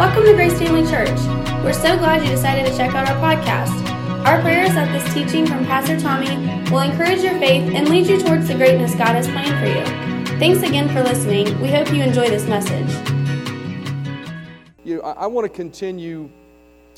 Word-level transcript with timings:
Welcome 0.00 0.24
to 0.24 0.32
Grace 0.32 0.58
Family 0.58 0.90
Church. 0.90 1.20
We're 1.62 1.74
so 1.74 1.94
glad 1.98 2.22
you 2.22 2.30
decided 2.30 2.64
to 2.64 2.74
check 2.74 2.94
out 2.94 3.06
our 3.06 3.16
podcast. 3.16 3.86
Our 4.24 4.40
prayer 4.40 4.64
is 4.64 4.72
that 4.72 4.90
this 4.92 5.12
teaching 5.12 5.46
from 5.46 5.66
Pastor 5.66 6.00
Tommy 6.00 6.36
will 6.70 6.80
encourage 6.80 7.20
your 7.20 7.38
faith 7.38 7.70
and 7.74 7.86
lead 7.86 8.06
you 8.06 8.18
towards 8.18 8.48
the 8.48 8.54
greatness 8.54 8.94
God 8.94 9.08
has 9.08 9.28
planned 9.28 9.58
for 9.60 9.66
you. 9.66 10.38
Thanks 10.38 10.66
again 10.66 10.88
for 10.88 11.02
listening. 11.02 11.60
We 11.60 11.68
hope 11.68 11.92
you 11.92 12.02
enjoy 12.02 12.30
this 12.30 12.46
message. 12.46 12.88
You 14.84 14.96
know, 14.96 15.02
I, 15.02 15.24
I 15.24 15.26
want 15.26 15.44
to 15.44 15.54
continue, 15.54 16.30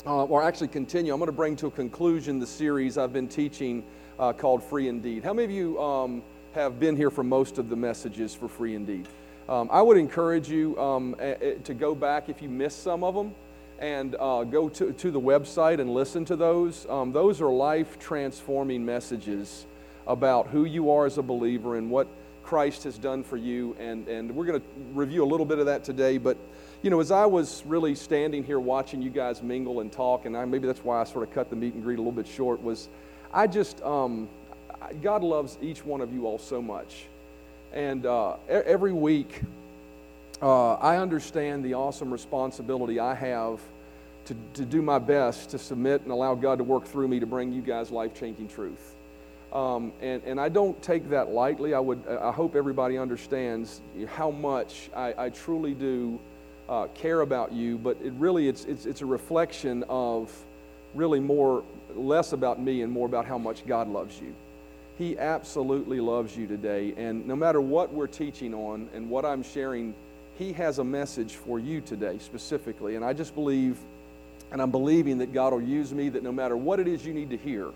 uh, 0.05 0.23
or 0.23 0.41
actually 0.41 0.69
continue. 0.69 1.11
I'm 1.11 1.19
going 1.19 1.27
to 1.27 1.33
bring 1.33 1.57
to 1.57 1.67
a 1.67 1.71
conclusion 1.71 2.39
the 2.39 2.47
series 2.47 2.97
I've 2.97 3.11
been 3.11 3.27
teaching 3.27 3.83
uh, 4.17 4.31
called 4.31 4.63
Free 4.63 4.87
Indeed. 4.87 5.25
How 5.25 5.33
many 5.33 5.43
of 5.43 5.51
you 5.51 5.77
um, 5.81 6.23
have 6.53 6.79
been 6.79 6.95
here 6.95 7.11
for 7.11 7.25
most 7.25 7.57
of 7.57 7.67
the 7.67 7.75
messages 7.75 8.33
for 8.33 8.47
Free 8.47 8.75
Indeed? 8.75 9.09
Um, 9.49 9.69
I 9.71 9.81
would 9.81 9.97
encourage 9.97 10.49
you 10.49 10.79
um, 10.79 11.15
a, 11.19 11.31
a, 11.31 11.55
to 11.59 11.73
go 11.73 11.93
back 11.93 12.29
if 12.29 12.41
you 12.41 12.47
missed 12.47 12.81
some 12.81 13.03
of 13.03 13.13
them 13.13 13.35
and 13.79 14.15
uh, 14.17 14.45
go 14.45 14.69
to, 14.69 14.93
to 14.93 15.11
the 15.11 15.19
website 15.19 15.81
and 15.81 15.93
listen 15.93 16.23
to 16.25 16.37
those. 16.37 16.85
Um, 16.89 17.11
those 17.11 17.41
are 17.41 17.51
life 17.51 17.99
transforming 17.99 18.85
messages 18.85 19.65
about 20.07 20.47
who 20.47 20.63
you 20.63 20.91
are 20.91 21.05
as 21.05 21.17
a 21.17 21.21
believer 21.21 21.75
and 21.75 21.89
what 21.89 22.07
Christ 22.43 22.83
has 22.85 22.97
done 22.97 23.23
for 23.23 23.35
you. 23.35 23.75
And, 23.79 24.07
and 24.07 24.33
we're 24.33 24.45
going 24.45 24.61
to 24.61 24.67
review 24.93 25.23
a 25.23 25.27
little 25.27 25.45
bit 25.45 25.59
of 25.59 25.65
that 25.65 25.83
today. 25.83 26.17
But, 26.17 26.37
you 26.81 26.89
know, 26.89 27.01
as 27.01 27.11
I 27.11 27.25
was 27.25 27.63
really 27.65 27.95
standing 27.95 28.43
here 28.45 28.59
watching 28.59 29.01
you 29.01 29.09
guys 29.09 29.41
mingle 29.41 29.81
and 29.81 29.91
talk, 29.91 30.25
and 30.25 30.37
I, 30.37 30.45
maybe 30.45 30.67
that's 30.67 30.83
why 30.83 31.01
I 31.01 31.03
sort 31.03 31.27
of 31.27 31.33
cut 31.33 31.49
the 31.49 31.55
meet 31.57 31.73
and 31.73 31.83
greet 31.83 31.99
a 31.99 32.01
little 32.01 32.13
bit 32.13 32.27
short, 32.27 32.61
was 32.61 32.87
I 33.33 33.47
just, 33.47 33.81
um, 33.81 34.29
God 35.01 35.23
loves 35.23 35.57
each 35.61 35.83
one 35.83 35.99
of 35.99 36.13
you 36.13 36.27
all 36.27 36.37
so 36.37 36.61
much. 36.61 37.07
And 37.73 38.05
uh, 38.05 38.35
every 38.47 38.93
week, 38.93 39.41
uh, 40.41 40.73
I 40.75 40.97
understand 40.97 41.65
the 41.65 41.73
awesome 41.73 42.11
responsibility 42.11 42.99
I 42.99 43.15
have 43.15 43.59
to, 44.25 44.35
to 44.53 44.63
do 44.63 44.81
my 44.81 44.99
best 44.99 45.49
to 45.49 45.57
submit 45.57 46.01
and 46.03 46.11
allow 46.11 46.35
God 46.35 46.59
to 46.59 46.63
work 46.63 46.85
through 46.85 47.07
me 47.07 47.19
to 47.19 47.25
bring 47.25 47.51
you 47.51 47.61
guys 47.61 47.89
life 47.89 48.13
changing 48.13 48.47
truth. 48.47 48.95
Um, 49.51 49.91
and, 50.01 50.21
and 50.23 50.39
I 50.39 50.49
don't 50.49 50.81
take 50.81 51.09
that 51.09 51.29
lightly. 51.29 51.73
I, 51.73 51.79
would, 51.79 52.07
I 52.07 52.31
hope 52.31 52.55
everybody 52.55 52.97
understands 52.97 53.81
how 54.07 54.31
much 54.31 54.89
I, 54.95 55.13
I 55.17 55.29
truly 55.29 55.73
do 55.73 56.19
uh, 56.69 56.87
care 56.93 57.21
about 57.21 57.51
you, 57.51 57.77
but 57.77 57.97
it 58.03 58.13
really 58.13 58.47
it's, 58.47 58.65
it's, 58.65 58.85
it's 58.85 59.01
a 59.01 59.05
reflection 59.05 59.83
of 59.89 60.31
really 60.93 61.19
more, 61.19 61.63
less 61.95 62.33
about 62.33 62.61
me 62.61 62.81
and 62.81 62.91
more 62.91 63.07
about 63.07 63.25
how 63.25 63.37
much 63.37 63.65
God 63.65 63.87
loves 63.87 64.19
you. 64.19 64.33
He 64.97 65.17
absolutely 65.17 65.99
loves 65.99 66.37
you 66.37 66.47
today. 66.47 66.93
And 66.97 67.27
no 67.27 67.35
matter 67.35 67.59
what 67.59 67.91
we're 67.91 68.07
teaching 68.07 68.53
on 68.53 68.89
and 68.93 69.09
what 69.09 69.25
I'm 69.25 69.43
sharing, 69.43 69.95
He 70.37 70.53
has 70.53 70.79
a 70.79 70.83
message 70.83 71.35
for 71.35 71.59
you 71.59 71.81
today 71.81 72.19
specifically. 72.19 72.95
And 72.95 73.03
I 73.03 73.13
just 73.13 73.33
believe, 73.33 73.77
and 74.51 74.61
I'm 74.61 74.71
believing 74.71 75.17
that 75.19 75.33
God 75.33 75.53
will 75.53 75.61
use 75.61 75.93
me, 75.93 76.09
that 76.09 76.23
no 76.23 76.31
matter 76.31 76.55
what 76.55 76.79
it 76.79 76.87
is 76.87 77.05
you 77.05 77.13
need 77.13 77.31
to 77.31 77.37
hear, 77.37 77.69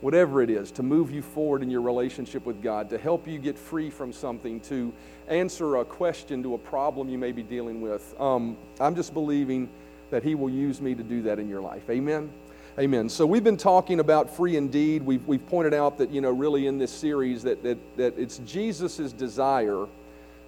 whatever 0.00 0.42
it 0.42 0.50
is, 0.50 0.70
to 0.72 0.82
move 0.82 1.10
you 1.10 1.22
forward 1.22 1.62
in 1.62 1.70
your 1.70 1.80
relationship 1.80 2.44
with 2.44 2.62
God, 2.62 2.90
to 2.90 2.98
help 2.98 3.26
you 3.26 3.38
get 3.38 3.58
free 3.58 3.90
from 3.90 4.12
something, 4.12 4.60
to 4.60 4.92
answer 5.28 5.76
a 5.76 5.84
question 5.84 6.42
to 6.42 6.54
a 6.54 6.58
problem 6.58 7.08
you 7.08 7.18
may 7.18 7.32
be 7.32 7.42
dealing 7.42 7.80
with, 7.80 8.14
um, 8.20 8.56
I'm 8.80 8.94
just 8.94 9.14
believing 9.14 9.68
that 10.10 10.22
He 10.22 10.34
will 10.34 10.50
use 10.50 10.80
me 10.80 10.94
to 10.94 11.02
do 11.02 11.22
that 11.22 11.38
in 11.38 11.48
your 11.48 11.60
life. 11.60 11.88
Amen. 11.90 12.30
Amen. 12.78 13.08
So 13.08 13.26
we've 13.26 13.42
been 13.42 13.56
talking 13.56 13.98
about 13.98 14.36
free 14.36 14.56
indeed. 14.56 15.02
We've, 15.02 15.26
we've 15.26 15.44
pointed 15.48 15.74
out 15.74 15.98
that, 15.98 16.12
you 16.12 16.20
know, 16.20 16.30
really 16.30 16.68
in 16.68 16.78
this 16.78 16.92
series 16.92 17.42
that, 17.42 17.60
that, 17.64 17.76
that 17.96 18.16
it's 18.16 18.38
Jesus' 18.46 19.12
desire 19.12 19.86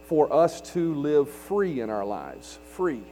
for 0.04 0.32
us 0.32 0.60
to 0.72 0.94
live 0.94 1.28
free 1.28 1.80
in 1.80 1.90
our 1.90 2.04
lives. 2.04 2.60
Free. 2.66 3.02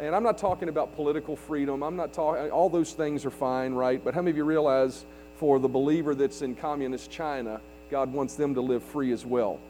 And 0.00 0.16
I'm 0.16 0.24
not 0.24 0.36
talking 0.36 0.68
about 0.68 0.96
political 0.96 1.36
freedom. 1.36 1.84
I'm 1.84 1.94
not 1.94 2.12
talking, 2.12 2.50
all 2.50 2.68
those 2.68 2.92
things 2.92 3.24
are 3.24 3.30
fine, 3.30 3.72
right? 3.72 4.02
But 4.02 4.14
how 4.14 4.20
many 4.20 4.32
of 4.32 4.36
you 4.36 4.44
realize 4.44 5.06
for 5.36 5.60
the 5.60 5.68
believer 5.68 6.16
that's 6.16 6.42
in 6.42 6.56
communist 6.56 7.08
China, 7.08 7.60
God 7.88 8.12
wants 8.12 8.34
them 8.34 8.52
to 8.54 8.60
live 8.60 8.82
free 8.82 9.12
as 9.12 9.24
well? 9.24 9.60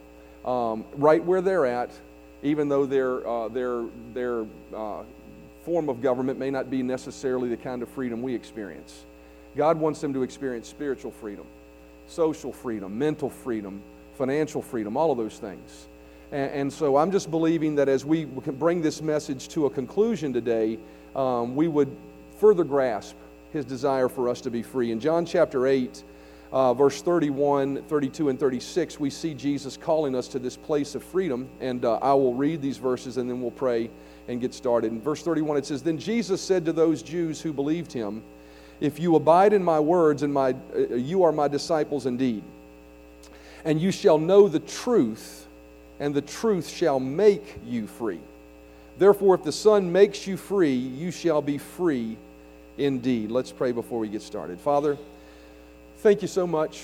Um, 0.43 0.85
right 0.95 1.23
where 1.23 1.41
they're 1.41 1.67
at, 1.67 1.91
even 2.41 2.67
though 2.67 2.87
their, 2.87 3.27
uh, 3.27 3.47
their, 3.49 3.83
their 4.15 4.45
uh, 4.75 5.03
form 5.67 5.89
of 5.89 6.01
government 6.01 6.39
may 6.39 6.49
not 6.49 6.69
be 6.69 6.81
necessarily 6.81 7.49
the 7.49 7.57
kind 7.57 7.83
of 7.83 7.89
freedom 7.89 8.21
we 8.21 8.33
experience. 8.33 9.03
God 9.57 9.77
wants 9.77 9.99
them 9.99 10.13
to 10.13 10.23
experience 10.23 10.65
spiritual 10.65 11.11
freedom, 11.11 11.45
social 12.07 12.53
freedom, 12.53 12.97
mental 12.97 13.29
freedom, 13.29 13.81
financial 14.17 14.61
freedom, 14.61 14.95
all 14.95 15.11
of 15.11 15.17
those 15.17 15.39
things. 15.39 15.87
And, 16.31 16.51
and 16.51 16.73
so 16.73 16.95
I'm 16.95 17.11
just 17.11 17.29
believing 17.29 17.75
that 17.75 17.89
as 17.89 18.05
we 18.05 18.23
bring 18.23 18.81
this 18.81 19.01
message 19.01 19.49
to 19.49 19.65
a 19.65 19.69
conclusion 19.69 20.31
today, 20.31 20.79
um, 21.17 21.53
we 21.53 21.67
would 21.67 21.93
further 22.39 22.63
grasp 22.63 23.17
his 23.51 23.65
desire 23.65 24.07
for 24.07 24.29
us 24.29 24.39
to 24.41 24.49
be 24.49 24.63
free. 24.63 24.93
In 24.93 25.01
John 25.01 25.25
chapter 25.25 25.67
8, 25.67 26.01
uh, 26.53 26.73
verse 26.75 27.01
31, 27.01 27.83
32, 27.89 28.29
and 28.29 28.39
36, 28.39 29.01
we 29.01 29.09
see 29.09 29.33
Jesus 29.33 29.75
calling 29.75 30.15
us 30.15 30.29
to 30.29 30.39
this 30.39 30.55
place 30.55 30.95
of 30.95 31.03
freedom. 31.03 31.49
And 31.59 31.83
uh, 31.83 31.95
I 31.95 32.13
will 32.13 32.35
read 32.35 32.61
these 32.61 32.77
verses 32.77 33.17
and 33.17 33.29
then 33.29 33.41
we'll 33.41 33.51
pray 33.51 33.89
and 34.27 34.41
get 34.41 34.53
started. 34.53 34.91
In 34.91 35.01
verse 35.01 35.23
31, 35.23 35.57
it 35.57 35.65
says, 35.65 35.81
Then 35.81 35.97
Jesus 35.97 36.41
said 36.41 36.65
to 36.65 36.73
those 36.73 37.01
Jews 37.01 37.41
who 37.41 37.53
believed 37.53 37.93
him, 37.93 38.23
If 38.79 38.99
you 38.99 39.15
abide 39.15 39.53
in 39.53 39.63
my 39.63 39.79
words, 39.79 40.23
and 40.23 40.33
my, 40.33 40.55
uh, 40.75 40.95
you 40.95 41.23
are 41.23 41.31
my 41.31 41.47
disciples 41.47 42.05
indeed, 42.05 42.43
and 43.63 43.81
you 43.81 43.91
shall 43.91 44.17
know 44.17 44.47
the 44.47 44.59
truth, 44.59 45.47
and 45.99 46.13
the 46.13 46.21
truth 46.21 46.67
shall 46.67 46.99
make 46.99 47.59
you 47.65 47.87
free. 47.87 48.19
Therefore, 48.97 49.35
if 49.35 49.43
the 49.43 49.51
Son 49.51 49.91
makes 49.91 50.27
you 50.27 50.37
free, 50.37 50.75
you 50.75 51.11
shall 51.11 51.41
be 51.41 51.57
free 51.57 52.17
indeed. 52.77 53.31
Let's 53.31 53.51
pray 53.51 53.71
before 53.71 53.99
we 53.99 54.09
get 54.09 54.21
started. 54.21 54.59
Father, 54.59 54.97
thank 55.97 56.21
you 56.21 56.27
so 56.27 56.47
much 56.47 56.83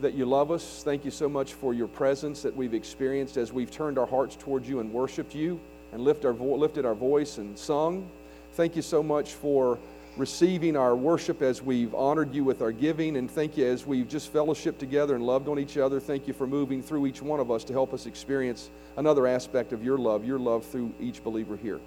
that 0.00 0.14
you 0.14 0.24
love 0.24 0.52
us. 0.52 0.82
Thank 0.84 1.04
you 1.04 1.10
so 1.10 1.28
much 1.28 1.54
for 1.54 1.74
your 1.74 1.88
presence 1.88 2.42
that 2.42 2.54
we've 2.54 2.74
experienced 2.74 3.36
as 3.36 3.52
we've 3.52 3.70
turned 3.70 3.98
our 3.98 4.06
hearts 4.06 4.36
towards 4.36 4.68
you 4.68 4.78
and 4.78 4.92
worshiped 4.92 5.34
you 5.34 5.60
and 5.92 6.02
lift 6.02 6.24
our 6.24 6.32
vo- 6.32 6.56
lifted 6.56 6.84
our 6.84 6.94
voice 6.94 7.38
and 7.38 7.58
sung. 7.58 8.08
Thank 8.52 8.76
you 8.76 8.82
so 8.82 9.02
much 9.02 9.34
for 9.34 9.78
receiving 10.18 10.76
our 10.76 10.96
worship 10.96 11.42
as 11.42 11.62
we've 11.62 11.94
honored 11.94 12.34
you 12.34 12.42
with 12.42 12.60
our 12.60 12.72
giving. 12.72 13.16
And 13.16 13.30
thank 13.30 13.56
you 13.56 13.66
as 13.66 13.86
we've 13.86 14.08
just 14.08 14.32
fellowshiped 14.32 14.78
together 14.78 15.14
and 15.14 15.24
loved 15.24 15.48
on 15.48 15.58
each 15.58 15.78
other. 15.78 16.00
Thank 16.00 16.26
you 16.26 16.34
for 16.34 16.46
moving 16.46 16.82
through 16.82 17.06
each 17.06 17.22
one 17.22 17.40
of 17.40 17.50
us 17.50 17.62
to 17.64 17.72
help 17.72 17.94
us 17.94 18.06
experience 18.06 18.70
another 18.96 19.26
aspect 19.26 19.72
of 19.72 19.84
your 19.84 19.96
love, 19.96 20.24
your 20.24 20.38
love 20.38 20.66
through 20.66 20.92
each 21.00 21.22
believer 21.22 21.56
here. 21.56 21.78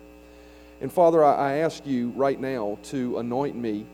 And 0.80 0.92
Father, 0.92 1.24
I, 1.24 1.58
ask 1.58 1.86
you 1.86 2.10
right 2.10 2.40
now 2.40 2.80
to 2.84 3.20
anoint 3.20 3.56
me. 3.56 3.86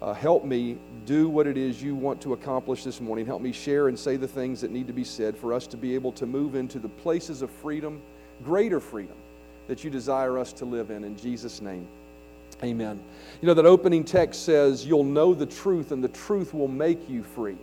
Uh, 0.00 0.14
help 0.14 0.44
me 0.44 0.78
do 1.04 1.28
what 1.28 1.46
it 1.46 1.58
is 1.58 1.82
you 1.82 1.94
want 1.94 2.22
to 2.22 2.32
accomplish 2.32 2.84
this 2.84 3.00
morning. 3.00 3.26
Help 3.26 3.42
me 3.42 3.52
share 3.52 3.88
and 3.88 3.98
say 3.98 4.16
the 4.16 4.28
things 4.28 4.62
that 4.62 4.70
need 4.70 4.86
to 4.86 4.94
be 4.94 5.04
said 5.04 5.36
for 5.36 5.52
us 5.52 5.66
to 5.66 5.76
be 5.76 5.94
able 5.94 6.12
to 6.12 6.24
move 6.24 6.54
into 6.54 6.78
the 6.78 6.88
places 6.88 7.42
of 7.42 7.50
freedom, 7.50 8.00
greater 8.42 8.80
freedom 8.80 9.16
that 9.70 9.84
you 9.84 9.88
desire 9.88 10.36
us 10.36 10.52
to 10.52 10.64
live 10.64 10.90
in. 10.90 11.04
In 11.04 11.16
Jesus' 11.16 11.62
name, 11.62 11.86
amen. 12.60 13.00
You 13.40 13.46
know, 13.46 13.54
that 13.54 13.66
opening 13.66 14.02
text 14.02 14.44
says, 14.44 14.84
You'll 14.84 15.04
know 15.04 15.32
the 15.32 15.46
truth, 15.46 15.92
and 15.92 16.02
the 16.02 16.08
truth 16.08 16.52
will 16.52 16.66
make 16.66 17.08
you 17.08 17.22
free. 17.22 17.56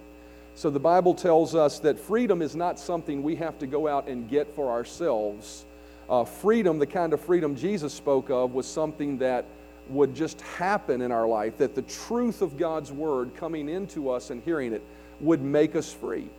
So 0.55 0.69
the 0.69 0.79
Bible 0.79 1.13
tells 1.13 1.53
us 1.53 1.79
that 1.79 1.99
freedom 1.99 2.41
is 2.41 2.55
not 2.55 2.79
something 2.79 3.21
we 3.23 3.35
have 3.35 3.59
to 3.59 3.67
go 3.67 3.89
out 3.89 4.07
and 4.07 4.29
get 4.29 4.55
for 4.55 4.71
ourselves. 4.71 5.65
Uh, 6.09 6.23
freedom, 6.23 6.79
the 6.79 6.87
kind 6.87 7.11
of 7.11 7.19
freedom 7.19 7.57
Jesus 7.57 7.93
spoke 7.93 8.29
of, 8.29 8.53
was 8.53 8.65
something 8.65 9.17
that 9.17 9.43
would 9.89 10.15
just 10.15 10.39
happen 10.39 11.01
in 11.01 11.11
our 11.11 11.27
life, 11.27 11.57
that 11.57 11.75
the 11.75 11.81
truth 11.81 12.41
of 12.41 12.57
God's 12.57 12.89
word 12.89 13.35
coming 13.35 13.67
into 13.67 14.09
us 14.09 14.29
and 14.29 14.41
hearing 14.43 14.71
it 14.71 14.81
would 15.19 15.41
make 15.41 15.75
us 15.75 15.91
free. 15.91 16.29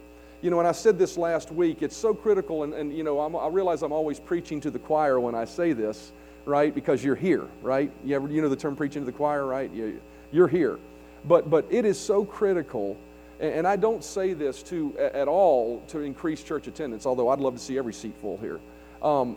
You 0.40 0.50
know, 0.50 0.60
and 0.60 0.68
I 0.68 0.72
said 0.72 0.98
this 0.98 1.18
last 1.18 1.50
week, 1.50 1.82
it's 1.82 1.96
so 1.96 2.14
critical, 2.14 2.62
and, 2.62 2.72
and 2.72 2.96
you 2.96 3.02
know, 3.02 3.20
I'm, 3.20 3.34
i 3.34 3.48
realize 3.48 3.82
I'm 3.82 3.92
always 3.92 4.20
preaching 4.20 4.60
to 4.60 4.70
the 4.70 4.78
choir 4.78 5.18
when 5.18 5.34
I 5.34 5.44
say 5.44 5.72
this, 5.72 6.12
right? 6.44 6.72
Because 6.72 7.02
you're 7.02 7.16
here, 7.16 7.46
right? 7.60 7.90
You, 8.04 8.14
ever, 8.14 8.28
you 8.28 8.40
know 8.40 8.48
the 8.48 8.54
term 8.54 8.76
preaching 8.76 9.02
to 9.02 9.06
the 9.06 9.16
choir, 9.16 9.46
right? 9.46 9.68
You, 9.72 10.00
you're 10.30 10.46
here. 10.46 10.78
But, 11.24 11.50
but 11.50 11.66
it 11.70 11.84
is 11.84 11.98
so 11.98 12.24
critical, 12.24 12.96
and, 13.40 13.66
I 13.66 13.74
don't 13.74 14.04
say 14.04 14.32
this 14.32 14.62
to, 14.64 14.96
at 14.98 15.26
all 15.26 15.82
to 15.88 16.00
increase 16.00 16.44
church 16.44 16.68
attendance, 16.68 17.04
although 17.04 17.30
I'd 17.30 17.40
love 17.40 17.54
to 17.54 17.60
see 17.60 17.76
every 17.76 17.92
seat 17.92 18.14
full 18.20 18.36
here. 18.36 18.60
Um, 19.02 19.36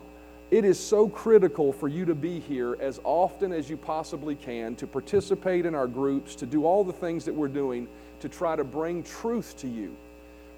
it 0.51 0.65
is 0.65 0.79
so 0.79 1.09
critical 1.09 1.73
for 1.73 1.87
you 1.87 2.05
to 2.05 2.13
be 2.13 2.39
here 2.39 2.77
as 2.79 2.99
often 3.03 3.51
as 3.51 3.71
you 3.71 3.77
possibly 3.77 4.35
can, 4.35 4.75
to 4.75 4.85
participate 4.85 5.65
in 5.65 5.73
our 5.73 5.87
groups, 5.87 6.35
to 6.35 6.45
do 6.45 6.65
all 6.65 6.83
the 6.83 6.93
things 6.93 7.25
that 7.25 7.33
we're 7.33 7.47
doing 7.47 7.87
to 8.19 8.29
try 8.29 8.55
to 8.55 8.63
bring 8.63 9.01
truth 9.01 9.57
to 9.57 9.67
you. 9.67 9.95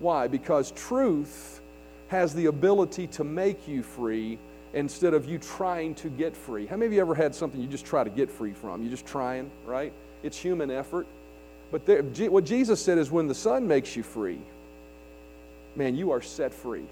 Why? 0.03 0.27
Because 0.27 0.71
truth 0.71 1.61
has 2.09 2.35
the 2.35 2.47
ability 2.47 3.07
to 3.07 3.23
make 3.23 3.69
you 3.69 3.83
free 3.83 4.37
instead 4.73 5.13
of 5.13 5.29
you 5.29 5.37
trying 5.37 5.95
to 5.95 6.09
get 6.09 6.35
free. 6.35 6.65
How 6.65 6.75
many 6.75 6.87
of 6.87 6.93
you 6.93 6.99
ever 6.99 7.15
had 7.15 7.33
something 7.33 7.61
you 7.61 7.67
just 7.67 7.85
try 7.85 8.03
to 8.03 8.09
get 8.09 8.29
free 8.29 8.51
from? 8.51 8.81
You're 8.81 8.91
just 8.91 9.05
trying, 9.05 9.49
right? 9.65 9.93
It's 10.21 10.37
human 10.37 10.69
effort. 10.69 11.07
But 11.71 11.85
there, 11.85 12.03
what 12.03 12.43
Jesus 12.43 12.83
said 12.83 12.97
is 12.97 13.11
when 13.11 13.27
the 13.27 13.33
Son 13.33 13.65
makes 13.65 13.95
you 13.95 14.03
free, 14.03 14.39
man, 15.77 15.95
you 15.95 16.11
are 16.11 16.21
set 16.21 16.53
free. 16.53 16.83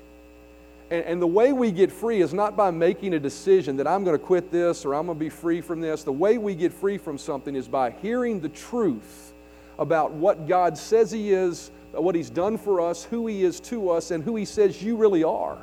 And, 0.89 1.03
and 1.03 1.21
the 1.21 1.27
way 1.27 1.51
we 1.51 1.71
get 1.71 1.91
free 1.91 2.21
is 2.21 2.33
not 2.33 2.55
by 2.55 2.71
making 2.71 3.13
a 3.13 3.19
decision 3.19 3.75
that 3.75 3.87
I'm 3.87 4.05
going 4.05 4.17
to 4.17 4.25
quit 4.25 4.51
this 4.51 4.85
or 4.85 4.95
I'm 4.95 5.07
going 5.07 5.17
to 5.17 5.23
be 5.23 5.29
free 5.29 5.59
from 5.59 5.81
this. 5.81 6.03
The 6.03 6.13
way 6.13 6.37
we 6.37 6.55
get 6.55 6.71
free 6.71 6.97
from 6.97 7.17
something 7.17 7.57
is 7.57 7.67
by 7.67 7.91
hearing 7.91 8.39
the 8.39 8.49
truth 8.49 9.33
about 9.77 10.11
what 10.11 10.47
God 10.47 10.77
says 10.77 11.11
He 11.11 11.33
is, 11.33 11.71
what 11.93 12.15
He's 12.15 12.29
done 12.29 12.57
for 12.57 12.81
us, 12.81 13.03
who 13.03 13.27
He 13.27 13.43
is 13.43 13.59
to 13.61 13.89
us, 13.89 14.11
and 14.11 14.23
who 14.23 14.35
He 14.35 14.45
says 14.45 14.81
you 14.81 14.95
really 14.95 15.23
are. 15.23 15.57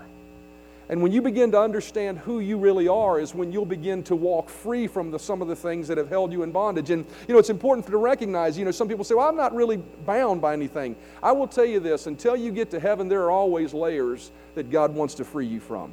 And 0.90 1.02
when 1.02 1.12
you 1.12 1.20
begin 1.20 1.50
to 1.52 1.60
understand 1.60 2.19
who 2.19 2.40
you 2.40 2.56
really 2.56 2.88
are, 2.88 3.20
is 3.20 3.34
when 3.34 3.52
you'll 3.52 3.66
begin 3.66 4.02
to 4.04 4.16
walk 4.16 4.48
free 4.48 4.86
from 4.86 5.10
the, 5.10 5.19
some 5.19 5.42
of 5.42 5.48
the 5.48 5.56
things 5.56 5.86
that 5.88 5.98
have 5.98 6.08
held 6.08 6.32
you 6.32 6.42
in 6.42 6.50
bondage. 6.50 6.90
And, 6.90 7.04
you 7.26 7.34
know, 7.34 7.38
it's 7.38 7.50
important 7.50 7.86
to 7.86 7.96
recognize, 7.98 8.56
you 8.56 8.64
know, 8.64 8.70
some 8.70 8.88
people 8.88 9.04
say, 9.04 9.14
well, 9.14 9.28
I'm 9.28 9.36
not 9.36 9.54
really 9.54 9.76
bound 9.76 10.40
by 10.40 10.54
anything. 10.54 10.96
I 11.22 11.32
will 11.32 11.46
tell 11.46 11.66
you 11.66 11.78
this 11.78 12.06
until 12.06 12.36
you 12.36 12.50
get 12.50 12.70
to 12.70 12.81
heaven, 12.81 13.06
there 13.06 13.22
are 13.24 13.31
always 13.31 13.74
layers 13.74 14.31
that 14.54 14.70
God 14.70 14.94
wants 14.94 15.14
to 15.16 15.26
free 15.26 15.46
you 15.46 15.60
from. 15.60 15.92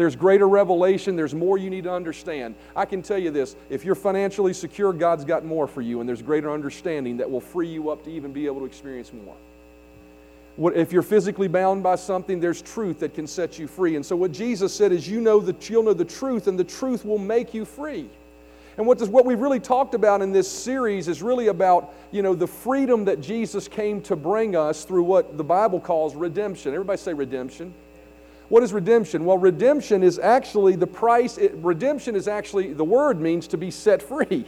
There's 0.00 0.16
greater 0.16 0.48
revelation, 0.48 1.14
there's 1.14 1.34
more 1.34 1.58
you 1.58 1.68
need 1.68 1.84
to 1.84 1.92
understand. 1.92 2.54
I 2.74 2.86
can 2.86 3.02
tell 3.02 3.18
you 3.18 3.30
this 3.30 3.54
if 3.68 3.84
you're 3.84 3.94
financially 3.94 4.54
secure, 4.54 4.94
God's 4.94 5.26
got 5.26 5.44
more 5.44 5.66
for 5.66 5.82
you, 5.82 6.00
and 6.00 6.08
there's 6.08 6.22
greater 6.22 6.50
understanding 6.50 7.18
that 7.18 7.30
will 7.30 7.42
free 7.42 7.68
you 7.68 7.90
up 7.90 8.02
to 8.04 8.10
even 8.10 8.32
be 8.32 8.46
able 8.46 8.60
to 8.60 8.64
experience 8.64 9.12
more 9.12 9.36
if 10.74 10.90
you're 10.90 11.02
physically 11.02 11.48
bound 11.48 11.82
by 11.82 11.96
something, 11.96 12.40
there's 12.40 12.62
truth 12.62 13.00
that 13.00 13.12
can 13.12 13.26
set 13.26 13.58
you 13.58 13.66
free. 13.66 13.94
And 13.96 14.06
so, 14.06 14.16
what 14.16 14.32
Jesus 14.32 14.72
said 14.72 14.90
is, 14.90 15.06
you 15.06 15.20
know 15.20 15.38
that 15.40 15.68
you'll 15.68 15.82
know 15.82 15.92
the 15.92 16.02
truth, 16.02 16.46
and 16.46 16.58
the 16.58 16.64
truth 16.64 17.04
will 17.04 17.18
make 17.18 17.52
you 17.52 17.66
free. 17.66 18.08
And 18.78 18.86
what, 18.86 18.96
does, 18.96 19.10
what 19.10 19.26
we've 19.26 19.38
really 19.38 19.60
talked 19.60 19.92
about 19.92 20.22
in 20.22 20.32
this 20.32 20.50
series 20.50 21.08
is 21.08 21.22
really 21.22 21.48
about, 21.48 21.92
you 22.10 22.22
know, 22.22 22.34
the 22.34 22.46
freedom 22.46 23.04
that 23.04 23.20
Jesus 23.20 23.68
came 23.68 24.00
to 24.02 24.16
bring 24.16 24.56
us 24.56 24.84
through 24.84 25.02
what 25.02 25.36
the 25.36 25.44
Bible 25.44 25.78
calls 25.78 26.14
redemption. 26.14 26.72
Everybody 26.72 26.96
say 26.96 27.12
redemption. 27.12 27.74
What 28.50 28.62
is 28.62 28.72
redemption? 28.72 29.24
Well, 29.24 29.38
redemption 29.38 30.02
is 30.02 30.18
actually 30.18 30.76
the 30.76 30.86
price. 30.86 31.38
It, 31.38 31.54
redemption 31.54 32.14
is 32.14 32.28
actually, 32.28 32.74
the 32.74 32.84
word 32.84 33.20
means 33.20 33.46
to 33.48 33.56
be 33.56 33.70
set 33.70 34.02
free 34.02 34.44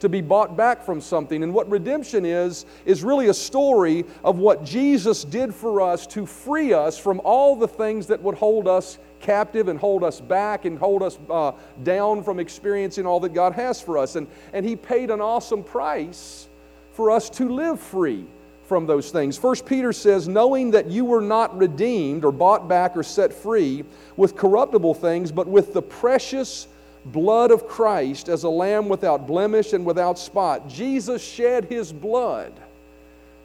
to 0.00 0.08
be 0.10 0.20
bought 0.20 0.54
back 0.54 0.84
from 0.84 1.00
something. 1.00 1.42
And 1.42 1.54
what 1.54 1.70
redemption 1.70 2.26
is, 2.26 2.66
is 2.84 3.02
really 3.02 3.28
a 3.28 3.34
story 3.34 4.04
of 4.22 4.38
what 4.38 4.62
Jesus 4.62 5.24
did 5.24 5.54
for 5.54 5.80
us 5.80 6.06
to 6.08 6.26
free 6.26 6.74
us 6.74 6.98
from 6.98 7.22
all 7.24 7.56
the 7.56 7.66
things 7.68 8.06
that 8.08 8.22
would 8.22 8.34
hold 8.34 8.68
us 8.68 8.98
captive 9.20 9.68
and 9.68 9.78
hold 9.78 10.04
us 10.04 10.20
back 10.20 10.66
and 10.66 10.78
hold 10.78 11.02
us 11.02 11.18
uh, 11.30 11.52
down 11.84 12.22
from 12.22 12.38
experiencing 12.38 13.06
all 13.06 13.18
that 13.20 13.32
God 13.32 13.54
has 13.54 13.80
for 13.80 13.96
us. 13.96 14.16
And, 14.16 14.26
and 14.52 14.66
He 14.66 14.76
paid 14.76 15.10
an 15.10 15.22
awesome 15.22 15.64
price 15.64 16.48
for 16.92 17.10
us 17.10 17.30
to 17.30 17.48
live 17.48 17.80
free 17.80 18.26
from 18.66 18.86
those 18.86 19.10
things. 19.10 19.36
First 19.36 19.66
Peter 19.66 19.92
says, 19.92 20.28
knowing 20.28 20.70
that 20.72 20.86
you 20.86 21.04
were 21.04 21.20
not 21.20 21.56
redeemed 21.56 22.24
or 22.24 22.32
bought 22.32 22.68
back 22.68 22.96
or 22.96 23.02
set 23.02 23.32
free 23.32 23.84
with 24.16 24.36
corruptible 24.36 24.94
things, 24.94 25.30
but 25.30 25.46
with 25.46 25.72
the 25.72 25.82
precious 25.82 26.68
blood 27.06 27.50
of 27.50 27.68
Christ 27.68 28.28
as 28.28 28.44
a 28.44 28.48
lamb 28.48 28.88
without 28.88 29.26
blemish 29.26 29.72
and 29.72 29.84
without 29.84 30.18
spot. 30.18 30.68
Jesus 30.68 31.22
shed 31.22 31.66
his 31.66 31.92
blood 31.92 32.52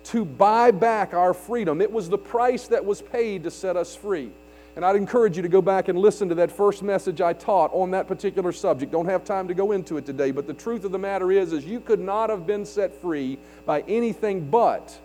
to 0.05 0.23
buy 0.23 0.71
back 0.71 1.13
our 1.13 1.33
freedom. 1.33 1.81
It 1.81 1.91
was 1.91 2.09
the 2.09 2.17
price 2.17 2.67
that 2.67 2.83
was 2.83 3.01
paid 3.01 3.43
to 3.43 3.51
set 3.51 3.75
us 3.75 3.95
free. 3.95 4.31
And 4.75 4.85
I'd 4.85 4.95
encourage 4.95 5.35
you 5.35 5.43
to 5.43 5.49
go 5.49 5.61
back 5.61 5.89
and 5.89 5.99
listen 5.99 6.29
to 6.29 6.35
that 6.35 6.51
first 6.51 6.83
message 6.83 7.19
I 7.19 7.33
taught 7.33 7.73
on 7.73 7.91
that 7.91 8.07
particular 8.07 8.53
subject. 8.53 8.93
Don't 8.93 9.07
have 9.07 9.25
time 9.25 9.47
to 9.49 9.53
go 9.53 9.73
into 9.73 9.97
it 9.97 10.05
today, 10.05 10.31
but 10.31 10.47
the 10.47 10.53
truth 10.53 10.85
of 10.85 10.93
the 10.93 10.99
matter 10.99 11.33
is 11.33 11.51
is 11.51 11.65
you 11.65 11.81
could 11.81 11.99
not 11.99 12.29
have 12.29 12.47
been 12.47 12.65
set 12.65 12.93
free 13.01 13.37
by 13.65 13.81
anything 13.89 14.49
but 14.49 14.97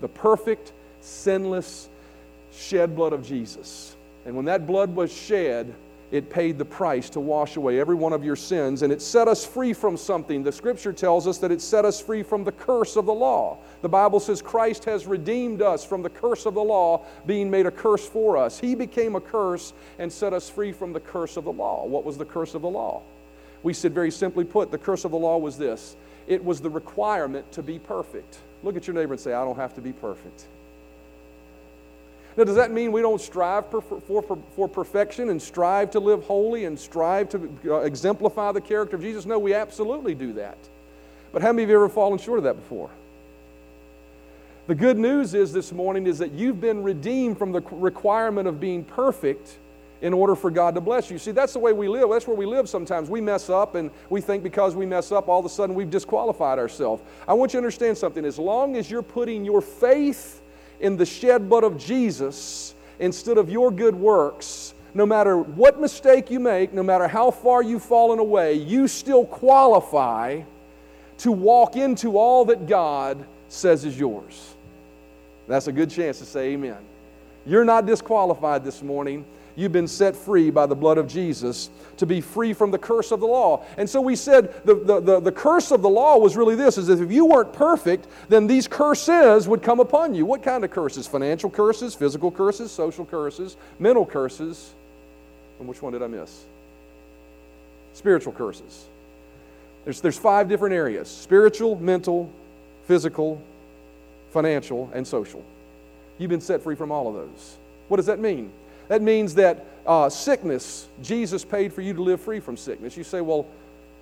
the 0.00 0.08
perfect, 0.08 0.72
sinless 1.00 1.88
shed 2.52 2.96
blood 2.96 3.12
of 3.12 3.26
Jesus. 3.26 3.96
And 4.24 4.34
when 4.34 4.44
that 4.46 4.66
blood 4.66 4.94
was 4.94 5.12
shed, 5.12 5.74
it 6.12 6.30
paid 6.30 6.56
the 6.56 6.64
price 6.64 7.10
to 7.10 7.20
wash 7.20 7.56
away 7.56 7.80
every 7.80 7.96
one 7.96 8.12
of 8.12 8.24
your 8.24 8.36
sins, 8.36 8.82
and 8.82 8.92
it 8.92 9.02
set 9.02 9.26
us 9.26 9.44
free 9.44 9.72
from 9.72 9.96
something. 9.96 10.42
The 10.44 10.52
scripture 10.52 10.92
tells 10.92 11.26
us 11.26 11.38
that 11.38 11.50
it 11.50 11.60
set 11.60 11.84
us 11.84 12.00
free 12.00 12.22
from 12.22 12.44
the 12.44 12.52
curse 12.52 12.94
of 12.94 13.06
the 13.06 13.14
law. 13.14 13.58
The 13.82 13.88
Bible 13.88 14.20
says 14.20 14.40
Christ 14.40 14.84
has 14.84 15.06
redeemed 15.06 15.62
us 15.62 15.84
from 15.84 16.02
the 16.02 16.10
curse 16.10 16.46
of 16.46 16.54
the 16.54 16.62
law, 16.62 17.04
being 17.26 17.50
made 17.50 17.66
a 17.66 17.72
curse 17.72 18.06
for 18.08 18.36
us. 18.36 18.60
He 18.60 18.76
became 18.76 19.16
a 19.16 19.20
curse 19.20 19.72
and 19.98 20.12
set 20.12 20.32
us 20.32 20.48
free 20.48 20.70
from 20.70 20.92
the 20.92 21.00
curse 21.00 21.36
of 21.36 21.44
the 21.44 21.52
law. 21.52 21.84
What 21.84 22.04
was 22.04 22.16
the 22.16 22.24
curse 22.24 22.54
of 22.54 22.62
the 22.62 22.70
law? 22.70 23.02
We 23.64 23.72
said 23.72 23.92
very 23.92 24.12
simply 24.12 24.44
put, 24.44 24.70
the 24.70 24.78
curse 24.78 25.04
of 25.04 25.10
the 25.10 25.18
law 25.18 25.38
was 25.38 25.58
this 25.58 25.96
it 26.28 26.44
was 26.44 26.60
the 26.60 26.70
requirement 26.70 27.50
to 27.52 27.62
be 27.62 27.78
perfect. 27.78 28.38
Look 28.62 28.76
at 28.76 28.86
your 28.86 28.94
neighbor 28.94 29.12
and 29.12 29.20
say, 29.20 29.32
I 29.32 29.44
don't 29.44 29.56
have 29.56 29.74
to 29.74 29.80
be 29.80 29.92
perfect. 29.92 30.46
Now, 32.36 32.44
does 32.44 32.56
that 32.56 32.70
mean 32.70 32.92
we 32.92 33.00
don't 33.00 33.20
strive 33.20 33.70
for, 33.70 33.80
for, 33.80 34.38
for 34.54 34.68
perfection 34.68 35.30
and 35.30 35.40
strive 35.40 35.90
to 35.92 36.00
live 36.00 36.22
holy 36.24 36.66
and 36.66 36.78
strive 36.78 37.30
to 37.30 37.50
uh, 37.66 37.76
exemplify 37.80 38.52
the 38.52 38.60
character 38.60 38.96
of 38.96 39.02
Jesus? 39.02 39.24
No, 39.24 39.38
we 39.38 39.54
absolutely 39.54 40.14
do 40.14 40.34
that. 40.34 40.58
But 41.32 41.42
how 41.42 41.52
many 41.52 41.62
of 41.64 41.70
you 41.70 41.76
ever 41.76 41.88
fallen 41.88 42.18
short 42.18 42.38
of 42.38 42.44
that 42.44 42.56
before? 42.56 42.90
The 44.66 44.74
good 44.74 44.98
news 44.98 45.32
is 45.32 45.52
this 45.52 45.72
morning 45.72 46.06
is 46.06 46.18
that 46.18 46.32
you've 46.32 46.60
been 46.60 46.82
redeemed 46.82 47.38
from 47.38 47.52
the 47.52 47.62
requirement 47.70 48.48
of 48.48 48.60
being 48.60 48.84
perfect 48.84 49.56
in 50.02 50.12
order 50.12 50.34
for 50.34 50.50
God 50.50 50.74
to 50.74 50.80
bless 50.80 51.10
you. 51.10 51.18
See, 51.18 51.30
that's 51.30 51.54
the 51.54 51.58
way 51.58 51.72
we 51.72 51.88
live. 51.88 52.10
That's 52.10 52.26
where 52.26 52.36
we 52.36 52.46
live 52.46 52.68
sometimes. 52.68 53.08
We 53.08 53.20
mess 53.20 53.48
up 53.48 53.74
and 53.74 53.90
we 54.10 54.20
think 54.20 54.42
because 54.42 54.74
we 54.74 54.86
mess 54.86 55.10
up, 55.10 55.28
all 55.28 55.40
of 55.40 55.46
a 55.46 55.48
sudden 55.48 55.74
we've 55.74 55.90
disqualified 55.90 56.58
ourselves. 56.58 57.02
I 57.26 57.32
want 57.32 57.52
you 57.52 57.60
to 57.60 57.64
understand 57.64 57.96
something. 57.96 58.24
As 58.24 58.38
long 58.38 58.76
as 58.76 58.90
you're 58.90 59.02
putting 59.02 59.44
your 59.44 59.60
faith 59.60 60.42
in 60.80 60.96
the 60.96 61.06
shed 61.06 61.48
blood 61.48 61.64
of 61.64 61.78
Jesus 61.78 62.74
instead 62.98 63.38
of 63.38 63.50
your 63.50 63.70
good 63.70 63.94
works, 63.94 64.74
no 64.92 65.06
matter 65.06 65.38
what 65.38 65.80
mistake 65.80 66.30
you 66.30 66.40
make, 66.40 66.72
no 66.72 66.82
matter 66.82 67.08
how 67.08 67.30
far 67.30 67.62
you've 67.62 67.82
fallen 67.84 68.18
away, 68.18 68.54
you 68.54 68.88
still 68.88 69.24
qualify 69.26 70.42
to 71.18 71.32
walk 71.32 71.76
into 71.76 72.18
all 72.18 72.44
that 72.46 72.66
God 72.66 73.24
says 73.48 73.84
is 73.84 73.98
yours. 73.98 74.54
That's 75.48 75.66
a 75.66 75.72
good 75.72 75.90
chance 75.90 76.18
to 76.18 76.24
say 76.24 76.52
amen. 76.52 76.78
You're 77.44 77.64
not 77.64 77.86
disqualified 77.86 78.64
this 78.64 78.82
morning 78.82 79.24
You've 79.56 79.72
been 79.72 79.88
set 79.88 80.14
free 80.14 80.50
by 80.50 80.66
the 80.66 80.74
blood 80.74 80.98
of 80.98 81.08
Jesus 81.08 81.70
to 81.96 82.04
be 82.04 82.20
free 82.20 82.52
from 82.52 82.70
the 82.70 82.78
curse 82.78 83.10
of 83.10 83.20
the 83.20 83.26
law. 83.26 83.64
And 83.78 83.88
so 83.88 84.02
we 84.02 84.14
said 84.14 84.52
the, 84.66 84.74
the, 84.74 85.00
the, 85.00 85.20
the, 85.20 85.32
curse 85.32 85.70
of 85.70 85.80
the 85.80 85.88
law 85.88 86.18
was 86.18 86.36
really 86.36 86.54
this 86.54 86.76
is 86.76 86.88
that 86.88 87.00
if 87.00 87.10
you 87.10 87.24
weren't 87.24 87.54
perfect, 87.54 88.06
then 88.28 88.46
these 88.46 88.68
curses 88.68 89.48
would 89.48 89.62
come 89.62 89.80
upon 89.80 90.14
you. 90.14 90.26
What 90.26 90.42
kind 90.42 90.62
of 90.62 90.70
curses? 90.70 91.06
Financial 91.06 91.48
curses, 91.48 91.94
physical 91.94 92.30
curses, 92.30 92.70
social 92.70 93.06
curses, 93.06 93.56
mental 93.78 94.04
curses. 94.04 94.74
And 95.58 95.66
which 95.66 95.80
one 95.80 95.94
did 95.94 96.02
I 96.02 96.06
miss? 96.06 96.44
Spiritual 97.94 98.34
curses. 98.34 98.84
There's, 99.84 100.02
there's 100.02 100.18
five 100.18 100.50
different 100.50 100.74
areas 100.74 101.08
spiritual, 101.08 101.76
mental, 101.76 102.30
physical, 102.84 103.40
financial, 104.32 104.90
and 104.92 105.06
social. 105.06 105.42
You've 106.18 106.30
been 106.30 106.42
set 106.42 106.62
free 106.62 106.74
from 106.74 106.92
all 106.92 107.08
of 107.08 107.14
those. 107.14 107.56
What 107.88 107.96
does 107.96 108.06
that 108.06 108.18
mean? 108.18 108.50
That 108.88 109.02
means 109.02 109.34
that 109.34 109.64
uh, 109.86 110.08
sickness, 110.08 110.88
Jesus 111.02 111.44
paid 111.44 111.72
for 111.72 111.80
you 111.80 111.94
to 111.94 112.02
live 112.02 112.20
free 112.20 112.40
from 112.40 112.56
sickness. 112.56 112.96
You 112.96 113.04
say, 113.04 113.20
well, 113.20 113.46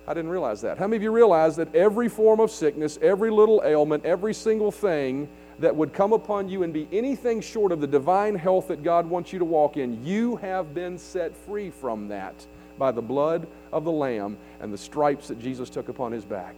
I 0.07 0.13
didn't 0.13 0.29
realize 0.29 0.61
that. 0.61 0.77
How 0.77 0.85
many 0.85 0.97
of 0.97 1.03
you 1.03 1.11
realize 1.11 1.55
that 1.55 1.73
every 1.73 2.09
form 2.09 2.39
of 2.39 2.51
sickness, 2.51 2.99
every 3.01 3.31
little 3.31 3.61
ailment, 3.65 4.05
every 4.05 4.33
single 4.33 4.71
thing 4.71 5.27
that 5.59 5.75
would 5.75 5.93
come 5.93 6.13
upon 6.13 6.49
you 6.49 6.63
and 6.63 6.73
be 6.73 6.87
anything 6.91 7.41
short 7.41 7.71
of 7.71 7.81
the 7.81 7.87
divine 7.87 8.35
health 8.35 8.67
that 8.67 8.83
God 8.83 9.07
wants 9.07 9.33
you 9.33 9.39
to 9.39 9.45
walk 9.45 9.77
in, 9.77 10.05
you 10.05 10.35
have 10.37 10.73
been 10.73 10.97
set 10.97 11.35
free 11.35 11.69
from 11.69 12.07
that 12.09 12.45
by 12.77 12.91
the 12.91 13.01
blood 13.01 13.47
of 13.71 13.83
the 13.83 13.91
Lamb 13.91 14.37
and 14.59 14.71
the 14.71 14.77
stripes 14.77 15.27
that 15.29 15.39
Jesus 15.39 15.69
took 15.69 15.89
upon 15.89 16.11
his 16.11 16.25
back. 16.25 16.55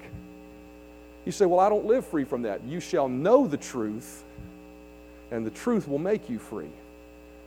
You 1.26 1.32
say, 1.32 1.46
Well, 1.46 1.60
I 1.60 1.70
don't 1.70 1.86
live 1.86 2.06
free 2.06 2.24
from 2.24 2.42
that. 2.44 2.64
You 2.64 2.80
shall 2.80 3.08
know 3.08 3.48
the 3.48 3.58
truth, 3.58 4.24
and 5.32 5.46
the 5.46 5.52
truth 5.52 5.88
will 5.88 6.00
make 6.00 6.30
you 6.30 6.40
free. 6.40 6.72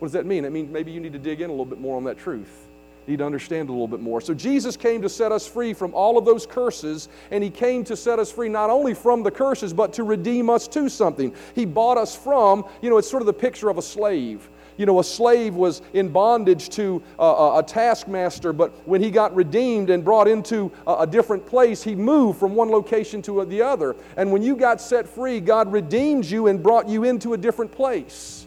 What 0.00 0.07
does 0.07 0.12
that 0.14 0.25
mean? 0.25 0.47
It 0.47 0.50
means 0.50 0.71
maybe 0.71 0.90
you 0.90 0.99
need 0.99 1.12
to 1.12 1.19
dig 1.19 1.42
in 1.42 1.50
a 1.50 1.52
little 1.52 1.66
bit 1.66 1.78
more 1.78 1.97
on 1.99 2.04
that 2.04 2.16
truth. 2.19 2.69
You 3.07 3.12
need 3.12 3.19
to 3.19 3.26
understand 3.26 3.69
a 3.69 3.73
little 3.73 3.87
bit 3.87 4.00
more. 4.00 4.23
So 4.23 4.33
Jesus 4.33 4.75
came 4.75 5.02
to 5.02 5.11
set 5.11 5.30
us 5.30 5.47
free 5.47 5.75
from 5.75 5.92
all 5.92 6.16
of 6.16 6.25
those 6.25 6.47
curses, 6.47 7.11
and 7.30 7.45
He 7.45 7.50
came 7.50 7.85
to 7.85 7.95
set 7.95 8.19
us 8.19 8.33
free 8.33 8.49
not 8.49 8.71
only 8.71 8.95
from 8.95 9.23
the 9.23 9.30
curses, 9.30 9.75
but 9.75 9.92
to 9.95 10.04
redeem 10.04 10.49
us 10.49 10.66
to 10.69 10.88
something. 10.88 11.35
He 11.54 11.66
bought 11.66 11.99
us 11.99 12.16
from, 12.16 12.64
you 12.80 12.88
know, 12.88 12.97
it's 12.97 13.11
sort 13.11 13.21
of 13.21 13.26
the 13.26 13.33
picture 13.35 13.69
of 13.69 13.76
a 13.76 13.83
slave. 13.83 14.49
You 14.78 14.87
know, 14.87 15.00
a 15.00 15.04
slave 15.04 15.54
was 15.54 15.83
in 15.92 16.09
bondage 16.09 16.71
to 16.71 17.02
uh, 17.19 17.25
a, 17.25 17.59
a 17.59 17.62
taskmaster, 17.62 18.54
but 18.54 18.73
when 18.88 19.02
he 19.02 19.11
got 19.11 19.35
redeemed 19.35 19.90
and 19.90 20.02
brought 20.02 20.28
into 20.28 20.73
a, 20.87 21.00
a 21.00 21.07
different 21.07 21.45
place, 21.45 21.83
he 21.83 21.95
moved 21.95 22.40
from 22.40 22.54
one 22.54 22.71
location 22.71 23.21
to 23.23 23.45
the 23.45 23.61
other. 23.61 23.97
And 24.16 24.33
when 24.33 24.40
you 24.40 24.57
got 24.57 24.80
set 24.80 25.07
free, 25.07 25.40
God 25.40 25.71
redeemed 25.71 26.25
you 26.25 26.47
and 26.47 26.62
brought 26.62 26.88
you 26.88 27.04
into 27.04 27.35
a 27.35 27.37
different 27.37 27.71
place. 27.71 28.47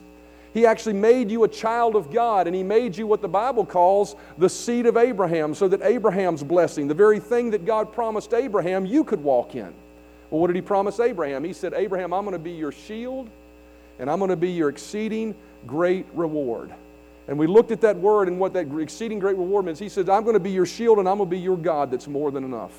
He 0.54 0.66
actually 0.66 0.94
made 0.94 1.32
you 1.32 1.44
a 1.44 1.48
child 1.48 1.96
of 1.96 2.12
God, 2.12 2.46
and 2.48 2.56
He 2.56 2.64
made 2.64 2.96
you 2.96 3.08
what 3.08 3.22
the 3.22 3.28
Bible 3.28 3.66
calls 3.66 4.16
the 4.38 4.50
seed 4.50 4.86
of 4.86 4.98
Abraham, 4.98 5.56
so 5.56 5.68
that 5.68 5.82
Abraham's 5.82 6.44
blessing, 6.44 6.88
the 6.88 6.94
very 6.94 7.20
thing 7.20 7.50
that 7.52 7.66
God 7.66 7.92
promised 7.92 8.34
Abraham, 8.34 8.86
you 8.86 9.04
could 9.04 9.22
walk 9.22 9.56
in. 9.56 9.74
Well, 10.30 10.42
what 10.42 10.48
did 10.48 10.56
He 10.56 10.62
promise 10.62 11.00
Abraham? 11.00 11.44
He 11.44 11.54
said, 11.54 11.74
Abraham, 11.74 12.14
I'm 12.14 12.24
going 12.24 12.34
to 12.34 12.40
be 12.40 12.52
your 12.52 12.72
shield, 12.72 13.30
and 14.00 14.10
I'm 14.10 14.20
going 14.20 14.30
to 14.30 14.36
be 14.36 14.52
your 14.52 14.70
exceeding 14.70 15.36
great 15.66 16.06
reward. 16.14 16.72
And 17.28 17.40
we 17.40 17.48
looked 17.48 17.72
at 17.72 17.82
that 17.82 17.98
word 17.98 18.28
and 18.28 18.40
what 18.40 18.54
that 18.54 18.68
exceeding 18.80 19.20
great 19.20 19.38
reward 19.38 19.66
means. 19.66 19.80
He 19.80 19.90
said, 19.90 20.10
I'm 20.10 20.24
going 20.24 20.34
to 20.34 20.40
be 20.40 20.52
your 20.52 20.66
shield 20.66 21.00
and 21.00 21.08
I'm 21.08 21.18
going 21.18 21.30
to 21.30 21.36
be 21.36 21.42
your 21.42 21.58
God 21.58 21.90
that's 21.90 22.08
more 22.08 22.32
than 22.32 22.44
enough. 22.44 22.74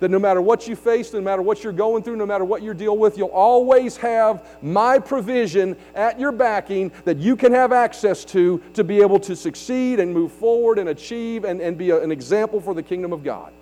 That 0.00 0.10
no 0.10 0.18
matter 0.18 0.40
what 0.40 0.68
you 0.68 0.76
face, 0.76 1.12
no 1.12 1.20
matter 1.20 1.42
what 1.42 1.64
you're 1.64 1.72
going 1.72 2.02
through, 2.02 2.16
no 2.16 2.26
matter 2.26 2.44
what 2.44 2.62
you 2.62 2.72
deal 2.72 2.96
with, 2.96 3.18
you'll 3.18 3.28
always 3.28 3.96
have 3.96 4.46
my 4.62 4.98
provision 4.98 5.76
at 5.94 6.20
your 6.20 6.30
backing 6.30 6.92
that 7.04 7.16
you 7.16 7.34
can 7.34 7.52
have 7.52 7.72
access 7.72 8.24
to 8.26 8.62
to 8.74 8.84
be 8.84 9.00
able 9.00 9.18
to 9.20 9.34
succeed 9.34 9.98
and 9.98 10.12
move 10.12 10.32
forward 10.32 10.78
and 10.78 10.88
achieve 10.88 11.44
and, 11.44 11.60
and 11.60 11.76
be 11.76 11.90
a, 11.90 12.00
an 12.00 12.12
example 12.12 12.60
for 12.60 12.74
the 12.74 12.82
kingdom 12.82 13.12
of 13.12 13.24
God. 13.24 13.52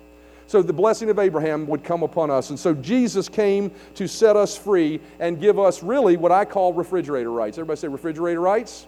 So 0.47 0.61
the 0.61 0.73
blessing 0.73 1.09
of 1.09 1.19
Abraham 1.19 1.67
would 1.67 1.83
come 1.83 2.03
upon 2.03 2.31
us. 2.31 2.51
And 2.51 2.59
so 2.59 2.73
Jesus 2.73 3.27
came 3.27 3.69
to 3.95 4.07
set 4.07 4.37
us 4.37 4.57
free 4.57 5.01
and 5.19 5.41
give 5.41 5.59
us 5.59 5.83
really 5.83 6.15
what 6.15 6.31
I 6.31 6.45
call 6.45 6.71
refrigerator 6.71 7.31
rights. 7.31 7.57
Everybody 7.57 7.79
say 7.79 7.89
refrigerator 7.89 8.39
rights? 8.39 8.87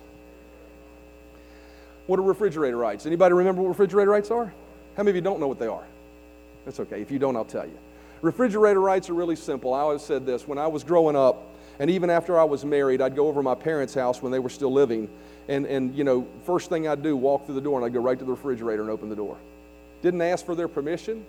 What 2.07 2.17
are 2.17 2.23
refrigerator 2.23 2.77
rights? 2.77 3.05
Anybody 3.05 3.33
remember 3.33 3.61
what 3.61 3.69
refrigerator 3.69 4.09
rights 4.09 4.31
are? 4.31 4.45
How 4.95 5.03
many 5.03 5.09
of 5.09 5.15
you 5.15 5.21
don't 5.21 5.39
know 5.39 5.47
what 5.47 5.59
they 5.59 5.67
are? 5.67 5.83
That's 6.69 6.81
okay. 6.81 7.01
If 7.01 7.09
you 7.09 7.17
don't, 7.17 7.35
I'll 7.35 7.45
tell 7.45 7.65
you. 7.65 7.75
Refrigerator 8.21 8.79
rights 8.79 9.09
are 9.09 9.15
really 9.15 9.35
simple. 9.35 9.73
I 9.73 9.79
always 9.79 10.03
said 10.03 10.23
this 10.23 10.47
when 10.47 10.59
I 10.59 10.67
was 10.67 10.83
growing 10.83 11.15
up, 11.15 11.47
and 11.79 11.89
even 11.89 12.11
after 12.11 12.39
I 12.39 12.43
was 12.43 12.63
married, 12.63 13.01
I'd 13.01 13.15
go 13.15 13.27
over 13.27 13.39
to 13.39 13.43
my 13.43 13.55
parents' 13.55 13.95
house 13.95 14.21
when 14.21 14.31
they 14.31 14.37
were 14.37 14.51
still 14.51 14.71
living. 14.71 15.09
And, 15.47 15.65
and, 15.65 15.95
you 15.95 16.03
know, 16.03 16.27
first 16.45 16.69
thing 16.69 16.87
I'd 16.87 17.01
do, 17.01 17.17
walk 17.17 17.47
through 17.47 17.55
the 17.55 17.61
door, 17.61 17.79
and 17.79 17.85
I'd 17.87 17.93
go 17.93 18.01
right 18.01 18.19
to 18.19 18.23
the 18.23 18.29
refrigerator 18.29 18.83
and 18.83 18.91
open 18.91 19.09
the 19.09 19.15
door. 19.15 19.35
Didn't 20.03 20.21
ask 20.21 20.45
for 20.45 20.53
their 20.53 20.67
permission. 20.67 21.25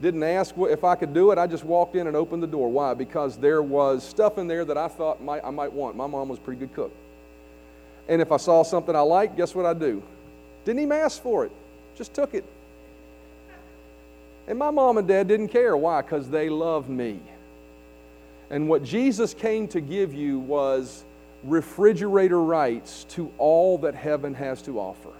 Didn't 0.00 0.22
ask 0.22 0.54
if 0.56 0.84
I 0.84 0.94
could 0.94 1.12
do 1.12 1.32
it. 1.32 1.38
I 1.38 1.48
just 1.48 1.64
walked 1.64 1.96
in 1.96 2.06
and 2.06 2.14
opened 2.14 2.44
the 2.44 2.46
door. 2.46 2.70
Why? 2.70 2.94
Because 2.94 3.36
there 3.36 3.64
was 3.64 4.06
stuff 4.06 4.38
in 4.38 4.46
there 4.46 4.64
that 4.64 4.78
I 4.78 4.86
thought 4.86 5.20
might, 5.20 5.44
I 5.44 5.50
might 5.50 5.72
want. 5.72 5.96
My 5.96 6.06
mom 6.06 6.28
was 6.28 6.38
a 6.38 6.42
pretty 6.42 6.60
good 6.60 6.72
cook. 6.72 6.92
And 8.08 8.22
if 8.22 8.30
I 8.30 8.36
saw 8.36 8.62
something 8.62 8.94
I 8.94 9.00
liked, 9.00 9.36
guess 9.36 9.56
what 9.56 9.66
I'd 9.66 9.80
do? 9.80 10.04
Didn't 10.64 10.82
even 10.82 10.92
ask 10.92 11.20
for 11.20 11.46
it. 11.46 11.50
Just 11.96 12.14
took 12.14 12.32
it. 12.32 12.44
And 14.48 14.58
my 14.58 14.70
mom 14.70 14.98
and 14.98 15.08
dad 15.08 15.28
didn't 15.28 15.48
care. 15.48 15.76
Why? 15.76 16.02
Because 16.02 16.30
they 16.30 16.48
loved 16.48 16.88
me. 16.88 17.20
And 18.50 18.68
what 18.68 18.84
Jesus 18.84 19.34
came 19.34 19.66
to 19.68 19.80
give 19.80 20.14
you 20.14 20.38
was 20.38 21.04
refrigerator 21.42 22.40
rights 22.40 23.04
to 23.10 23.32
all 23.38 23.78
that 23.78 23.94
heaven 23.94 24.34
has 24.34 24.62
to 24.62 24.78
offer. 24.78 25.10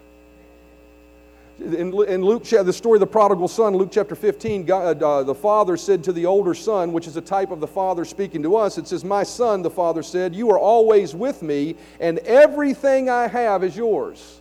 In, 1.58 1.94
in 2.04 2.22
Luke, 2.22 2.44
the 2.44 2.72
story 2.72 2.96
of 2.96 3.00
the 3.00 3.06
prodigal 3.06 3.48
son, 3.48 3.74
Luke 3.74 3.88
chapter 3.90 4.14
15, 4.14 4.64
God, 4.64 5.02
uh, 5.02 5.22
the 5.22 5.34
father 5.34 5.78
said 5.78 6.04
to 6.04 6.12
the 6.12 6.26
older 6.26 6.54
son, 6.54 6.92
which 6.92 7.06
is 7.06 7.16
a 7.16 7.20
type 7.22 7.50
of 7.50 7.60
the 7.60 7.66
father 7.66 8.04
speaking 8.04 8.42
to 8.42 8.56
us, 8.56 8.76
it 8.76 8.86
says, 8.86 9.04
My 9.04 9.22
son, 9.22 9.62
the 9.62 9.70
father 9.70 10.02
said, 10.02 10.34
You 10.34 10.50
are 10.50 10.58
always 10.58 11.14
with 11.14 11.42
me, 11.42 11.76
and 11.98 12.18
everything 12.20 13.08
I 13.08 13.26
have 13.26 13.64
is 13.64 13.74
yours. 13.74 14.40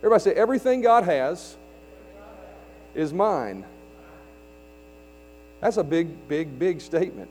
Everybody 0.00 0.22
say, 0.24 0.34
Everything 0.34 0.82
God 0.82 1.04
has 1.04 1.56
is 2.94 3.14
mine. 3.14 3.64
That's 5.66 5.78
a 5.78 5.82
big, 5.82 6.28
big, 6.28 6.60
big 6.60 6.80
statement. 6.80 7.28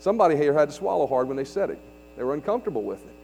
Somebody 0.00 0.34
here 0.34 0.52
had 0.52 0.68
to 0.68 0.74
swallow 0.74 1.06
hard 1.06 1.28
when 1.28 1.36
they 1.36 1.44
said 1.44 1.70
it, 1.70 1.78
they 2.16 2.24
were 2.24 2.34
uncomfortable 2.34 2.82
with 2.82 2.98
it. 2.98 3.14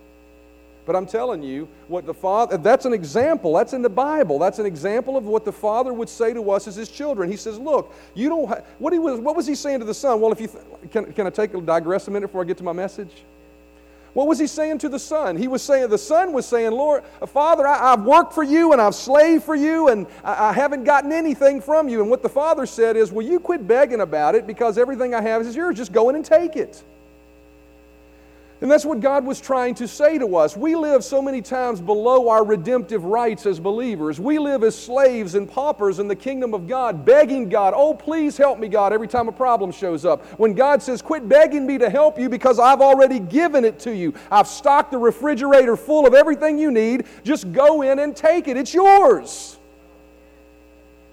But 0.87 0.95
I'm 0.95 1.07
telling 1.07 1.43
you, 1.43 1.67
what 1.89 2.07
the 2.07 2.15
Father, 2.15 2.57
that's 2.57 2.85
an 2.85 2.93
example. 2.93 3.53
That's 3.55 3.73
in 3.73 3.83
the 3.83 3.89
Bible. 3.89 4.39
That's 4.39 4.61
an 4.61 4.67
example 4.67 5.17
of 5.17 5.25
what 5.25 5.45
the 5.45 5.51
Father 5.51 5.93
would 5.93 6.09
say 6.09 6.33
to 6.33 6.51
us 6.53 6.69
as 6.69 6.77
His 6.77 6.89
children. 6.89 7.29
He 7.29 7.37
says, 7.37 7.59
Look, 7.59 7.93
you 8.15 8.29
don't, 8.29 8.47
ha- 8.47 8.61
what, 8.79 8.93
he 8.93 9.01
was, 9.01 9.19
what 9.19 9.35
was 9.35 9.45
He 9.45 9.57
saying 9.57 9.81
to 9.81 9.85
the 9.85 9.93
Son? 9.93 10.21
Well, 10.21 10.31
if 10.31 10.41
you, 10.41 10.47
th- 10.47 10.93
can, 10.93 11.13
can 11.13 11.27
I 11.27 11.31
take 11.31 11.53
a 11.55 11.61
digress 11.61 12.07
a 12.07 12.13
minute 12.13 12.29
before 12.29 12.43
I 12.43 12.45
get 12.45 12.59
to 12.59 12.65
my 12.65 12.73
message? 12.73 13.11
What 14.17 14.29
was 14.29 14.39
he 14.39 14.47
saying 14.47 14.79
to 14.79 14.89
the 14.89 14.99
son? 14.99 15.37
He 15.37 15.47
was 15.47 15.61
saying, 15.61 15.91
the 15.91 15.99
son 15.99 16.33
was 16.33 16.47
saying, 16.47 16.73
Lord, 16.73 17.05
uh, 17.21 17.27
Father, 17.27 17.67
I, 17.67 17.91
have 17.91 18.05
worked 18.05 18.33
for 18.33 18.43
you 18.43 18.73
and 18.73 18.81
I've 18.81 18.95
slaved 18.95 19.45
for 19.45 19.55
you 19.55 19.89
and 19.89 20.07
I, 20.25 20.49
I 20.49 20.53
haven't 20.55 20.85
gotten 20.85 21.13
anything 21.13 21.61
from 21.61 21.87
you. 21.87 22.01
And 22.01 22.09
what 22.09 22.23
the 22.23 22.29
father 22.31 22.65
said 22.65 22.97
is, 22.97 23.13
Will 23.13 23.27
you 23.27 23.39
quit 23.39 23.69
begging 23.69 24.01
about 24.01 24.35
it 24.35 24.47
because 24.47 24.79
everything 24.79 25.15
I 25.15 25.21
have 25.21 25.43
is 25.43 25.55
yours? 25.55 25.77
Just 25.77 25.93
go 25.93 26.09
in 26.09 26.17
and 26.17 26.25
take 26.25 26.57
it. 26.57 26.83
And 28.63 28.71
that's 28.71 28.87
what 28.87 29.01
God 29.01 29.27
was 29.27 29.39
trying 29.39 29.75
to 29.75 29.87
say 29.87 30.17
to 30.17 30.37
us. 30.37 30.57
We 30.57 30.77
live 30.77 31.05
so 31.05 31.21
many 31.21 31.43
times 31.43 31.79
below 31.79 32.31
our 32.31 32.43
redemptive 32.43 33.05
rights 33.05 33.45
as 33.45 33.61
believers. 33.61 34.19
We 34.19 34.39
live 34.39 34.65
as 34.65 34.75
slaves 34.75 35.35
and 35.35 35.47
paupers 35.47 35.99
in 35.99 36.09
the 36.09 36.17
kingdom 36.17 36.55
of 36.55 36.67
God, 36.67 37.05
begging 37.05 37.51
God, 37.51 37.75
oh, 37.77 37.93
please 37.93 38.39
help 38.39 38.59
me, 38.59 38.69
God, 38.69 38.95
every 38.95 39.09
time 39.09 39.29
a 39.29 39.33
problem 39.33 39.71
shows 39.71 40.07
up. 40.07 40.25
When 40.39 40.55
God 40.55 40.83
says, 40.83 41.03
quit 41.03 41.29
begging 41.29 41.67
me 41.67 41.77
to 41.77 41.91
help 41.91 42.19
you 42.19 42.31
because 42.31 42.59
I've 42.59 42.81
already 42.81 43.19
given 43.19 43.63
it 43.63 43.79
to 43.81 43.95
you. 43.95 44.15
I've 44.31 44.49
stocked 44.49 44.91
the 44.91 44.99
refrigerator 44.99 45.77
full 45.77 46.07
of 46.07 46.15
everything 46.15 46.59
you 46.59 46.71
need. 46.71 47.05
Just 47.25 47.53
go 47.53 47.83
in 47.83 47.99
and 47.99 48.17
take 48.17 48.49
it. 48.49 48.57
It's 48.57 48.73
yours. 48.73 49.59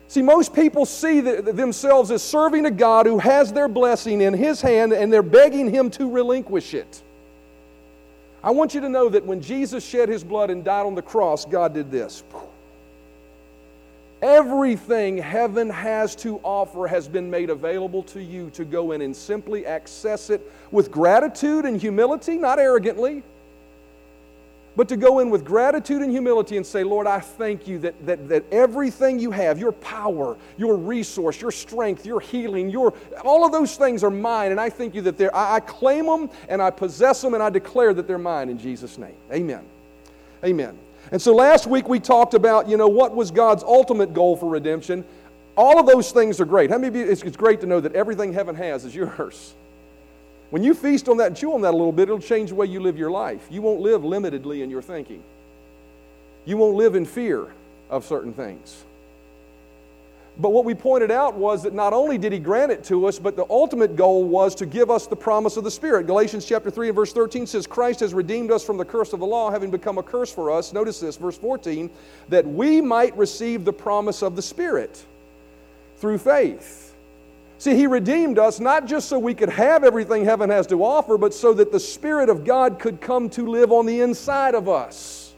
See, 0.08 0.22
most 0.22 0.54
people 0.54 0.86
see 0.86 1.20
themselves 1.20 2.10
as 2.10 2.24
serving 2.24 2.68
a 2.68 2.72
God 2.72 3.06
who 3.06 3.20
has 3.20 3.52
their 3.52 3.68
blessing 3.68 4.22
in 4.22 4.34
His 4.34 4.62
hand 4.62 4.94
and 4.94 5.12
they're 5.12 5.22
begging 5.22 5.70
Him 5.70 5.90
to 5.90 6.10
relinquish 6.10 6.74
it. 6.74 7.03
I 8.44 8.52
want 8.52 8.74
you 8.74 8.82
to 8.82 8.90
know 8.90 9.08
that 9.10 9.26
when 9.26 9.42
Jesus 9.42 9.86
shed 9.86 10.10
his 10.10 10.24
blood 10.24 10.50
and 10.50 10.64
died 10.66 10.86
on 10.86 10.96
the 10.96 11.02
cross, 11.02 11.46
God 11.46 11.74
did 11.74 11.90
this. 11.90 12.24
Everything 14.22 15.18
heaven 15.18 15.70
has 15.70 16.16
to 16.18 16.40
offer 16.44 16.88
has 16.88 17.08
been 17.08 17.30
made 17.30 17.50
available 17.50 18.04
to 18.04 18.22
you 18.22 18.50
to 18.52 18.66
go 18.66 18.92
in 18.92 19.02
and 19.02 19.16
simply 19.16 19.66
access 19.66 20.30
it 20.30 20.42
with 20.72 20.92
gratitude 20.92 21.66
and 21.66 21.80
humility, 21.80 22.38
not 22.38 22.60
arrogantly, 22.60 23.24
but 24.76 24.88
to 24.90 24.98
go 24.98 25.20
in 25.20 25.30
with 25.30 25.46
gratitude 25.46 26.02
and 26.02 26.12
humility 26.12 26.58
and 26.58 26.66
say, 26.66 26.84
Lord, 26.84 27.06
I 27.06 27.20
thank 27.20 27.68
you 27.68 27.78
that, 27.80 28.06
that, 28.06 28.28
that 28.30 28.44
everything 28.52 29.20
you 29.20 29.30
have, 29.30 29.60
your 29.60 29.72
power, 29.72 30.36
your 30.58 30.76
resource, 30.76 31.40
your 31.40 31.52
strength, 31.52 32.06
your 32.06 32.20
healing, 32.20 32.70
your, 32.70 32.94
all 33.24 33.46
of 33.46 33.52
those 33.52 33.78
things 33.78 34.04
are 34.04 34.10
mine. 34.10 34.52
And 34.52 34.60
I 34.60 34.70
thank 34.70 34.96
you 34.96 35.02
that 35.04 35.18
they're, 35.18 35.36
I, 35.36 35.56
I 35.56 35.60
claim 35.60 36.08
them 36.08 36.30
and 36.50 36.62
I 36.62 36.72
possess 36.72 37.22
them 37.22 37.36
and 37.36 37.44
I 37.44 37.52
declare 37.52 37.94
that 37.94 38.08
they're 38.08 38.18
mine 38.18 38.50
in 38.50 38.58
Jesus' 38.58 38.98
name. 38.98 39.16
Amen. 39.32 39.64
Amen. 40.44 40.78
And 41.12 41.22
so 41.22 41.36
last 41.36 41.68
week 41.68 41.88
we 41.88 42.00
talked 42.00 42.34
about, 42.34 42.68
you 42.68 42.78
know, 42.78 42.88
what 42.88 43.16
was 43.16 43.30
God's 43.30 43.64
ultimate 43.64 44.14
goal 44.14 44.36
for 44.36 44.50
redemption. 44.50 45.06
All 45.56 45.80
of 45.80 45.86
those 45.86 46.12
things 46.12 46.42
are 46.42 46.46
great. 46.46 46.72
How 46.72 46.78
many 46.78 46.88
of 46.88 46.96
you, 46.96 47.12
it's, 47.12 47.22
it's 47.22 47.38
great 47.38 47.62
to 47.62 47.68
know 47.68 47.80
that 47.80 47.94
everything 47.94 48.34
heaven 48.34 48.56
has 48.56 48.86
is 48.86 48.96
yours. 48.96 49.54
When 50.54 50.64
you 50.64 50.76
feast 50.76 51.10
on 51.10 51.18
that 51.18 51.26
and 51.30 51.36
chew 51.36 51.52
on 51.52 51.62
that 51.62 51.74
a 51.74 51.76
little 51.76 51.92
bit, 51.92 52.04
it'll 52.04 52.20
change 52.20 52.50
the 52.50 52.56
way 52.56 52.68
you 52.68 52.80
live 52.80 52.96
your 52.96 53.10
life. 53.10 53.48
You 53.50 53.64
won't 53.64 53.82
live 53.82 54.04
limitedly 54.04 54.62
in 54.62 54.70
your 54.70 54.84
thinking. 54.84 55.24
You 56.46 56.58
won't 56.58 56.76
live 56.76 56.94
in 56.94 57.08
fear 57.08 57.48
of 57.90 58.06
certain 58.06 58.34
things. 58.34 58.84
But 60.38 60.52
what 60.52 60.64
we 60.64 60.76
pointed 60.76 61.10
out 61.10 61.34
was 61.34 61.64
that 61.64 61.74
not 61.74 61.92
only 61.92 62.20
did 62.20 62.32
he 62.34 62.38
grant 62.38 62.72
it 62.72 62.84
to 62.84 63.08
us, 63.08 63.18
but 63.18 63.36
the 63.36 63.48
ultimate 63.50 63.96
goal 63.96 64.26
was 64.26 64.54
to 64.54 64.68
give 64.68 64.92
us 64.92 65.08
the 65.08 65.16
promise 65.16 65.58
of 65.58 65.64
the 65.64 65.72
Spirit. 65.72 66.06
Galatians 66.06 66.46
chapter 66.46 66.70
3 66.70 66.90
and 66.90 66.96
verse 66.96 67.14
13 67.14 67.48
says, 67.48 67.66
Christ 67.66 68.02
has 68.02 68.14
redeemed 68.14 68.52
us 68.52 68.64
from 68.64 68.78
the 68.78 68.86
curse 68.86 69.12
of 69.12 69.22
the 69.22 69.26
law, 69.26 69.50
having 69.50 69.72
become 69.72 69.98
a 69.98 70.04
curse 70.04 70.32
for 70.32 70.52
us. 70.52 70.72
Notice 70.72 71.00
this, 71.00 71.18
verse 71.18 71.36
14, 71.36 71.90
that 72.30 72.46
we 72.46 72.80
might 72.80 73.18
receive 73.18 73.66
the 73.66 73.74
promise 73.74 74.22
of 74.22 74.36
the 74.36 74.42
Spirit 74.44 75.04
through 75.98 76.20
faith. 76.20 76.93
See, 77.58 77.76
He 77.76 77.88
redeemed 77.88 78.40
us 78.40 78.60
not 78.60 78.86
just 78.86 79.08
so 79.08 79.18
we 79.20 79.34
could 79.34 79.50
have 79.50 79.84
everything 79.84 80.26
heaven 80.26 80.50
has 80.50 80.68
to 80.68 80.84
offer, 80.84 81.18
but 81.18 81.34
so 81.34 81.54
that 81.54 81.72
the 81.72 81.80
Spirit 81.80 82.30
of 82.30 82.44
God 82.44 82.80
could 82.80 83.00
come 83.00 83.30
to 83.32 83.48
live 83.48 83.72
on 83.72 83.86
the 83.86 84.02
inside 84.02 84.56
of 84.56 84.68
us. 84.68 85.34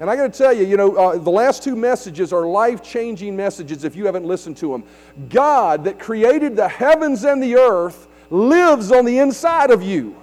And 0.00 0.10
I 0.10 0.16
got 0.16 0.32
to 0.32 0.38
tell 0.38 0.52
you, 0.52 0.66
you 0.66 0.76
know, 0.76 0.96
uh, 0.96 1.18
the 1.18 1.30
last 1.30 1.62
two 1.62 1.76
messages 1.76 2.32
are 2.32 2.46
life 2.46 2.82
changing 2.82 3.36
messages 3.36 3.84
if 3.84 3.94
you 3.94 4.06
haven't 4.06 4.24
listened 4.24 4.56
to 4.58 4.72
them. 4.72 4.84
God, 5.28 5.84
that 5.84 5.98
created 5.98 6.56
the 6.56 6.68
heavens 6.68 7.24
and 7.24 7.42
the 7.42 7.56
earth, 7.56 8.08
lives 8.30 8.90
on 8.90 9.04
the 9.04 9.18
inside 9.18 9.70
of 9.70 9.82
you. 9.82 10.16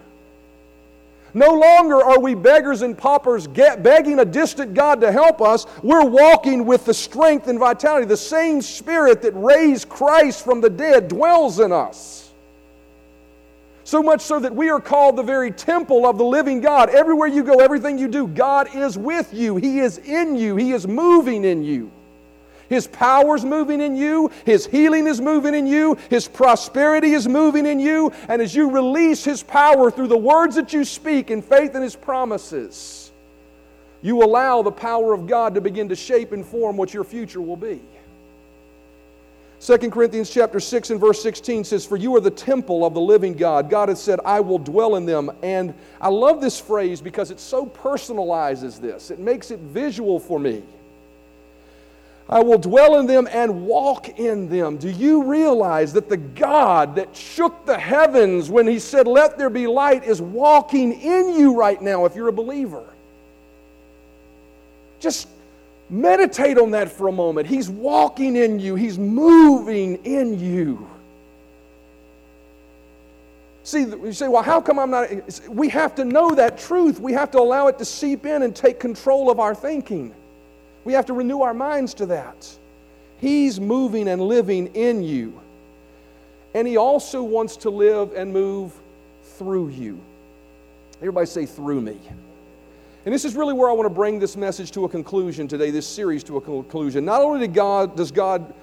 No 1.33 1.53
longer 1.53 2.03
are 2.03 2.19
we 2.19 2.35
beggars 2.35 2.81
and 2.81 2.97
paupers 2.97 3.47
begging 3.47 4.19
a 4.19 4.25
distant 4.25 4.73
God 4.73 4.99
to 5.01 5.11
help 5.11 5.41
us. 5.41 5.65
We're 5.81 6.05
walking 6.05 6.65
with 6.65 6.85
the 6.85 6.93
strength 6.93 7.47
and 7.47 7.57
vitality. 7.57 8.05
The 8.05 8.17
same 8.17 8.61
Spirit 8.61 9.21
that 9.21 9.33
raised 9.33 9.87
Christ 9.87 10.43
from 10.43 10.61
the 10.61 10.69
dead 10.69 11.07
dwells 11.07 11.59
in 11.59 11.71
us. 11.71 12.31
So 13.83 14.03
much 14.03 14.21
so 14.21 14.39
that 14.39 14.55
we 14.55 14.69
are 14.69 14.79
called 14.79 15.17
the 15.17 15.23
very 15.23 15.51
temple 15.51 16.05
of 16.05 16.17
the 16.17 16.23
living 16.23 16.61
God. 16.61 16.89
Everywhere 16.89 17.27
you 17.27 17.43
go, 17.43 17.59
everything 17.59 17.97
you 17.97 18.07
do, 18.07 18.27
God 18.27 18.73
is 18.75 18.97
with 18.97 19.33
you. 19.33 19.57
He 19.57 19.79
is 19.79 19.97
in 19.97 20.35
you, 20.35 20.55
He 20.55 20.71
is 20.71 20.87
moving 20.87 21.43
in 21.43 21.63
you. 21.63 21.91
His 22.71 22.87
power 22.87 23.35
is 23.35 23.43
moving 23.43 23.81
in 23.81 23.97
you. 23.97 24.31
His 24.45 24.65
healing 24.65 25.05
is 25.05 25.19
moving 25.19 25.53
in 25.53 25.67
you. 25.67 25.97
His 26.09 26.29
prosperity 26.29 27.11
is 27.11 27.27
moving 27.27 27.65
in 27.65 27.81
you. 27.81 28.13
And 28.29 28.41
as 28.41 28.55
you 28.55 28.71
release 28.71 29.25
His 29.25 29.43
power 29.43 29.91
through 29.91 30.07
the 30.07 30.17
words 30.17 30.55
that 30.55 30.71
you 30.71 30.85
speak 30.85 31.31
in 31.31 31.41
faith 31.41 31.75
in 31.75 31.81
His 31.81 31.97
promises, 31.97 33.11
you 34.01 34.23
allow 34.23 34.61
the 34.61 34.71
power 34.71 35.11
of 35.11 35.27
God 35.27 35.53
to 35.55 35.59
begin 35.59 35.89
to 35.89 35.97
shape 35.97 36.31
and 36.31 36.45
form 36.45 36.77
what 36.77 36.93
your 36.93 37.03
future 37.03 37.41
will 37.41 37.57
be. 37.57 37.81
2 39.59 39.77
Corinthians 39.89 40.29
chapter 40.29 40.61
6 40.61 40.91
and 40.91 40.99
verse 40.99 41.21
16 41.21 41.65
says, 41.65 41.85
For 41.85 41.97
you 41.97 42.15
are 42.15 42.21
the 42.21 42.31
temple 42.31 42.85
of 42.85 42.93
the 42.93 43.01
living 43.01 43.33
God. 43.33 43.69
God 43.69 43.89
has 43.89 44.01
said, 44.01 44.21
I 44.23 44.39
will 44.39 44.59
dwell 44.59 44.95
in 44.95 45.05
them. 45.05 45.29
And 45.43 45.73
I 45.99 46.07
love 46.07 46.39
this 46.39 46.57
phrase 46.57 47.01
because 47.01 47.31
it 47.31 47.39
so 47.41 47.65
personalizes 47.65 48.79
this, 48.79 49.11
it 49.11 49.19
makes 49.19 49.51
it 49.51 49.59
visual 49.59 50.21
for 50.21 50.39
me. 50.39 50.63
I 52.29 52.41
will 52.41 52.57
dwell 52.57 52.99
in 52.99 53.07
them 53.07 53.27
and 53.31 53.65
walk 53.65 54.19
in 54.19 54.47
them. 54.47 54.77
Do 54.77 54.89
you 54.89 55.23
realize 55.23 55.91
that 55.93 56.07
the 56.07 56.17
God 56.17 56.95
that 56.95 57.15
shook 57.15 57.65
the 57.65 57.77
heavens 57.77 58.49
when 58.49 58.67
He 58.67 58.79
said, 58.79 59.07
Let 59.07 59.37
there 59.37 59.49
be 59.49 59.67
light, 59.67 60.03
is 60.03 60.21
walking 60.21 60.93
in 60.93 61.37
you 61.37 61.55
right 61.55 61.81
now 61.81 62.05
if 62.05 62.15
you're 62.15 62.29
a 62.29 62.33
believer? 62.33 62.83
Just 64.99 65.27
meditate 65.89 66.57
on 66.57 66.71
that 66.71 66.91
for 66.91 67.07
a 67.09 67.11
moment. 67.11 67.47
He's 67.47 67.69
walking 67.69 68.35
in 68.35 68.59
you, 68.59 68.75
He's 68.75 68.97
moving 68.97 70.03
in 70.05 70.39
you. 70.39 70.87
See, 73.63 73.81
you 73.81 74.11
say, 74.11 74.27
well, 74.27 74.41
how 74.41 74.59
come 74.59 74.79
I'm 74.79 74.89
not? 74.89 75.09
We 75.47 75.69
have 75.69 75.93
to 75.95 76.05
know 76.05 76.33
that 76.33 76.57
truth. 76.57 76.99
We 76.99 77.13
have 77.13 77.29
to 77.31 77.39
allow 77.39 77.67
it 77.67 77.77
to 77.77 77.85
seep 77.85 78.25
in 78.25 78.41
and 78.41 78.55
take 78.55 78.79
control 78.79 79.29
of 79.29 79.39
our 79.39 79.53
thinking. 79.53 80.15
We 80.83 80.93
have 80.93 81.05
to 81.07 81.13
renew 81.13 81.41
our 81.41 81.53
minds 81.53 81.93
to 81.95 82.05
that. 82.07 82.49
He's 83.17 83.59
moving 83.59 84.07
and 84.07 84.21
living 84.21 84.67
in 84.75 85.03
you. 85.03 85.39
And 86.53 86.67
He 86.67 86.77
also 86.77 87.23
wants 87.23 87.57
to 87.57 87.69
live 87.69 88.13
and 88.13 88.33
move 88.33 88.73
through 89.23 89.69
you. 89.69 89.99
Everybody 90.99 91.25
say, 91.25 91.45
through 91.45 91.81
me. 91.81 91.99
And 93.05 93.13
this 93.13 93.25
is 93.25 93.35
really 93.35 93.53
where 93.53 93.69
I 93.69 93.73
want 93.73 93.87
to 93.87 93.93
bring 93.93 94.19
this 94.19 94.37
message 94.37 94.71
to 94.73 94.85
a 94.85 94.89
conclusion 94.89 95.47
today, 95.47 95.71
this 95.71 95.87
series 95.87 96.23
to 96.25 96.37
a 96.37 96.41
conclusion. 96.41 97.03
Not 97.05 97.21
only 97.21 97.39
did 97.39 97.53
God, 97.53 97.97
does 97.97 98.11
God 98.11 98.53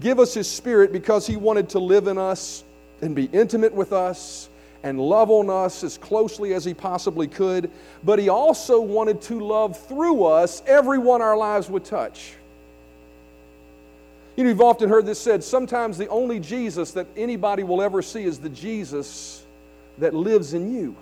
give 0.00 0.18
us 0.18 0.34
His 0.34 0.50
Spirit 0.50 0.92
because 0.92 1.26
He 1.26 1.36
wanted 1.36 1.70
to 1.70 1.78
live 1.78 2.06
in 2.06 2.18
us 2.18 2.64
and 3.00 3.14
be 3.14 3.24
intimate 3.32 3.72
with 3.72 3.94
us 3.94 4.49
and 4.82 4.98
love 4.98 5.30
on 5.30 5.50
us 5.50 5.84
as 5.84 5.98
closely 5.98 6.54
as 6.54 6.64
He 6.64 6.74
possibly 6.74 7.26
could, 7.26 7.70
but 8.02 8.18
He 8.18 8.28
also 8.28 8.80
wanted 8.80 9.20
to 9.22 9.40
love 9.40 9.78
through 9.86 10.24
us 10.24 10.62
everyone 10.66 11.22
our 11.22 11.36
lives 11.36 11.68
would 11.68 11.84
touch. 11.84 12.34
You 14.36 14.44
know, 14.44 14.50
you've 14.50 14.60
often 14.60 14.88
heard 14.88 15.04
this 15.04 15.20
said 15.20 15.44
sometimes 15.44 15.98
the 15.98 16.08
only 16.08 16.40
Jesus 16.40 16.92
that 16.92 17.06
anybody 17.16 17.62
will 17.62 17.82
ever 17.82 18.00
see 18.00 18.24
is 18.24 18.38
the 18.38 18.48
Jesus 18.48 19.44
that 19.98 20.14
lives 20.14 20.54
in 20.54 20.74
you. 20.74 20.96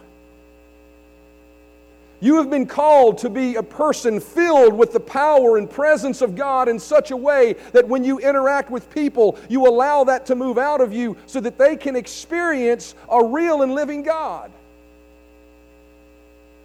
You 2.21 2.37
have 2.37 2.51
been 2.51 2.67
called 2.67 3.19
to 3.19 3.31
be 3.31 3.55
a 3.55 3.63
person 3.63 4.19
filled 4.19 4.75
with 4.75 4.93
the 4.93 5.01
power 5.01 5.57
and 5.57 5.71
presence 5.71 6.21
of 6.21 6.35
God 6.35 6.69
in 6.69 6.79
such 6.79 7.13
a 7.13 7.17
way 7.17 7.55
that 7.73 7.87
when 7.87 8.03
you 8.03 8.19
interact 8.19 8.71
with 8.71 8.91
people, 8.91 9.39
you 9.49 9.69
allow 9.69 10.03
that 10.05 10.27
to 10.27 10.35
move 10.35 10.59
out 10.59 10.81
of 10.81 10.93
you 10.93 11.17
so 11.27 11.41
that 11.41 11.59
they 11.59 11.77
can 11.77 11.95
experience 11.95 12.97
a 13.09 13.25
real 13.25 13.63
and 13.63 13.73
living 13.73 14.03
God. 14.03 14.51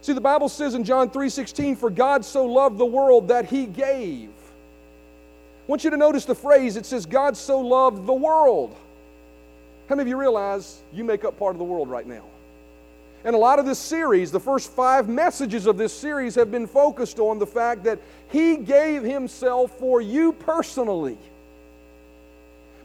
See, 0.02 0.14
the 0.14 0.22
Bible 0.22 0.50
says 0.50 0.74
in 0.74 0.84
John 0.84 1.10
3:16, 1.10 1.76
"For 1.76 1.90
God 1.90 2.26
so 2.26 2.46
loved 2.46 2.78
the 2.78 2.86
world 2.86 3.28
that 3.28 3.46
he 3.46 3.66
gave." 3.66 4.30
I 4.30 5.72
want 5.72 5.86
you 5.86 5.92
to 5.92 5.98
notice 5.98 6.26
the 6.26 6.36
phrase, 6.36 6.76
it 6.76 6.86
says, 6.86 7.06
God 7.06 7.38
so 7.38 7.60
loved 7.60 8.06
the 8.06 8.14
world. 8.14 8.76
How 9.88 9.96
many 9.96 10.02
of 10.02 10.08
you 10.10 10.18
realize 10.18 10.82
you 10.92 11.06
make 11.06 11.24
up 11.24 11.40
part 11.40 11.56
of 11.56 11.58
the 11.58 11.64
world 11.64 11.90
right 11.90 12.06
now? 12.06 12.24
And 13.26 13.36
a 13.36 13.38
lot 13.38 13.58
of 13.58 13.66
this 13.66 13.80
series, 13.80 14.32
the 14.32 14.40
first 14.40 14.72
five 14.72 15.08
messages 15.08 15.66
of 15.66 15.78
this 15.78 15.98
series, 15.98 16.36
have 16.36 16.52
been 16.52 16.68
focused 16.68 17.20
on 17.20 17.40
the 17.40 17.48
fact 17.48 17.84
that 17.86 18.00
He 18.30 18.58
gave 18.58 19.04
Himself 19.04 19.78
for 19.80 20.02
you 20.02 20.34
personally. 20.34 21.18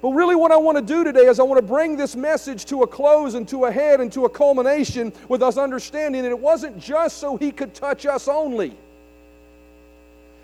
But 0.00 0.10
really, 0.10 0.36
what 0.36 0.52
I 0.52 0.56
want 0.56 0.78
to 0.78 0.82
do 0.82 1.02
today 1.02 1.26
is 1.26 1.40
I 1.40 1.42
want 1.42 1.58
to 1.60 1.66
bring 1.66 1.96
this 1.96 2.14
message 2.14 2.66
to 2.66 2.82
a 2.82 2.86
close 2.86 3.34
and 3.34 3.48
to 3.48 3.64
a 3.64 3.72
head 3.72 4.00
and 4.00 4.12
to 4.12 4.26
a 4.26 4.28
culmination 4.28 5.12
with 5.28 5.42
us 5.42 5.58
understanding 5.58 6.22
that 6.22 6.30
it 6.30 6.38
wasn't 6.38 6.78
just 6.78 7.18
so 7.18 7.36
He 7.36 7.50
could 7.50 7.74
touch 7.74 8.06
us 8.06 8.28
only. 8.28 8.76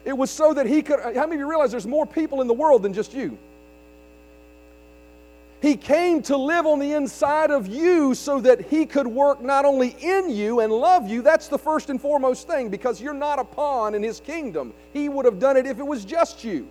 It 0.05 0.13
was 0.13 0.29
so 0.31 0.55
that 0.55 0.67
He 0.67 0.83
could. 0.83 0.99
How 1.01 1.13
many 1.13 1.35
of 1.35 1.39
you 1.39 1.49
realize 1.49 1.71
there's 1.71 1.87
more 1.87 2.05
people 2.05 2.41
in 2.41 2.49
the 2.49 2.55
world 2.55 2.83
than 2.83 2.93
just 2.93 3.15
you? 3.15 3.39
He 5.65 5.79
came 5.79 6.21
to 6.25 6.37
live 6.37 6.67
on 6.67 6.79
the 6.79 6.93
inside 6.93 7.51
of 7.51 7.67
you 7.67 8.15
so 8.15 8.39
that 8.41 8.69
He 8.69 8.85
could 8.85 9.07
work 9.07 9.41
not 9.41 9.65
only 9.65 9.97
in 9.99 10.29
you 10.29 10.61
and 10.61 10.71
love 10.71 11.09
you. 11.09 11.23
That's 11.23 11.49
the 11.49 11.57
first 11.57 11.89
and 11.89 11.99
foremost 11.99 12.47
thing 12.47 12.69
because 12.69 13.01
you're 13.01 13.15
not 13.15 13.39
a 13.39 13.45
pawn 13.45 13.95
in 13.95 14.03
His 14.03 14.21
kingdom. 14.21 14.75
He 14.93 15.09
would 15.09 15.25
have 15.25 15.39
done 15.39 15.57
it 15.57 15.65
if 15.65 15.79
it 15.79 15.87
was 15.87 16.05
just 16.05 16.45
you. 16.45 16.69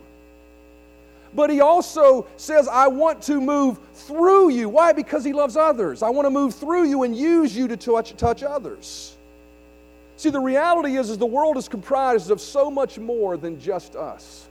But 1.34 1.50
He 1.50 1.60
also 1.60 2.28
says, 2.38 2.68
I 2.68 2.88
want 2.88 3.24
to 3.24 3.42
move 3.42 3.80
through 3.96 4.52
you. 4.52 4.70
Why? 4.70 4.94
Because 4.94 5.24
He 5.24 5.34
loves 5.34 5.58
others. 5.58 6.04
I 6.04 6.12
want 6.12 6.28
to 6.28 6.30
move 6.30 6.54
through 6.54 6.84
you 6.84 7.02
and 7.02 7.18
use 7.18 7.58
you 7.58 7.68
to 7.70 7.78
touch, 7.78 8.16
touch 8.16 8.44
others. 8.44 9.18
See, 10.18 10.30
the 10.30 10.40
reality 10.40 10.98
is, 10.98 11.10
is 11.10 11.18
the 11.18 11.26
world 11.26 11.58
is 11.58 11.68
comprised 11.68 12.30
of 12.30 12.40
so 12.40 12.70
much 12.70 13.00
more 13.00 13.38
than 13.38 13.60
just 13.60 13.96
us. 13.96 14.48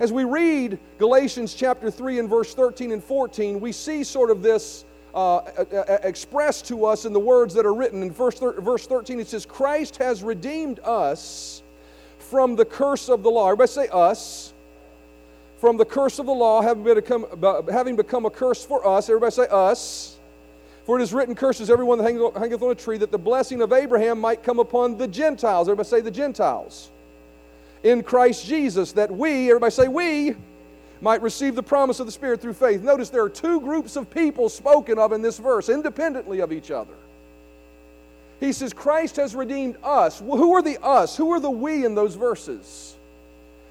As 0.00 0.12
we 0.12 0.22
read 0.22 0.78
Galatians 0.98 1.54
chapter 1.54 1.90
3 1.90 2.20
and 2.20 2.28
verse 2.28 2.54
13 2.54 2.92
and 2.92 3.02
14, 3.02 3.58
we 3.58 3.72
see 3.72 4.04
sort 4.04 4.30
of 4.30 4.42
this 4.42 4.84
uh, 5.12 5.36
uh, 5.36 5.64
uh, 5.72 5.76
uh 5.76 5.98
expressed 6.04 6.66
to 6.68 6.84
us 6.84 7.04
in 7.04 7.12
the 7.12 7.18
words 7.18 7.52
that 7.54 7.66
are 7.66 7.74
written. 7.74 8.02
In 8.02 8.12
verse, 8.12 8.38
verse 8.38 8.86
13, 8.86 9.18
it 9.18 9.26
says, 9.26 9.44
Christ 9.44 9.96
has 9.96 10.22
redeemed 10.22 10.78
us 10.80 11.62
from 12.18 12.54
the 12.54 12.64
curse 12.64 13.08
of 13.08 13.24
the 13.24 13.30
law. 13.30 13.46
Everybody 13.46 13.72
say 13.72 13.88
us. 13.88 14.52
From 15.56 15.76
the 15.76 15.84
curse 15.84 16.20
of 16.20 16.26
the 16.26 16.32
law, 16.32 16.62
having 16.62 16.84
become, 16.84 17.26
having 17.68 17.96
become 17.96 18.24
a 18.26 18.30
curse 18.30 18.64
for 18.64 18.86
us. 18.86 19.08
Everybody 19.08 19.32
say 19.32 19.48
us. 19.50 20.18
For 20.84 21.00
it 21.00 21.02
is 21.02 21.12
written, 21.12 21.34
Curses 21.34 21.68
everyone 21.68 21.98
that 21.98 22.04
hangeth 22.04 22.62
on 22.62 22.70
a 22.70 22.74
tree, 22.76 22.98
that 22.98 23.10
the 23.10 23.18
blessing 23.18 23.60
of 23.60 23.72
Abraham 23.72 24.20
might 24.20 24.44
come 24.44 24.60
upon 24.60 24.96
the 24.96 25.08
Gentiles. 25.08 25.68
Everybody 25.68 25.88
say 25.88 26.00
the 26.00 26.12
Gentiles 26.12 26.92
in 27.82 28.02
Christ 28.02 28.46
Jesus, 28.46 28.92
that 28.92 29.10
we, 29.10 29.48
everybody 29.48 29.70
say 29.70 29.88
we, 29.88 30.34
might 31.00 31.22
receive 31.22 31.54
the 31.54 31.62
promise 31.62 32.00
of 32.00 32.06
the 32.06 32.12
Spirit 32.12 32.40
through 32.40 32.54
faith. 32.54 32.82
Notice 32.82 33.08
there 33.10 33.22
are 33.22 33.30
two 33.30 33.60
groups 33.60 33.96
of 33.96 34.10
people 34.10 34.48
spoken 34.48 34.98
of 34.98 35.12
in 35.12 35.22
this 35.22 35.38
verse, 35.38 35.68
independently 35.68 36.40
of 36.40 36.52
each 36.52 36.70
other. 36.70 36.94
He 38.40 38.52
says, 38.52 38.72
Christ 38.72 39.16
has 39.16 39.34
redeemed 39.34 39.76
us. 39.82 40.20
Well, 40.20 40.38
who 40.38 40.54
are 40.54 40.62
the 40.62 40.82
us? 40.82 41.16
Who 41.16 41.32
are 41.32 41.40
the 41.40 41.50
we 41.50 41.84
in 41.84 41.94
those 41.94 42.14
verses? 42.14 42.94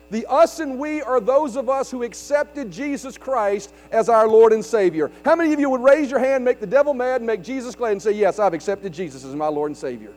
The 0.09 0.25
us 0.27 0.59
and 0.59 0.79
we 0.79 1.01
are 1.01 1.19
those 1.19 1.57
of 1.57 1.69
us 1.69 1.91
who 1.91 2.03
accepted 2.03 2.71
Jesus 2.71 3.17
Christ 3.17 3.73
as 3.91 4.07
our 4.07 4.27
Lord 4.27 4.53
and 4.53 4.63
Savior. 4.63 5.11
How 5.25 5.35
many 5.35 5.53
of 5.53 5.59
you 5.59 5.69
would 5.69 5.83
raise 5.83 6.09
your 6.09 6.19
hand, 6.19 6.45
make 6.45 6.61
the 6.61 6.67
devil 6.67 6.93
mad, 6.93 7.21
and 7.21 7.27
make 7.27 7.43
Jesus 7.43 7.75
glad, 7.75 7.91
and 7.91 8.01
say, 8.01 8.11
Yes, 8.11 8.39
I've 8.39 8.53
accepted 8.53 8.93
Jesus 8.93 9.25
as 9.25 9.35
my 9.35 9.47
Lord 9.47 9.69
and 9.69 9.77
Savior? 9.77 10.13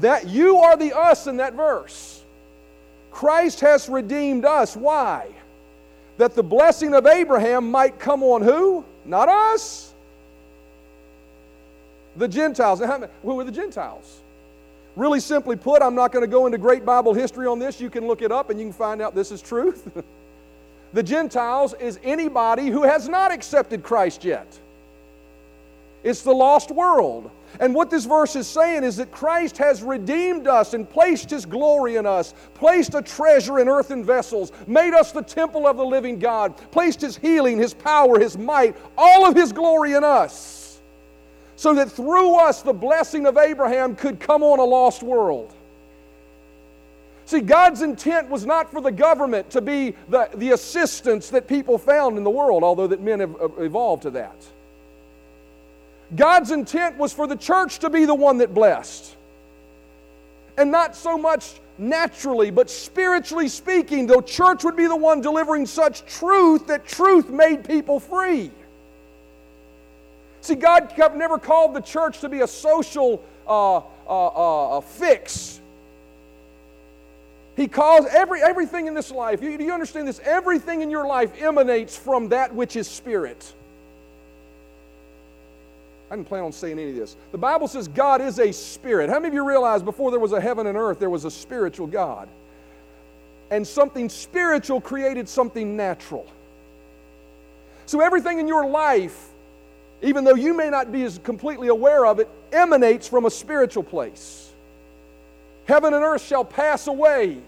That 0.00 0.26
you 0.26 0.56
are 0.58 0.76
the 0.76 0.96
us 0.96 1.28
in 1.28 1.36
that 1.36 1.54
verse. 1.54 2.24
Christ 3.10 3.60
has 3.60 3.88
redeemed 3.88 4.44
us. 4.44 4.76
Why? 4.76 5.28
That 6.18 6.34
the 6.34 6.42
blessing 6.42 6.94
of 6.94 7.06
Abraham 7.06 7.70
might 7.70 7.98
come 7.98 8.22
on 8.22 8.42
who? 8.42 8.84
Not 9.04 9.28
us. 9.28 9.92
The 12.16 12.28
Gentiles. 12.28 12.80
Who 13.22 13.34
were 13.34 13.44
the 13.44 13.52
Gentiles? 13.52 14.20
Really 14.96 15.20
simply 15.20 15.54
put, 15.54 15.80
I'm 15.80 15.94
not 15.94 16.10
going 16.10 16.24
to 16.24 16.30
go 16.30 16.46
into 16.46 16.58
great 16.58 16.84
Bible 16.84 17.14
history 17.14 17.46
on 17.46 17.60
this. 17.60 17.80
You 17.80 17.88
can 17.88 18.08
look 18.08 18.20
it 18.20 18.32
up 18.32 18.50
and 18.50 18.58
you 18.58 18.66
can 18.66 18.72
find 18.72 19.00
out 19.00 19.14
this 19.14 19.30
is 19.30 19.40
truth. 19.40 19.88
the 20.92 21.02
Gentiles 21.02 21.74
is 21.74 22.00
anybody 22.02 22.66
who 22.66 22.82
has 22.82 23.08
not 23.08 23.30
accepted 23.30 23.84
Christ 23.84 24.24
yet. 24.24 24.58
It's 26.02 26.22
the 26.22 26.32
lost 26.32 26.72
world. 26.72 27.30
And 27.60 27.74
what 27.74 27.90
this 27.90 28.04
verse 28.04 28.36
is 28.36 28.46
saying 28.46 28.84
is 28.84 28.96
that 28.96 29.10
Christ 29.10 29.58
has 29.58 29.82
redeemed 29.82 30.46
us 30.46 30.74
and 30.74 30.88
placed 30.88 31.30
His 31.30 31.44
glory 31.44 31.96
in 31.96 32.06
us, 32.06 32.34
placed 32.54 32.94
a 32.94 33.02
treasure 33.02 33.58
in 33.58 33.68
earthen 33.68 34.04
vessels, 34.04 34.52
made 34.66 34.94
us 34.94 35.12
the 35.12 35.22
temple 35.22 35.66
of 35.66 35.76
the 35.76 35.84
living 35.84 36.18
God, 36.18 36.56
placed 36.70 37.00
His 37.00 37.16
healing, 37.16 37.58
His 37.58 37.74
power, 37.74 38.18
His 38.18 38.38
might, 38.38 38.76
all 38.96 39.26
of 39.26 39.34
His 39.34 39.52
glory 39.52 39.94
in 39.94 40.04
us, 40.04 40.80
so 41.56 41.74
that 41.74 41.90
through 41.90 42.36
us 42.36 42.62
the 42.62 42.72
blessing 42.72 43.26
of 43.26 43.36
Abraham 43.36 43.96
could 43.96 44.20
come 44.20 44.42
on 44.42 44.58
a 44.58 44.64
lost 44.64 45.02
world. 45.02 45.52
See, 47.24 47.40
God's 47.40 47.82
intent 47.82 48.30
was 48.30 48.46
not 48.46 48.70
for 48.70 48.80
the 48.80 48.92
government 48.92 49.50
to 49.50 49.60
be 49.60 49.94
the, 50.08 50.30
the 50.36 50.52
assistance 50.52 51.28
that 51.30 51.46
people 51.46 51.76
found 51.76 52.16
in 52.16 52.24
the 52.24 52.30
world, 52.30 52.62
although 52.62 52.86
that 52.86 53.02
men 53.02 53.20
have 53.20 53.36
evolved 53.58 54.04
to 54.04 54.10
that. 54.12 54.36
God's 56.14 56.50
intent 56.50 56.96
was 56.96 57.12
for 57.12 57.26
the 57.26 57.36
church 57.36 57.80
to 57.80 57.90
be 57.90 58.04
the 58.04 58.14
one 58.14 58.38
that 58.38 58.54
blessed. 58.54 59.14
And 60.56 60.70
not 60.70 60.96
so 60.96 61.18
much 61.18 61.60
naturally, 61.76 62.50
but 62.50 62.70
spiritually 62.70 63.48
speaking, 63.48 64.06
the 64.06 64.20
church 64.22 64.64
would 64.64 64.76
be 64.76 64.86
the 64.86 64.96
one 64.96 65.20
delivering 65.20 65.66
such 65.66 66.04
truth 66.06 66.66
that 66.66 66.86
truth 66.86 67.30
made 67.30 67.64
people 67.64 68.00
free. 68.00 68.50
See, 70.40 70.54
God 70.54 70.92
never 71.14 71.38
called 71.38 71.74
the 71.74 71.80
church 71.80 72.20
to 72.20 72.28
be 72.28 72.40
a 72.40 72.46
social 72.46 73.22
uh, 73.46 73.76
uh, 73.76 74.78
uh, 74.78 74.80
fix. 74.80 75.60
He 77.56 77.66
calls 77.66 78.06
every, 78.06 78.40
everything 78.40 78.86
in 78.86 78.94
this 78.94 79.10
life, 79.10 79.42
you, 79.42 79.58
do 79.58 79.64
you 79.64 79.72
understand 79.72 80.06
this? 80.06 80.20
Everything 80.20 80.80
in 80.80 80.90
your 80.90 81.06
life 81.06 81.32
emanates 81.42 81.96
from 81.96 82.28
that 82.28 82.54
which 82.54 82.76
is 82.76 82.86
spirit. 82.86 83.52
I 86.10 86.16
didn't 86.16 86.28
plan 86.28 86.42
on 86.42 86.52
saying 86.52 86.78
any 86.78 86.90
of 86.90 86.96
this. 86.96 87.16
The 87.32 87.38
Bible 87.38 87.68
says 87.68 87.86
God 87.86 88.20
is 88.20 88.38
a 88.38 88.52
spirit. 88.52 89.10
How 89.10 89.16
many 89.16 89.28
of 89.28 89.34
you 89.34 89.46
realize 89.46 89.82
before 89.82 90.10
there 90.10 90.20
was 90.20 90.32
a 90.32 90.40
heaven 90.40 90.66
and 90.66 90.76
earth, 90.76 90.98
there 90.98 91.10
was 91.10 91.24
a 91.24 91.30
spiritual 91.30 91.86
God? 91.86 92.28
And 93.50 93.66
something 93.66 94.08
spiritual 94.08 94.80
created 94.80 95.28
something 95.28 95.76
natural. 95.76 96.26
So 97.86 98.00
everything 98.00 98.38
in 98.38 98.48
your 98.48 98.66
life, 98.66 99.28
even 100.02 100.24
though 100.24 100.34
you 100.34 100.54
may 100.54 100.70
not 100.70 100.92
be 100.92 101.02
as 101.02 101.18
completely 101.18 101.68
aware 101.68 102.06
of 102.06 102.20
it, 102.20 102.28
emanates 102.52 103.08
from 103.08 103.26
a 103.26 103.30
spiritual 103.30 103.82
place. 103.82 104.52
Heaven 105.66 105.92
and 105.92 106.02
earth 106.02 106.22
shall 106.22 106.44
pass 106.44 106.86
away. 106.86 107.38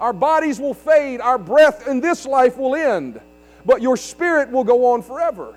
Our 0.00 0.12
bodies 0.12 0.60
will 0.60 0.74
fade. 0.74 1.20
Our 1.20 1.38
breath 1.38 1.86
in 1.86 2.00
this 2.00 2.26
life 2.26 2.56
will 2.56 2.74
end. 2.74 3.20
But 3.64 3.82
your 3.82 3.96
spirit 3.96 4.50
will 4.50 4.64
go 4.64 4.92
on 4.92 5.02
forever. 5.02 5.56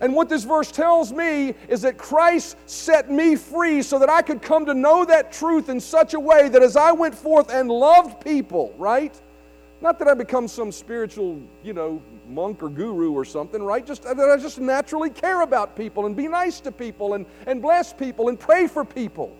And 0.00 0.14
what 0.14 0.28
this 0.28 0.44
verse 0.44 0.70
tells 0.70 1.12
me 1.12 1.54
is 1.68 1.82
that 1.82 1.98
Christ 1.98 2.56
set 2.66 3.10
me 3.10 3.36
free 3.36 3.82
so 3.82 3.98
that 3.98 4.08
I 4.08 4.22
could 4.22 4.42
come 4.42 4.66
to 4.66 4.74
know 4.74 5.04
that 5.04 5.32
truth 5.32 5.68
in 5.68 5.80
such 5.80 6.14
a 6.14 6.20
way 6.20 6.48
that 6.48 6.62
as 6.62 6.76
I 6.76 6.92
went 6.92 7.14
forth 7.14 7.50
and 7.50 7.68
loved 7.70 8.20
people, 8.24 8.74
right? 8.78 9.18
Not 9.80 9.98
that 10.00 10.08
I 10.08 10.14
become 10.14 10.48
some 10.48 10.72
spiritual, 10.72 11.40
you 11.62 11.72
know, 11.72 12.02
monk 12.28 12.62
or 12.62 12.68
guru 12.68 13.12
or 13.12 13.24
something, 13.24 13.62
right? 13.62 13.86
Just 13.86 14.02
that 14.02 14.18
I 14.18 14.36
just 14.36 14.58
naturally 14.58 15.10
care 15.10 15.42
about 15.42 15.76
people 15.76 16.06
and 16.06 16.16
be 16.16 16.28
nice 16.28 16.60
to 16.60 16.72
people 16.72 17.14
and, 17.14 17.26
and 17.46 17.62
bless 17.62 17.92
people 17.92 18.28
and 18.28 18.38
pray 18.38 18.66
for 18.66 18.84
people, 18.84 19.34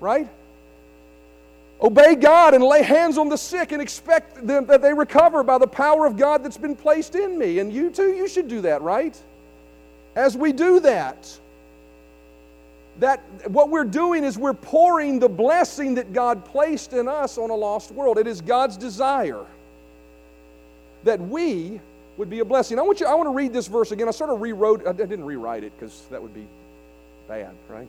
right? 0.00 0.28
Obey 1.80 2.14
God 2.14 2.54
and 2.54 2.64
lay 2.64 2.82
hands 2.82 3.18
on 3.18 3.28
the 3.28 3.36
sick 3.36 3.70
and 3.72 3.82
expect 3.82 4.46
them 4.46 4.66
that 4.66 4.80
they 4.80 4.94
recover 4.94 5.42
by 5.42 5.58
the 5.58 5.66
power 5.66 6.06
of 6.06 6.16
God 6.16 6.42
that's 6.42 6.56
been 6.56 6.74
placed 6.74 7.14
in 7.14 7.38
me. 7.38 7.58
And 7.58 7.72
you 7.72 7.90
too, 7.90 8.14
you 8.14 8.28
should 8.28 8.48
do 8.48 8.62
that, 8.62 8.80
right? 8.82 9.16
As 10.16 10.34
we 10.36 10.52
do 10.52 10.80
that, 10.80 11.38
that 13.00 13.22
what 13.48 13.68
we're 13.68 13.84
doing 13.84 14.24
is 14.24 14.38
we're 14.38 14.54
pouring 14.54 15.18
the 15.18 15.28
blessing 15.28 15.94
that 15.96 16.14
God 16.14 16.44
placed 16.46 16.94
in 16.94 17.06
us 17.06 17.36
on 17.36 17.50
a 17.50 17.54
lost 17.54 17.92
world. 17.92 18.16
It 18.16 18.26
is 18.26 18.40
God's 18.40 18.78
desire 18.78 19.44
that 21.04 21.20
we 21.20 21.80
would 22.16 22.30
be 22.30 22.40
a 22.40 22.44
blessing. 22.44 22.78
I 22.78 22.82
want 22.82 22.98
you 23.00 23.06
I 23.06 23.14
want 23.14 23.26
to 23.26 23.34
read 23.34 23.52
this 23.52 23.66
verse 23.66 23.92
again. 23.92 24.08
I 24.08 24.10
sort 24.12 24.30
of 24.30 24.40
rewrote 24.40 24.86
I 24.86 24.92
didn't 24.92 25.24
rewrite 25.24 25.62
it 25.62 25.72
because 25.78 26.06
that 26.10 26.20
would 26.20 26.34
be 26.34 26.46
bad, 27.28 27.54
right? 27.68 27.86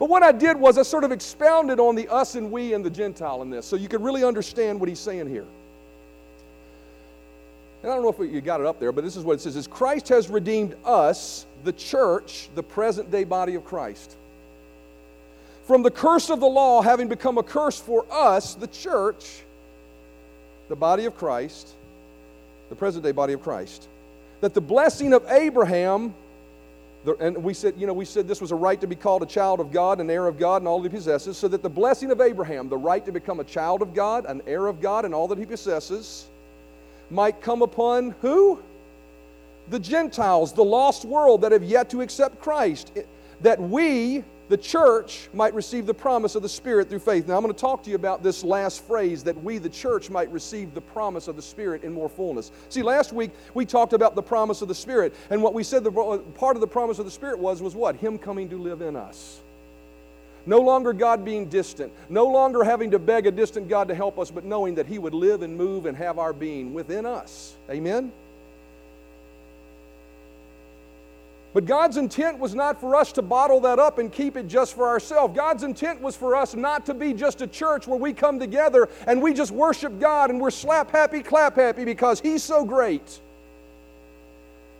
But 0.00 0.10
what 0.10 0.24
I 0.24 0.32
did 0.32 0.58
was 0.58 0.76
I 0.76 0.82
sort 0.82 1.04
of 1.04 1.12
expounded 1.12 1.78
on 1.78 1.94
the 1.94 2.08
us 2.08 2.34
and 2.34 2.50
we 2.50 2.74
and 2.74 2.84
the 2.84 2.90
Gentile 2.90 3.42
in 3.42 3.50
this 3.50 3.64
so 3.64 3.76
you 3.76 3.88
could 3.88 4.02
really 4.02 4.24
understand 4.24 4.80
what 4.80 4.88
he's 4.88 4.98
saying 4.98 5.28
here. 5.28 5.46
And 7.86 7.92
I 7.92 7.94
don't 7.98 8.02
know 8.02 8.24
if 8.24 8.32
you 8.34 8.40
got 8.40 8.58
it 8.58 8.66
up 8.66 8.80
there, 8.80 8.90
but 8.90 9.04
this 9.04 9.14
is 9.14 9.22
what 9.22 9.34
it 9.34 9.40
says 9.40 9.54
is 9.54 9.68
Christ 9.68 10.08
has 10.08 10.28
redeemed 10.28 10.74
us, 10.84 11.46
the 11.62 11.72
church, 11.72 12.48
the 12.56 12.62
present 12.64 13.12
day 13.12 13.22
body 13.22 13.54
of 13.54 13.64
Christ. 13.64 14.16
From 15.68 15.84
the 15.84 15.90
curse 15.92 16.28
of 16.28 16.40
the 16.40 16.48
law 16.48 16.82
having 16.82 17.06
become 17.06 17.38
a 17.38 17.44
curse 17.44 17.80
for 17.80 18.04
us, 18.10 18.56
the 18.56 18.66
church, 18.66 19.44
the 20.68 20.74
body 20.74 21.04
of 21.04 21.16
Christ, 21.16 21.74
the 22.70 22.74
present 22.74 23.04
day 23.04 23.12
body 23.12 23.34
of 23.34 23.40
Christ, 23.40 23.86
that 24.40 24.52
the 24.52 24.60
blessing 24.60 25.12
of 25.12 25.24
Abraham 25.30 26.12
and 27.20 27.36
we 27.40 27.54
said, 27.54 27.74
you 27.78 27.86
know, 27.86 27.92
we 27.92 28.04
said 28.04 28.26
this 28.26 28.40
was 28.40 28.50
a 28.50 28.56
right 28.56 28.80
to 28.80 28.88
be 28.88 28.96
called 28.96 29.22
a 29.22 29.26
child 29.26 29.60
of 29.60 29.70
God, 29.70 30.00
an 30.00 30.10
heir 30.10 30.26
of 30.26 30.40
God, 30.40 30.60
and 30.60 30.66
all 30.66 30.80
that 30.82 30.90
he 30.90 30.96
possesses, 30.96 31.38
so 31.38 31.46
that 31.46 31.62
the 31.62 31.70
blessing 31.70 32.10
of 32.10 32.20
Abraham, 32.20 32.68
the 32.68 32.76
right 32.76 33.04
to 33.06 33.12
become 33.12 33.38
a 33.38 33.44
child 33.44 33.80
of 33.80 33.94
God, 33.94 34.26
an 34.26 34.42
heir 34.44 34.66
of 34.66 34.80
God, 34.80 35.04
and 35.04 35.14
all 35.14 35.28
that 35.28 35.38
he 35.38 35.46
possesses, 35.46 36.26
might 37.10 37.40
come 37.40 37.62
upon 37.62 38.12
who? 38.20 38.62
The 39.68 39.78
Gentiles, 39.78 40.52
the 40.52 40.64
lost 40.64 41.04
world 41.04 41.40
that 41.42 41.52
have 41.52 41.64
yet 41.64 41.90
to 41.90 42.00
accept 42.00 42.40
Christ. 42.40 42.92
That 43.40 43.60
we, 43.60 44.24
the 44.48 44.56
church 44.56 45.28
might 45.34 45.52
receive 45.54 45.86
the 45.86 45.94
promise 45.94 46.36
of 46.36 46.42
the 46.42 46.48
Spirit 46.48 46.88
through 46.88 47.00
faith. 47.00 47.26
Now, 47.26 47.36
I'm 47.36 47.42
going 47.42 47.52
to 47.52 47.60
talk 47.60 47.82
to 47.82 47.90
you 47.90 47.96
about 47.96 48.22
this 48.22 48.44
last 48.44 48.86
phrase 48.86 49.24
that 49.24 49.36
we, 49.42 49.58
the 49.58 49.68
church, 49.68 50.08
might 50.08 50.30
receive 50.30 50.72
the 50.72 50.80
promise 50.80 51.26
of 51.26 51.34
the 51.36 51.42
Spirit 51.42 51.82
in 51.82 51.92
more 51.92 52.08
fullness. 52.08 52.52
See, 52.68 52.82
last 52.82 53.12
week 53.12 53.32
we 53.54 53.66
talked 53.66 53.92
about 53.92 54.14
the 54.14 54.22
promise 54.22 54.62
of 54.62 54.68
the 54.68 54.74
Spirit, 54.74 55.14
and 55.30 55.42
what 55.42 55.52
we 55.52 55.64
said 55.64 55.82
the 55.82 56.22
part 56.36 56.56
of 56.56 56.60
the 56.60 56.66
promise 56.66 56.98
of 56.98 57.04
the 57.04 57.10
Spirit 57.10 57.38
was 57.38 57.60
was 57.60 57.74
what? 57.74 57.96
Him 57.96 58.18
coming 58.18 58.48
to 58.50 58.56
live 58.56 58.82
in 58.82 58.94
us. 58.94 59.42
No 60.46 60.60
longer 60.60 60.92
God 60.92 61.24
being 61.24 61.46
distant, 61.46 61.92
no 62.08 62.26
longer 62.26 62.62
having 62.62 62.92
to 62.92 63.00
beg 63.00 63.26
a 63.26 63.32
distant 63.32 63.68
God 63.68 63.88
to 63.88 63.94
help 63.94 64.18
us, 64.18 64.30
but 64.30 64.44
knowing 64.44 64.76
that 64.76 64.86
He 64.86 64.98
would 64.98 65.14
live 65.14 65.42
and 65.42 65.56
move 65.56 65.86
and 65.86 65.96
have 65.96 66.20
our 66.20 66.32
being 66.32 66.72
within 66.72 67.04
us. 67.04 67.56
Amen? 67.68 68.12
But 71.56 71.64
God's 71.64 71.96
intent 71.96 72.38
was 72.38 72.54
not 72.54 72.78
for 72.78 72.94
us 72.94 73.12
to 73.12 73.22
bottle 73.22 73.60
that 73.60 73.78
up 73.78 73.98
and 73.98 74.12
keep 74.12 74.36
it 74.36 74.46
just 74.46 74.74
for 74.74 74.86
ourselves. 74.86 75.34
God's 75.34 75.62
intent 75.62 76.02
was 76.02 76.14
for 76.14 76.36
us 76.36 76.54
not 76.54 76.84
to 76.84 76.92
be 76.92 77.14
just 77.14 77.40
a 77.40 77.46
church 77.46 77.86
where 77.86 77.98
we 77.98 78.12
come 78.12 78.38
together 78.38 78.90
and 79.06 79.22
we 79.22 79.32
just 79.32 79.52
worship 79.52 79.98
God 79.98 80.28
and 80.28 80.38
we're 80.38 80.50
slap 80.50 80.90
happy, 80.90 81.22
clap 81.22 81.56
happy 81.56 81.86
because 81.86 82.20
He's 82.20 82.42
so 82.42 82.62
great. 82.62 83.20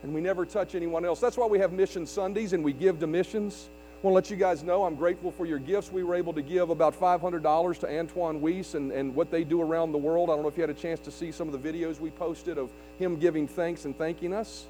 And 0.02 0.14
we 0.14 0.20
never 0.20 0.44
touch 0.44 0.74
anyone 0.74 1.06
else. 1.06 1.18
That's 1.18 1.38
why 1.38 1.46
we 1.46 1.58
have 1.60 1.72
Mission 1.72 2.06
Sundays 2.06 2.52
and 2.52 2.62
we 2.62 2.74
give 2.74 3.00
to 3.00 3.06
missions. 3.06 3.70
Want 4.06 4.12
to 4.12 4.14
let 4.14 4.30
you 4.30 4.36
guys 4.36 4.62
know 4.62 4.84
I'm 4.84 4.94
grateful 4.94 5.32
for 5.32 5.46
your 5.46 5.58
gifts. 5.58 5.90
We 5.90 6.04
were 6.04 6.14
able 6.14 6.32
to 6.34 6.40
give 6.40 6.70
about 6.70 6.94
$500 6.94 7.78
to 7.80 7.98
Antoine 7.98 8.40
Weiss 8.40 8.74
and, 8.74 8.92
and 8.92 9.12
what 9.12 9.32
they 9.32 9.42
do 9.42 9.60
around 9.60 9.90
the 9.90 9.98
world. 9.98 10.30
I 10.30 10.34
don't 10.34 10.42
know 10.42 10.48
if 10.48 10.56
you 10.56 10.60
had 10.60 10.70
a 10.70 10.74
chance 10.74 11.00
to 11.00 11.10
see 11.10 11.32
some 11.32 11.52
of 11.52 11.60
the 11.60 11.72
videos 11.72 11.98
we 11.98 12.10
posted 12.10 12.56
of 12.56 12.70
him 13.00 13.16
giving 13.16 13.48
thanks 13.48 13.84
and 13.84 13.98
thanking 13.98 14.32
us. 14.32 14.66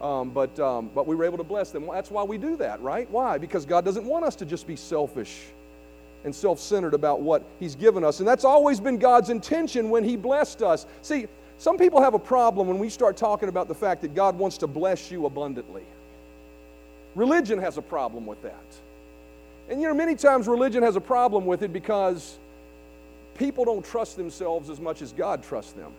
Um, 0.00 0.30
but, 0.30 0.58
um, 0.58 0.90
but 0.92 1.06
we 1.06 1.14
were 1.14 1.22
able 1.22 1.38
to 1.38 1.44
bless 1.44 1.70
them. 1.70 1.86
That's 1.86 2.10
why 2.10 2.24
we 2.24 2.36
do 2.36 2.56
that, 2.56 2.82
right? 2.82 3.08
Why? 3.12 3.38
Because 3.38 3.64
God 3.64 3.84
doesn't 3.84 4.06
want 4.06 4.24
us 4.24 4.34
to 4.34 4.44
just 4.44 4.66
be 4.66 4.74
selfish 4.74 5.42
and 6.24 6.34
self 6.34 6.58
centered 6.58 6.94
about 6.94 7.20
what 7.20 7.44
He's 7.60 7.76
given 7.76 8.02
us. 8.02 8.18
And 8.18 8.26
that's 8.26 8.44
always 8.44 8.80
been 8.80 8.98
God's 8.98 9.30
intention 9.30 9.88
when 9.88 10.02
He 10.02 10.16
blessed 10.16 10.62
us. 10.62 10.86
See, 11.00 11.28
some 11.58 11.78
people 11.78 12.00
have 12.00 12.14
a 12.14 12.18
problem 12.18 12.66
when 12.66 12.80
we 12.80 12.88
start 12.88 13.16
talking 13.16 13.48
about 13.48 13.68
the 13.68 13.74
fact 13.76 14.02
that 14.02 14.16
God 14.16 14.36
wants 14.36 14.58
to 14.58 14.66
bless 14.66 15.12
you 15.12 15.26
abundantly. 15.26 15.84
Religion 17.14 17.58
has 17.58 17.78
a 17.78 17.82
problem 17.82 18.26
with 18.26 18.42
that. 18.42 18.54
And 19.68 19.80
you 19.80 19.88
know, 19.88 19.94
many 19.94 20.14
times 20.14 20.46
religion 20.46 20.82
has 20.82 20.96
a 20.96 21.00
problem 21.00 21.46
with 21.46 21.62
it 21.62 21.72
because 21.72 22.38
people 23.36 23.64
don't 23.64 23.84
trust 23.84 24.16
themselves 24.16 24.68
as 24.68 24.80
much 24.80 25.00
as 25.00 25.12
God 25.12 25.42
trusts 25.42 25.72
them. 25.72 25.92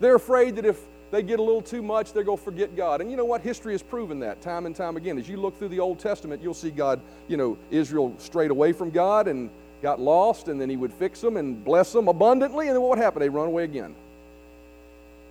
They're 0.00 0.16
afraid 0.16 0.56
that 0.56 0.64
if 0.64 0.80
they 1.12 1.22
get 1.22 1.38
a 1.38 1.42
little 1.42 1.62
too 1.62 1.82
much, 1.82 2.12
they're 2.12 2.24
going 2.24 2.38
to 2.38 2.44
forget 2.44 2.74
God. 2.74 3.00
And 3.00 3.10
you 3.10 3.16
know 3.16 3.24
what? 3.24 3.42
History 3.42 3.72
has 3.72 3.82
proven 3.82 4.18
that 4.20 4.40
time 4.40 4.66
and 4.66 4.74
time 4.74 4.96
again. 4.96 5.18
As 5.18 5.28
you 5.28 5.36
look 5.36 5.56
through 5.58 5.68
the 5.68 5.78
Old 5.78 5.98
Testament, 6.00 6.42
you'll 6.42 6.54
see 6.54 6.70
God, 6.70 7.00
you 7.28 7.36
know, 7.36 7.56
Israel 7.70 8.14
strayed 8.18 8.50
away 8.50 8.72
from 8.72 8.90
God 8.90 9.28
and 9.28 9.50
got 9.82 10.00
lost, 10.00 10.48
and 10.48 10.60
then 10.60 10.70
He 10.70 10.76
would 10.76 10.92
fix 10.92 11.20
them 11.20 11.36
and 11.36 11.62
bless 11.64 11.92
them 11.92 12.08
abundantly, 12.08 12.68
and 12.68 12.74
then 12.74 12.82
what 12.82 12.98
happened? 12.98 13.22
They 13.22 13.28
run 13.28 13.48
away 13.48 13.64
again. 13.64 13.94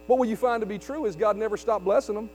What 0.07 0.19
will 0.19 0.25
you 0.25 0.35
find 0.35 0.61
to 0.61 0.65
be 0.65 0.77
true 0.77 1.05
is 1.05 1.15
God 1.15 1.37
never 1.37 1.57
stopped 1.57 1.85
blessing 1.85 2.15
them. 2.15 2.29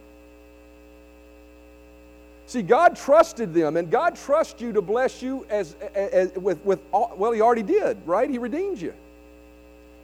See, 2.47 2.63
God 2.63 2.97
trusted 2.97 3.53
them, 3.53 3.77
and 3.77 3.91
God 3.91 4.15
trusts 4.15 4.61
you 4.61 4.73
to 4.73 4.81
bless 4.81 5.21
you 5.21 5.45
as, 5.51 5.75
as, 5.95 6.33
with, 6.35 6.65
with 6.65 6.81
all, 6.93 7.13
well, 7.17 7.33
He 7.33 7.41
already 7.41 7.65
did, 7.65 7.99
right? 8.07 8.31
He 8.31 8.39
redeemed 8.39 8.81
you. 8.81 8.95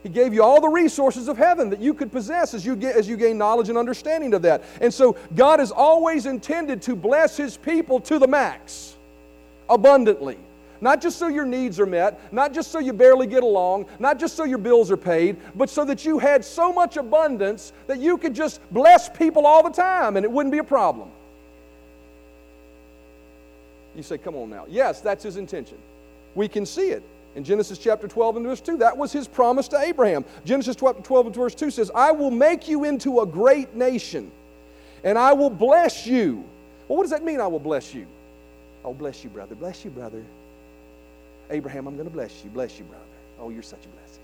He 0.02 0.08
gave 0.08 0.34
you 0.34 0.42
all 0.42 0.60
the 0.60 0.68
resources 0.68 1.28
of 1.28 1.38
heaven 1.38 1.70
that 1.70 1.78
you 1.78 1.94
could 1.94 2.10
possess 2.10 2.54
as 2.54 2.66
you, 2.66 2.74
get, 2.74 2.96
as 2.96 3.08
you 3.08 3.16
gain 3.16 3.38
knowledge 3.38 3.68
and 3.68 3.78
understanding 3.78 4.34
of 4.34 4.42
that. 4.42 4.64
And 4.80 4.92
so 4.92 5.16
God 5.36 5.60
has 5.60 5.70
always 5.70 6.26
intended 6.26 6.82
to 6.82 6.96
bless 6.96 7.36
His 7.36 7.56
people 7.56 8.00
to 8.00 8.18
the 8.18 8.26
max, 8.26 8.96
abundantly. 9.68 10.38
Not 10.82 11.00
just 11.00 11.16
so 11.16 11.28
your 11.28 11.44
needs 11.46 11.78
are 11.78 11.86
met, 11.86 12.20
not 12.32 12.52
just 12.52 12.72
so 12.72 12.80
you 12.80 12.92
barely 12.92 13.28
get 13.28 13.44
along, 13.44 13.86
not 14.00 14.18
just 14.18 14.36
so 14.36 14.42
your 14.42 14.58
bills 14.58 14.90
are 14.90 14.96
paid, 14.96 15.36
but 15.54 15.70
so 15.70 15.84
that 15.84 16.04
you 16.04 16.18
had 16.18 16.44
so 16.44 16.72
much 16.72 16.96
abundance 16.96 17.72
that 17.86 18.00
you 18.00 18.18
could 18.18 18.34
just 18.34 18.60
bless 18.72 19.08
people 19.08 19.46
all 19.46 19.62
the 19.62 19.70
time 19.70 20.16
and 20.16 20.24
it 20.24 20.30
wouldn't 20.30 20.50
be 20.52 20.58
a 20.58 20.64
problem. 20.64 21.08
You 23.94 24.02
say, 24.02 24.18
come 24.18 24.34
on 24.34 24.50
now. 24.50 24.66
Yes, 24.68 25.00
that's 25.00 25.22
His 25.22 25.36
intention. 25.36 25.78
We 26.34 26.48
can 26.48 26.66
see 26.66 26.90
it. 26.90 27.04
In 27.36 27.44
Genesis 27.44 27.78
chapter 27.78 28.08
12 28.08 28.38
and 28.38 28.46
verse 28.46 28.60
2, 28.60 28.78
that 28.78 28.96
was 28.96 29.12
his 29.12 29.26
promise 29.26 29.68
to 29.68 29.78
Abraham. 29.78 30.24
Genesis 30.44 30.76
12, 30.76 31.02
12 31.02 31.26
and 31.26 31.34
verse 31.34 31.54
2 31.54 31.70
says, 31.70 31.90
I 31.94 32.10
will 32.10 32.30
make 32.30 32.68
you 32.68 32.84
into 32.84 33.20
a 33.20 33.26
great 33.26 33.74
nation, 33.74 34.30
and 35.02 35.16
I 35.16 35.32
will 35.32 35.48
bless 35.48 36.06
you. 36.06 36.44
Well, 36.88 36.98
what 36.98 37.04
does 37.04 37.10
that 37.12 37.24
mean, 37.24 37.40
I 37.40 37.46
will 37.46 37.58
bless 37.58 37.94
you? 37.94 38.06
Oh, 38.84 38.92
bless 38.92 39.24
you, 39.24 39.30
brother. 39.30 39.54
Bless 39.54 39.82
you, 39.82 39.90
brother. 39.90 40.22
Abraham, 41.52 41.86
I'm 41.86 41.94
going 41.94 42.08
to 42.08 42.12
bless 42.12 42.42
you. 42.42 42.50
Bless 42.50 42.78
you, 42.78 42.84
brother. 42.84 43.04
Oh, 43.38 43.50
you're 43.50 43.62
such 43.62 43.84
a 43.84 43.88
blessing. 43.88 44.22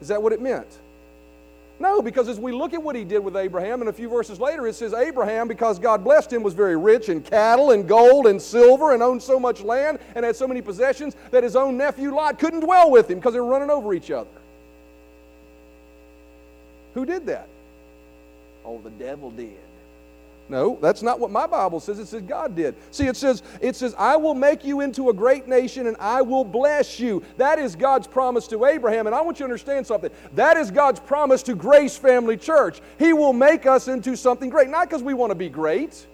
Is 0.00 0.08
that 0.08 0.22
what 0.22 0.32
it 0.32 0.40
meant? 0.40 0.78
No, 1.80 2.02
because 2.02 2.28
as 2.28 2.40
we 2.40 2.50
look 2.50 2.74
at 2.74 2.82
what 2.82 2.96
he 2.96 3.04
did 3.04 3.20
with 3.20 3.36
Abraham, 3.36 3.82
and 3.82 3.88
a 3.88 3.92
few 3.92 4.08
verses 4.08 4.40
later 4.40 4.66
it 4.66 4.74
says, 4.74 4.92
Abraham, 4.92 5.46
because 5.46 5.78
God 5.78 6.02
blessed 6.02 6.32
him, 6.32 6.42
was 6.42 6.54
very 6.54 6.76
rich 6.76 7.08
in 7.08 7.22
cattle 7.22 7.70
and 7.70 7.86
gold 7.86 8.26
and 8.26 8.42
silver 8.42 8.94
and 8.94 9.02
owned 9.02 9.22
so 9.22 9.38
much 9.38 9.60
land 9.60 10.00
and 10.16 10.24
had 10.24 10.34
so 10.34 10.48
many 10.48 10.60
possessions 10.60 11.14
that 11.30 11.44
his 11.44 11.54
own 11.54 11.76
nephew 11.76 12.12
Lot 12.12 12.38
couldn't 12.38 12.60
dwell 12.60 12.90
with 12.90 13.08
him 13.08 13.18
because 13.18 13.32
they 13.34 13.40
were 13.40 13.46
running 13.46 13.70
over 13.70 13.94
each 13.94 14.10
other. 14.10 14.30
Who 16.94 17.04
did 17.04 17.26
that? 17.26 17.46
Oh, 18.64 18.80
the 18.82 18.90
devil 18.90 19.30
did. 19.30 19.67
No, 20.50 20.78
that's 20.80 21.02
not 21.02 21.20
what 21.20 21.30
my 21.30 21.46
Bible 21.46 21.78
says. 21.78 21.98
It 21.98 22.06
says 22.06 22.22
God 22.22 22.56
did. 22.56 22.74
See, 22.90 23.06
it 23.06 23.16
says, 23.16 23.42
it 23.60 23.76
says, 23.76 23.94
I 23.98 24.16
will 24.16 24.34
make 24.34 24.64
you 24.64 24.80
into 24.80 25.10
a 25.10 25.12
great 25.12 25.46
nation 25.46 25.86
and 25.86 25.96
I 26.00 26.22
will 26.22 26.44
bless 26.44 26.98
you. 26.98 27.22
That 27.36 27.58
is 27.58 27.76
God's 27.76 28.06
promise 28.06 28.46
to 28.48 28.64
Abraham. 28.64 29.06
And 29.06 29.14
I 29.14 29.20
want 29.20 29.38
you 29.38 29.44
to 29.44 29.44
understand 29.44 29.86
something. 29.86 30.10
That 30.34 30.56
is 30.56 30.70
God's 30.70 31.00
promise 31.00 31.42
to 31.44 31.54
Grace 31.54 31.98
Family 31.98 32.38
Church. 32.38 32.80
He 32.98 33.12
will 33.12 33.34
make 33.34 33.66
us 33.66 33.88
into 33.88 34.16
something 34.16 34.48
great. 34.48 34.70
Not 34.70 34.88
because 34.88 35.02
we 35.02 35.12
want 35.12 35.30
to 35.32 35.36
be 35.36 35.50
great. 35.50 36.06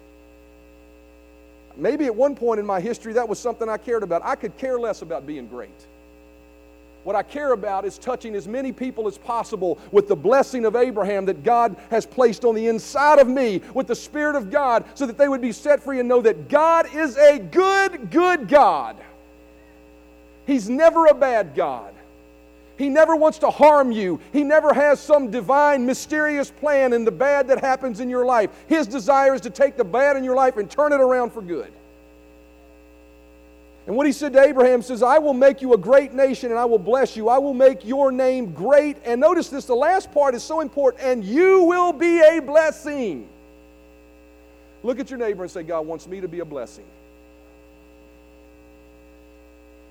Maybe 1.76 2.06
at 2.06 2.14
one 2.14 2.34
point 2.34 2.58
in 2.58 2.66
my 2.66 2.80
history 2.80 3.12
that 3.12 3.28
was 3.28 3.38
something 3.38 3.68
I 3.68 3.76
cared 3.76 4.02
about. 4.02 4.22
I 4.24 4.34
could 4.34 4.56
care 4.56 4.78
less 4.78 5.02
about 5.02 5.26
being 5.26 5.46
great. 5.46 5.86
What 7.04 7.14
I 7.14 7.22
care 7.22 7.52
about 7.52 7.84
is 7.84 7.98
touching 7.98 8.34
as 8.34 8.48
many 8.48 8.72
people 8.72 9.06
as 9.06 9.18
possible 9.18 9.78
with 9.92 10.08
the 10.08 10.16
blessing 10.16 10.64
of 10.64 10.74
Abraham 10.74 11.26
that 11.26 11.44
God 11.44 11.76
has 11.90 12.06
placed 12.06 12.46
on 12.46 12.54
the 12.54 12.66
inside 12.66 13.18
of 13.18 13.28
me 13.28 13.60
with 13.74 13.86
the 13.86 13.94
Spirit 13.94 14.36
of 14.36 14.50
God 14.50 14.84
so 14.94 15.06
that 15.06 15.18
they 15.18 15.28
would 15.28 15.42
be 15.42 15.52
set 15.52 15.82
free 15.82 16.00
and 16.00 16.08
know 16.08 16.22
that 16.22 16.48
God 16.48 16.92
is 16.94 17.18
a 17.18 17.38
good, 17.38 18.10
good 18.10 18.48
God. 18.48 18.96
He's 20.46 20.68
never 20.68 21.06
a 21.06 21.14
bad 21.14 21.54
God. 21.54 21.94
He 22.76 22.88
never 22.88 23.14
wants 23.14 23.38
to 23.38 23.50
harm 23.50 23.92
you. 23.92 24.18
He 24.32 24.42
never 24.42 24.72
has 24.72 24.98
some 24.98 25.30
divine, 25.30 25.86
mysterious 25.86 26.50
plan 26.50 26.92
in 26.92 27.04
the 27.04 27.12
bad 27.12 27.48
that 27.48 27.60
happens 27.60 28.00
in 28.00 28.08
your 28.08 28.24
life. 28.24 28.50
His 28.66 28.86
desire 28.86 29.34
is 29.34 29.42
to 29.42 29.50
take 29.50 29.76
the 29.76 29.84
bad 29.84 30.16
in 30.16 30.24
your 30.24 30.34
life 30.34 30.56
and 30.56 30.70
turn 30.70 30.92
it 30.92 31.00
around 31.00 31.32
for 31.32 31.42
good. 31.42 31.72
And 33.86 33.96
what 33.96 34.06
he 34.06 34.12
said 34.12 34.32
to 34.32 34.40
Abraham 34.40 34.80
says, 34.80 35.02
I 35.02 35.18
will 35.18 35.34
make 35.34 35.60
you 35.60 35.74
a 35.74 35.78
great 35.78 36.14
nation 36.14 36.50
and 36.50 36.58
I 36.58 36.64
will 36.64 36.78
bless 36.78 37.16
you. 37.16 37.28
I 37.28 37.38
will 37.38 37.52
make 37.52 37.84
your 37.84 38.10
name 38.10 38.52
great. 38.52 38.96
And 39.04 39.20
notice 39.20 39.50
this, 39.50 39.66
the 39.66 39.74
last 39.74 40.10
part 40.12 40.34
is 40.34 40.42
so 40.42 40.60
important, 40.60 41.02
and 41.02 41.22
you 41.22 41.64
will 41.64 41.92
be 41.92 42.20
a 42.20 42.40
blessing. 42.40 43.28
Look 44.82 45.00
at 45.00 45.10
your 45.10 45.18
neighbor 45.18 45.42
and 45.42 45.50
say, 45.50 45.62
God 45.62 45.86
wants 45.86 46.06
me 46.06 46.20
to 46.20 46.28
be 46.28 46.40
a 46.40 46.44
blessing. 46.44 46.84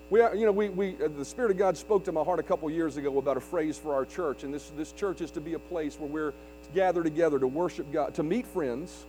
We, 0.09 0.21
are, 0.21 0.35
you 0.35 0.45
know, 0.45 0.51
we, 0.51 0.69
we, 0.69 0.95
uh, 1.03 1.07
the 1.17 1.25
Spirit 1.25 1.51
of 1.51 1.57
God 1.57 1.75
spoke 1.77 2.05
to 2.05 2.11
my 2.11 2.23
heart 2.23 2.39
a 2.39 2.43
couple 2.43 2.69
years 2.69 2.97
ago 2.97 3.17
about 3.17 3.37
a 3.37 3.41
phrase 3.41 3.77
for 3.77 3.95
our 3.95 4.05
church, 4.05 4.43
and 4.43 4.53
this, 4.53 4.71
this 4.77 4.91
church 4.91 5.21
is 5.21 5.31
to 5.31 5.41
be 5.41 5.55
a 5.55 5.59
place 5.59 5.99
where 5.99 6.09
we're 6.09 6.33
gathered 6.75 7.05
together 7.05 7.39
to 7.39 7.47
worship 7.47 7.91
God, 7.91 8.13
to 8.15 8.23
meet 8.23 8.45
friends, 8.45 9.05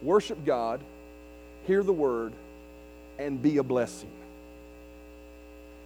worship 0.00 0.42
God, 0.46 0.80
hear 1.66 1.82
the 1.82 1.92
Word, 1.92 2.32
and 3.18 3.40
be 3.40 3.58
a 3.58 3.62
blessing. 3.62 4.10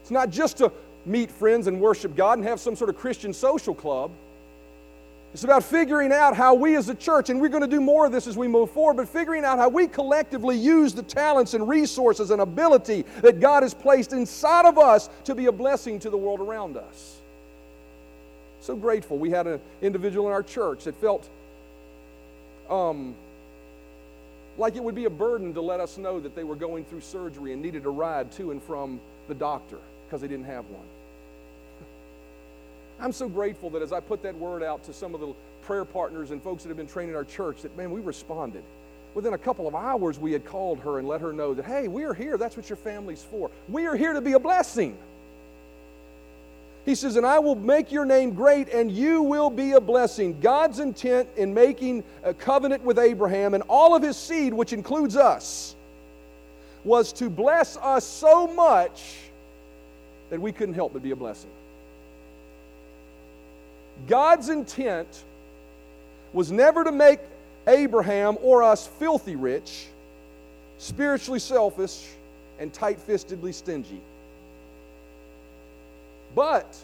It's 0.03 0.11
not 0.11 0.31
just 0.31 0.59
to 0.59 0.73
meet 1.07 1.31
friends 1.31 1.67
and 1.67 1.81
worship 1.81 2.17
God 2.17 2.39
and 2.39 2.47
have 2.47 2.61
some 2.61 2.77
sort 2.77 2.91
of 2.91 2.97
Christian 2.97 3.33
social 3.33 3.75
club. 3.75 4.11
It's 5.33 5.45
about 5.45 5.63
figuring 5.63 6.13
out 6.13 6.37
how 6.37 6.55
we 6.55 6.75
as 6.75 6.89
a 6.89 6.95
church, 6.95 7.31
and 7.31 7.41
we're 7.41 7.49
going 7.49 7.63
to 7.63 7.69
do 7.69 7.81
more 7.81 8.05
of 8.05 8.11
this 8.11 8.27
as 8.27 8.37
we 8.37 8.49
move 8.49 8.73
forward, 8.73 8.97
but 8.97 9.09
figuring 9.09 9.45
out 9.45 9.59
how 9.59 9.69
we 9.69 9.87
collectively 9.87 10.57
use 10.57 10.93
the 10.93 11.05
talents 11.05 11.55
and 11.55 11.69
resources 11.69 12.33
and 12.33 12.43
ability 12.43 13.05
that 13.23 13.39
God 13.39 13.63
has 13.63 13.73
placed 13.73 14.13
inside 14.13 14.67
of 14.67 14.77
us 14.77 15.09
to 15.25 15.37
be 15.37 15.47
a 15.47 15.53
blessing 15.53 16.01
to 16.01 16.11
the 16.11 16.17
world 16.17 16.41
around 16.41 16.77
us. 16.77 17.19
So 18.61 18.75
grateful. 18.75 19.19
We 19.19 19.31
had 19.31 19.47
an 19.47 19.61
individual 19.81 20.27
in 20.27 20.33
our 20.33 20.43
church 20.43 20.85
that 20.85 20.97
felt 20.97 21.29
um, 22.69 23.15
like 24.61 24.77
it 24.77 24.85
would 24.85 24.95
be 24.95 25.07
a 25.07 25.11
burden 25.11 25.55
to 25.55 25.61
let 25.61 25.81
us 25.81 25.97
know 25.97 26.21
that 26.21 26.37
they 26.37 26.45
were 26.45 26.55
going 26.55 26.85
through 26.85 27.01
surgery 27.01 27.55
and 27.55 27.63
needed 27.63 27.87
a 27.87 27.91
ride 27.91 28.31
to 28.33 28.51
and 28.51 28.63
from 28.63 29.01
the 29.27 29.35
doctor 29.35 29.79
because 30.07 30.21
they 30.21 30.29
didn't 30.29 30.45
have 30.45 30.67
one. 30.67 30.87
I'm 33.01 33.13
so 33.13 33.27
grateful 33.27 33.71
that 33.71 33.81
as 33.81 33.93
I 33.93 34.01
put 34.01 34.23
that 34.23 34.37
word 34.37 34.63
out 34.63 34.85
to 34.85 34.93
some 34.93 35.15
of 35.15 35.21
the 35.21 35.33
prayer 35.63 35.87
partners 35.87 36.31
and 36.31 36.43
folks 36.43 36.63
that 36.63 36.69
have 36.69 36.77
been 36.77 36.87
trained 36.87 37.09
in 37.09 37.17
our 37.17 37.25
church, 37.25 37.63
that 37.63 37.75
man, 37.77 37.91
we 37.91 38.03
responded. 38.03 38.63
Within 39.15 39.33
a 39.33 39.39
couple 39.39 39.67
of 39.67 39.75
hours, 39.75 40.19
we 40.19 40.31
had 40.31 40.45
called 40.45 40.79
her 40.81 40.99
and 40.99 41.09
let 41.09 41.23
her 41.23 41.33
know 41.33 41.55
that, 41.55 41.65
hey, 41.65 41.89
we 41.89 42.05
are 42.05 42.15
here. 42.15 42.37
That's 42.37 42.57
what 42.57 42.69
your 42.69 42.77
family's 42.77 43.23
for. 43.23 43.51
We 43.69 43.87
are 43.87 43.97
here 43.97 44.13
to 44.13 44.21
be 44.21 44.35
a 44.35 44.39
blessing. 44.39 44.97
He 46.85 46.95
says, 46.95 47.17
And 47.17 47.27
I 47.27 47.39
will 47.39 47.55
make 47.55 47.93
your 47.93 48.05
name 48.05 48.35
great, 48.35 48.69
and 48.69 48.91
you 48.91 49.23
will 49.23 49.51
be 49.51 49.73
a 49.73 49.81
blessing. 49.81 50.41
God's 50.41 50.79
intent 50.79 51.29
in 51.37 51.53
making 51.53 52.05
a 52.23 52.33
covenant 52.33 52.83
with 52.83 52.99
Abraham 52.99 53.55
and 53.55 53.63
all 53.69 53.95
of 53.95 54.03
his 54.03 54.17
seed, 54.17 54.55
which 54.55 54.73
includes 54.73 55.17
us, 55.17 55.77
was 56.85 57.13
to 57.15 57.29
bless 57.29 57.77
us 57.77 58.05
so 58.05 58.47
much 58.47 59.17
that 60.31 60.41
we 60.41 60.53
couldn't 60.53 60.75
help 60.75 60.93
but 60.93 61.03
be 61.03 61.11
a 61.11 61.17
blessing. 61.17 61.51
God's 64.07 64.49
intent 64.49 65.25
was 66.33 66.51
never 66.51 66.85
to 66.85 66.93
make 66.93 67.21
Abraham 67.67 68.39
or 68.41 68.63
us 68.63 68.87
filthy 68.87 69.37
rich, 69.37 69.89
spiritually 70.79 71.41
selfish, 71.41 72.07
and 72.59 72.73
tight 72.73 72.99
fistedly 72.99 73.53
stingy. 73.53 74.01
But 76.35 76.77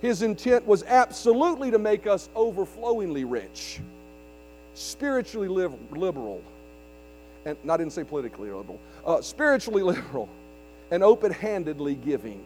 his 0.00 0.22
intent 0.22 0.66
was 0.66 0.82
absolutely 0.84 1.70
to 1.70 1.78
make 1.78 2.06
us 2.06 2.28
overflowingly 2.36 3.24
rich, 3.24 3.80
spiritually 4.74 5.48
liberal, 5.48 6.42
and 7.44 7.56
not 7.64 7.78
didn't 7.78 7.92
say 7.92 8.04
politically 8.04 8.50
liberal, 8.50 8.78
uh, 9.04 9.20
spiritually 9.20 9.82
liberal, 9.94 10.28
and 10.90 11.02
open 11.02 11.32
handedly 11.32 11.94
giving. 11.94 12.44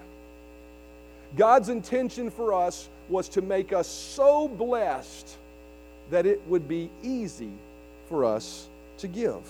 God's 1.36 1.68
intention 1.68 2.30
for 2.30 2.52
us 2.52 2.88
was 3.08 3.28
to 3.30 3.42
make 3.42 3.72
us 3.72 3.88
so 3.88 4.48
blessed 4.48 5.36
that 6.10 6.26
it 6.26 6.40
would 6.46 6.68
be 6.68 6.90
easy 7.02 7.52
for 8.08 8.24
us 8.24 8.68
to 8.98 9.08
give. 9.08 9.42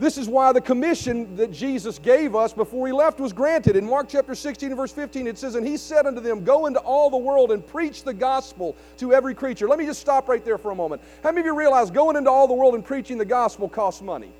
This 0.00 0.16
is 0.16 0.30
why 0.30 0.50
the 0.52 0.62
commission 0.62 1.36
that 1.36 1.52
Jesus 1.52 1.98
gave 1.98 2.34
us 2.34 2.54
before 2.54 2.86
he 2.86 2.92
left 2.92 3.20
was 3.20 3.34
granted. 3.34 3.76
In 3.76 3.84
Mark 3.84 4.08
chapter 4.08 4.34
16 4.34 4.74
verse 4.74 4.90
15, 4.90 5.26
it 5.26 5.36
says, 5.36 5.56
And 5.56 5.66
he 5.66 5.76
said 5.76 6.06
unto 6.06 6.22
them, 6.22 6.42
Go 6.42 6.64
into 6.64 6.80
all 6.80 7.10
the 7.10 7.18
world 7.18 7.52
and 7.52 7.64
preach 7.66 8.02
the 8.02 8.14
gospel 8.14 8.74
to 8.96 9.12
every 9.12 9.34
creature. 9.34 9.68
Let 9.68 9.78
me 9.78 9.84
just 9.84 10.00
stop 10.00 10.26
right 10.26 10.42
there 10.42 10.56
for 10.56 10.70
a 10.70 10.74
moment. 10.74 11.02
How 11.22 11.30
many 11.30 11.40
of 11.40 11.46
you 11.46 11.54
realize 11.54 11.90
going 11.90 12.16
into 12.16 12.30
all 12.30 12.48
the 12.48 12.54
world 12.54 12.74
and 12.74 12.82
preaching 12.82 13.18
the 13.18 13.26
gospel 13.26 13.68
costs 13.68 14.00
money? 14.00 14.30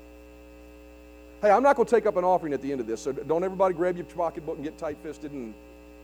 Hey, 1.43 1.51
I'm 1.51 1.61
not 1.61 1.75
going 1.75 1.85
to 1.85 1.95
take 1.95 2.07
up 2.07 2.17
an 2.17 2.23
offering 2.23 2.53
at 2.53 2.63
the 2.63 2.71
end 2.71 2.81
of 2.81 2.87
this, 2.87 2.99
so 2.99 3.11
don't 3.11 3.43
everybody 3.43 3.75
grab 3.75 3.97
your 3.97 4.05
pocketbook 4.05 4.55
and 4.55 4.63
get 4.63 4.79
tight 4.79 4.97
fisted 5.03 5.31
and 5.31 5.53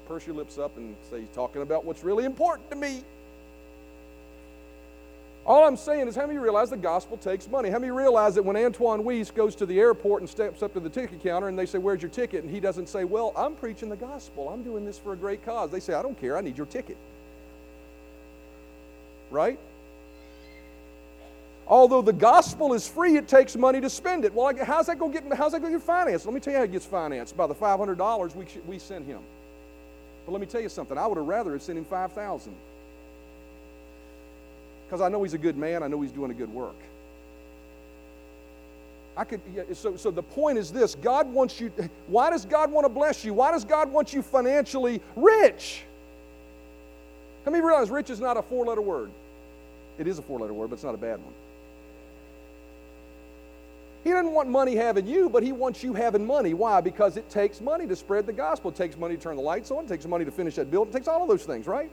purse 0.07 0.27
your 0.27 0.35
lips 0.35 0.59
up 0.59 0.77
and 0.77 0.95
say, 1.09 1.21
He's 1.21 1.29
talking 1.29 1.63
about 1.63 1.83
what's 1.83 2.03
really 2.03 2.25
important 2.25 2.69
to 2.69 2.75
me. 2.75 3.01
All 5.47 5.63
I'm 5.63 5.77
saying 5.77 6.09
is, 6.09 6.15
how 6.15 6.27
many 6.27 6.37
realize 6.39 6.71
the 6.71 6.77
gospel 6.77 7.15
takes 7.15 7.47
money? 7.47 7.69
How 7.69 7.79
many 7.79 7.89
realize 7.89 8.35
that 8.35 8.43
when 8.43 8.57
Antoine 8.57 9.05
Weiss 9.05 9.31
goes 9.31 9.55
to 9.55 9.65
the 9.65 9.79
airport 9.79 10.21
and 10.21 10.29
steps 10.29 10.61
up 10.61 10.73
to 10.73 10.81
the 10.81 10.89
ticket 10.89 11.23
counter 11.23 11.47
and 11.47 11.57
they 11.57 11.65
say, 11.65 11.77
Where's 11.77 12.01
your 12.01 12.11
ticket? 12.11 12.43
And 12.43 12.53
he 12.53 12.59
doesn't 12.59 12.89
say, 12.89 13.05
Well, 13.05 13.31
I'm 13.35 13.55
preaching 13.55 13.87
the 13.87 13.95
gospel. 13.95 14.49
I'm 14.49 14.61
doing 14.61 14.83
this 14.85 14.99
for 14.99 15.13
a 15.13 15.15
great 15.15 15.45
cause. 15.45 15.71
They 15.71 15.79
say, 15.79 15.93
I 15.93 16.01
don't 16.01 16.19
care. 16.19 16.37
I 16.37 16.41
need 16.41 16.57
your 16.57 16.65
ticket. 16.65 16.97
Right? 19.31 19.57
Although 21.65 22.01
the 22.01 22.13
gospel 22.13 22.73
is 22.73 22.85
free, 22.85 23.15
it 23.15 23.29
takes 23.29 23.55
money 23.55 23.79
to 23.79 23.89
spend 23.89 24.25
it. 24.25 24.33
Well, 24.33 24.53
how's 24.65 24.87
that 24.87 24.99
going 24.99 25.13
to 25.13 25.21
get? 25.21 25.33
How's 25.33 25.53
that 25.53 25.61
going 25.61 25.71
to 25.71 25.79
financed? 25.79 26.25
Let 26.25 26.33
me 26.33 26.41
tell 26.41 26.51
you 26.51 26.59
how 26.59 26.65
it 26.65 26.73
gets 26.73 26.85
financed 26.85 27.37
by 27.37 27.47
the 27.47 27.55
five 27.55 27.79
hundred 27.79 27.97
dollars 27.97 28.35
we 28.35 28.45
we 28.65 28.79
send 28.79 29.05
him. 29.05 29.21
But 30.25 30.33
let 30.33 30.41
me 30.41 30.47
tell 30.47 30.61
you 30.61 30.69
something. 30.69 30.97
I 30.97 31.07
would 31.07 31.17
have 31.17 31.27
rather 31.27 31.53
have 31.53 31.61
sent 31.61 31.77
him 31.77 31.85
five 31.85 32.11
thousand 32.11 32.53
because 34.87 35.01
I 35.01 35.09
know 35.09 35.21
he's 35.23 35.33
a 35.33 35.37
good 35.37 35.57
man. 35.57 35.83
I 35.83 35.87
know 35.87 36.01
he's 36.01 36.11
doing 36.11 36.31
a 36.31 36.33
good 36.33 36.51
work. 36.51 36.75
I 39.17 39.23
could, 39.23 39.41
yeah, 39.53 39.63
so, 39.73 39.97
so 39.97 40.11
the 40.11 40.23
point 40.23 40.57
is 40.59 40.71
this 40.71 40.95
God 40.95 41.27
wants 41.33 41.59
you, 41.59 41.71
why 42.07 42.29
does 42.29 42.45
God 42.45 42.71
want 42.71 42.85
to 42.85 42.89
bless 42.89 43.25
you? 43.25 43.33
Why 43.33 43.51
does 43.51 43.65
God 43.65 43.91
want 43.91 44.13
you 44.13 44.21
financially 44.21 45.01
rich? 45.15 45.83
How 47.43 47.51
many 47.51 47.63
realize 47.63 47.89
rich 47.89 48.09
is 48.09 48.19
not 48.19 48.37
a 48.37 48.41
four 48.41 48.65
letter 48.65 48.81
word? 48.81 49.09
It 49.97 50.07
is 50.07 50.19
a 50.19 50.21
four 50.21 50.39
letter 50.39 50.53
word, 50.53 50.69
but 50.69 50.75
it's 50.75 50.83
not 50.83 50.93
a 50.93 50.99
bad 50.99 51.19
one. 51.23 51.33
He 54.03 54.11
doesn't 54.11 54.31
want 54.31 54.47
money 54.47 54.75
having 54.75 55.07
you, 55.07 55.29
but 55.29 55.43
he 55.43 55.51
wants 55.51 55.83
you 55.83 55.93
having 55.93 56.25
money. 56.25 56.53
Why? 56.53 56.79
Because 56.79 57.17
it 57.17 57.29
takes 57.29 57.59
money 57.59 57.87
to 57.87 57.95
spread 57.95 58.25
the 58.25 58.33
gospel. 58.33 58.71
It 58.71 58.77
takes 58.77 58.95
money 58.95 59.17
to 59.17 59.21
turn 59.21 59.35
the 59.35 59.41
lights 59.41 59.71
on. 59.71 59.85
It 59.85 59.87
takes 59.87 60.05
money 60.05 60.23
to 60.23 60.31
finish 60.31 60.55
that 60.55 60.69
building. 60.71 60.93
It 60.93 60.97
takes 60.97 61.07
all 61.07 61.23
of 61.23 61.27
those 61.27 61.43
things, 61.43 61.67
right? 61.67 61.89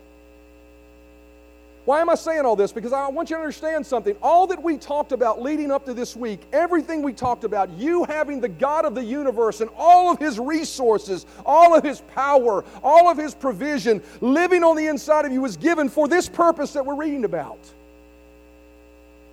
Why 1.85 2.01
am 2.01 2.09
I 2.09 2.15
saying 2.15 2.47
all 2.47 2.57
this? 2.57 2.73
Because 2.73 2.95
I 2.95 3.09
want 3.09 3.29
you 3.29 3.37
to 3.37 3.41
understand 3.43 3.87
something. 3.87 4.17
All 4.23 4.47
that 4.47 4.63
we 4.63 4.79
talked 4.79 5.13
about 5.13 5.43
leading 5.43 5.71
up 5.71 5.85
to 5.85 5.93
this 5.93 6.17
week, 6.17 6.41
everything 6.51 7.03
we 7.03 7.13
talked 7.13 7.45
about, 7.45 7.69
you 7.73 8.05
having 8.05 8.41
the 8.41 8.49
God 8.49 8.87
of 8.87 8.95
the 8.95 9.05
universe 9.05 9.61
and 9.61 9.69
all 9.77 10.11
of 10.11 10.19
His 10.19 10.39
resources, 10.39 11.27
all 11.45 11.75
of 11.75 11.85
His 11.85 12.01
power, 12.15 12.65
all 12.83 13.11
of 13.11 13.19
His 13.19 13.35
provision 13.35 14.03
living 14.23 14.65
on 14.65 14.77
the 14.77 14.87
inside 14.87 15.27
of 15.27 15.33
you 15.33 15.43
was 15.43 15.59
given 15.59 15.91
for 15.91 16.09
this 16.09 16.27
purpose 16.27 16.73
that 16.73 16.87
we're 16.87 16.95
reading 16.95 17.27
about. 17.27 17.59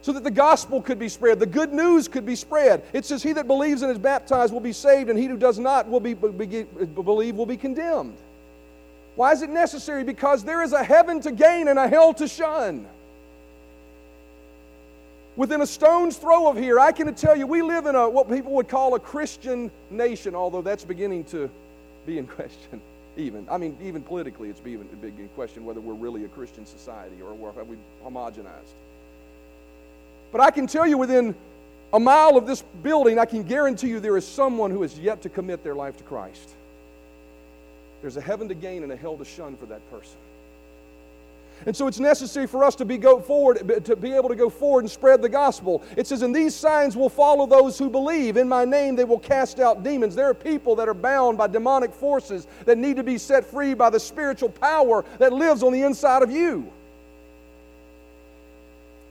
So 0.02 0.12
that 0.14 0.24
the 0.24 0.32
gospel 0.32 0.82
could 0.82 1.00
be 1.00 1.08
spread, 1.08 1.40
the 1.40 1.46
good 1.46 1.72
news 1.72 2.10
could 2.10 2.26
be 2.26 2.36
spread. 2.36 2.84
It 2.92 3.06
says, 3.06 3.24
He 3.24 3.32
that 3.34 3.48
believes 3.48 3.82
and 3.82 3.92
is 3.92 4.00
baptized 4.00 4.52
will 4.52 4.60
be 4.60 4.74
saved, 4.74 5.10
and 5.10 5.18
he 5.18 5.28
who 5.28 5.38
does 5.38 5.58
not 5.58 5.88
will 5.88 6.00
be, 6.02 6.16
be 6.16 6.64
believe 6.64 7.36
will 7.36 7.46
be 7.46 7.56
condemned. 7.56 8.18
Why 9.16 9.34
is 9.34 9.42
it 9.42 9.50
necessary? 9.50 10.04
Because 10.04 10.44
there 10.44 10.64
is 10.64 10.74
a 10.74 10.84
heaven 10.84 11.20
to 11.22 11.32
gain 11.32 11.68
and 11.68 11.78
a 11.78 11.88
hell 11.88 12.14
to 12.16 12.28
shun. 12.28 12.88
Within 15.36 15.62
a 15.62 15.68
stone's 15.68 16.18
throw 16.18 16.50
of 16.50 16.58
here, 16.58 16.80
I 16.80 16.92
can 16.92 17.14
tell 17.16 17.36
you, 17.36 17.48
we 17.48 17.62
live 17.62 17.86
in 17.86 17.96
a 17.96 18.10
what 18.10 18.30
people 18.30 18.54
would 18.54 18.68
call 18.68 18.96
a 18.96 19.00
Christian 19.00 19.72
nation, 19.90 20.36
although 20.36 20.62
that's 20.62 20.84
beginning 20.84 21.24
to 21.26 21.50
be 22.06 22.18
in 22.18 22.28
question. 22.38 22.82
Even, 23.18 23.46
I 23.52 23.58
mean, 23.58 23.78
even 23.82 24.02
politically, 24.02 24.50
it's 24.50 24.62
being 24.62 24.88
big 25.02 25.20
in 25.20 25.28
question 25.30 25.66
whether 25.66 25.82
we're 25.82 25.94
really 25.94 26.24
a 26.24 26.30
Christian 26.30 26.66
society 26.66 27.18
or 27.22 27.52
have 27.54 27.68
we 27.68 27.76
homogenized. 28.06 28.74
But 30.32 30.40
I 30.40 30.50
can 30.50 30.66
tell 30.66 30.88
you, 30.88 30.98
within 30.98 31.36
a 31.92 32.00
mile 32.00 32.38
of 32.38 32.48
this 32.48 32.62
building, 32.82 33.20
I 33.20 33.26
can 33.26 33.44
guarantee 33.44 33.90
you 33.90 34.00
there 34.00 34.16
is 34.16 34.26
someone 34.26 34.72
who 34.72 34.82
has 34.82 34.98
yet 34.98 35.22
to 35.24 35.30
commit 35.30 35.62
their 35.62 35.76
life 35.76 35.98
to 35.98 36.04
Christ. 36.04 36.56
There's 38.02 38.18
a 38.18 38.22
heaven 38.22 38.48
to 38.50 38.56
gain 38.56 38.84
and 38.84 38.92
a 38.92 38.96
hell 38.96 39.18
to 39.18 39.26
shun 39.26 39.56
for 39.56 39.66
that 39.68 39.88
person. 39.92 40.18
And 41.64 41.78
so 41.78 41.86
it's 41.86 42.00
necessary 42.00 42.48
for 42.48 42.64
us 42.64 42.74
to 42.78 42.86
be 42.86 42.98
go 42.98 43.20
forward, 43.20 43.86
to 43.86 43.96
be 43.96 44.14
able 44.14 44.30
to 44.30 44.36
go 44.36 44.50
forward 44.50 44.80
and 44.80 44.90
spread 44.90 45.22
the 45.22 45.30
gospel. 45.30 45.84
It 45.96 46.08
says, 46.08 46.24
"And 46.24 46.36
these 46.36 46.56
signs 46.56 46.98
will 46.98 47.10
follow 47.10 47.46
those 47.46 47.78
who 47.78 47.88
believe. 47.88 48.36
In 48.36 48.50
my 48.50 48.66
name 48.66 48.96
they 48.96 49.04
will 49.04 49.20
cast 49.20 49.60
out 49.60 49.84
demons." 49.84 50.16
There 50.16 50.28
are 50.28 50.34
people 50.34 50.76
that 50.78 50.90
are 50.90 50.96
bound 50.96 51.38
by 51.38 51.46
demonic 51.46 51.94
forces 51.94 52.48
that 52.66 52.80
need 52.80 52.96
to 52.96 53.04
be 53.04 53.20
set 53.20 53.46
free 53.46 53.76
by 53.76 53.92
the 53.92 54.00
spiritual 54.00 54.50
power 54.50 55.06
that 55.20 55.32
lives 55.32 55.62
on 55.62 55.72
the 55.72 55.84
inside 55.84 56.24
of 56.24 56.32
you. 56.32 56.66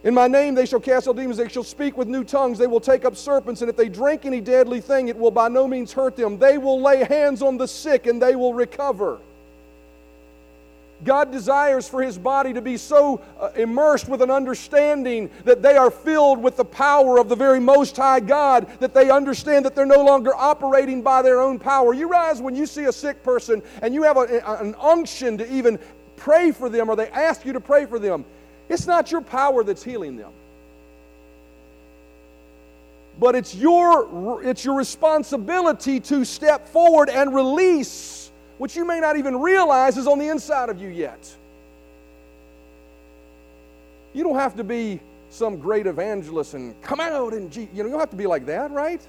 In 0.03 0.15
my 0.15 0.27
name 0.29 0.55
they 0.55 0.65
shall 0.65 0.81
cast 0.81 1.09
out 1.09 1.17
demons, 1.17 1.37
they 1.37 1.49
shall 1.49 1.65
speak 1.65 1.97
with 1.97 2.09
new 2.09 2.25
tongues, 2.25 2.59
they 2.59 2.67
will 2.67 2.81
take 2.81 3.05
up 3.05 3.17
serpents, 3.17 3.61
and 3.61 3.69
if 3.69 3.77
they 3.77 3.89
drink 3.89 4.25
any 4.25 4.41
deadly 4.41 4.81
thing, 4.81 5.09
it 5.09 5.17
will 5.17 5.31
by 5.31 5.49
no 5.49 5.69
means 5.69 5.93
hurt 5.93 6.17
them. 6.17 6.39
They 6.39 6.57
will 6.57 6.81
lay 6.81 7.05
hands 7.05 7.43
on 7.43 7.59
the 7.59 7.69
sick 7.69 8.07
and 8.07 8.21
they 8.21 8.35
will 8.35 8.55
recover. 8.55 9.19
God 11.05 11.33
desires 11.33 11.89
for 11.89 12.03
His 12.03 12.19
body 12.19 12.53
to 12.53 12.61
be 12.61 12.77
so 12.77 13.23
uh, 13.39 13.51
immersed 13.57 14.09
with 14.09 14.21
an 14.21 14.31
understanding 14.31 15.31
that 15.45 15.63
they 15.63 15.77
are 15.77 15.91
filled 15.91 16.43
with 16.43 16.57
the 16.57 16.65
power 16.65 17.19
of 17.19 17.29
the 17.29 17.37
very 17.37 17.61
Most 17.61 17.97
High 17.97 18.21
God, 18.21 18.69
that 18.81 18.93
they 18.93 19.11
understand 19.11 19.65
that 19.65 19.75
they're 19.75 19.87
no 19.87 20.03
longer 20.03 20.35
operating 20.35 21.01
by 21.03 21.23
their 21.23 21.41
own 21.41 21.59
power. 21.59 21.95
You 21.95 22.11
realize 22.11 22.43
when 22.43 22.55
you 22.55 22.67
see 22.67 22.85
a 22.85 22.93
sick 22.93 23.23
person 23.23 23.63
and 23.83 23.95
you 23.95 24.03
have 24.03 24.19
a, 24.19 24.61
an 24.61 24.75
unction 24.75 25.39
to 25.39 25.51
even 25.51 25.79
pray 26.17 26.53
for 26.53 26.69
them 26.69 26.91
or 26.91 26.97
they 26.97 27.09
ask 27.09 27.47
you 27.47 27.55
to 27.55 27.61
pray 27.61 27.87
for 27.87 27.99
them, 27.99 28.25
it's 28.71 28.87
not 28.87 29.11
your 29.11 29.21
power 29.21 29.65
that's 29.65 29.83
healing 29.83 30.17
them. 30.17 30.33
But 33.19 33.35
it's 33.35 33.55
your, 33.55 34.43
it's 34.43 34.65
your 34.65 34.77
responsibility 34.77 36.01
to 36.01 36.25
step 36.25 36.69
forward 36.69 37.11
and 37.11 37.35
release 37.35 38.31
what 38.57 38.75
you 38.77 38.87
may 38.87 39.01
not 39.01 39.17
even 39.17 39.41
realize 39.41 39.97
is 39.97 40.07
on 40.07 40.19
the 40.19 40.29
inside 40.29 40.69
of 40.69 40.81
you 40.81 40.89
yet. 40.89 41.37
You 44.13 44.23
don't 44.23 44.37
have 44.37 44.57
to 44.57 44.65
be 44.65 45.01
some 45.31 45.59
great 45.59 45.87
evangelist 45.87 46.55
and 46.55 46.81
come 46.83 47.01
out 47.01 47.33
and, 47.33 47.55
you 47.55 47.63
know, 47.63 47.69
you 47.75 47.91
don't 47.91 48.01
have 48.01 48.11
to 48.11 48.17
be 48.17 48.27
like 48.27 48.47
that, 48.47 48.71
right? 48.71 49.01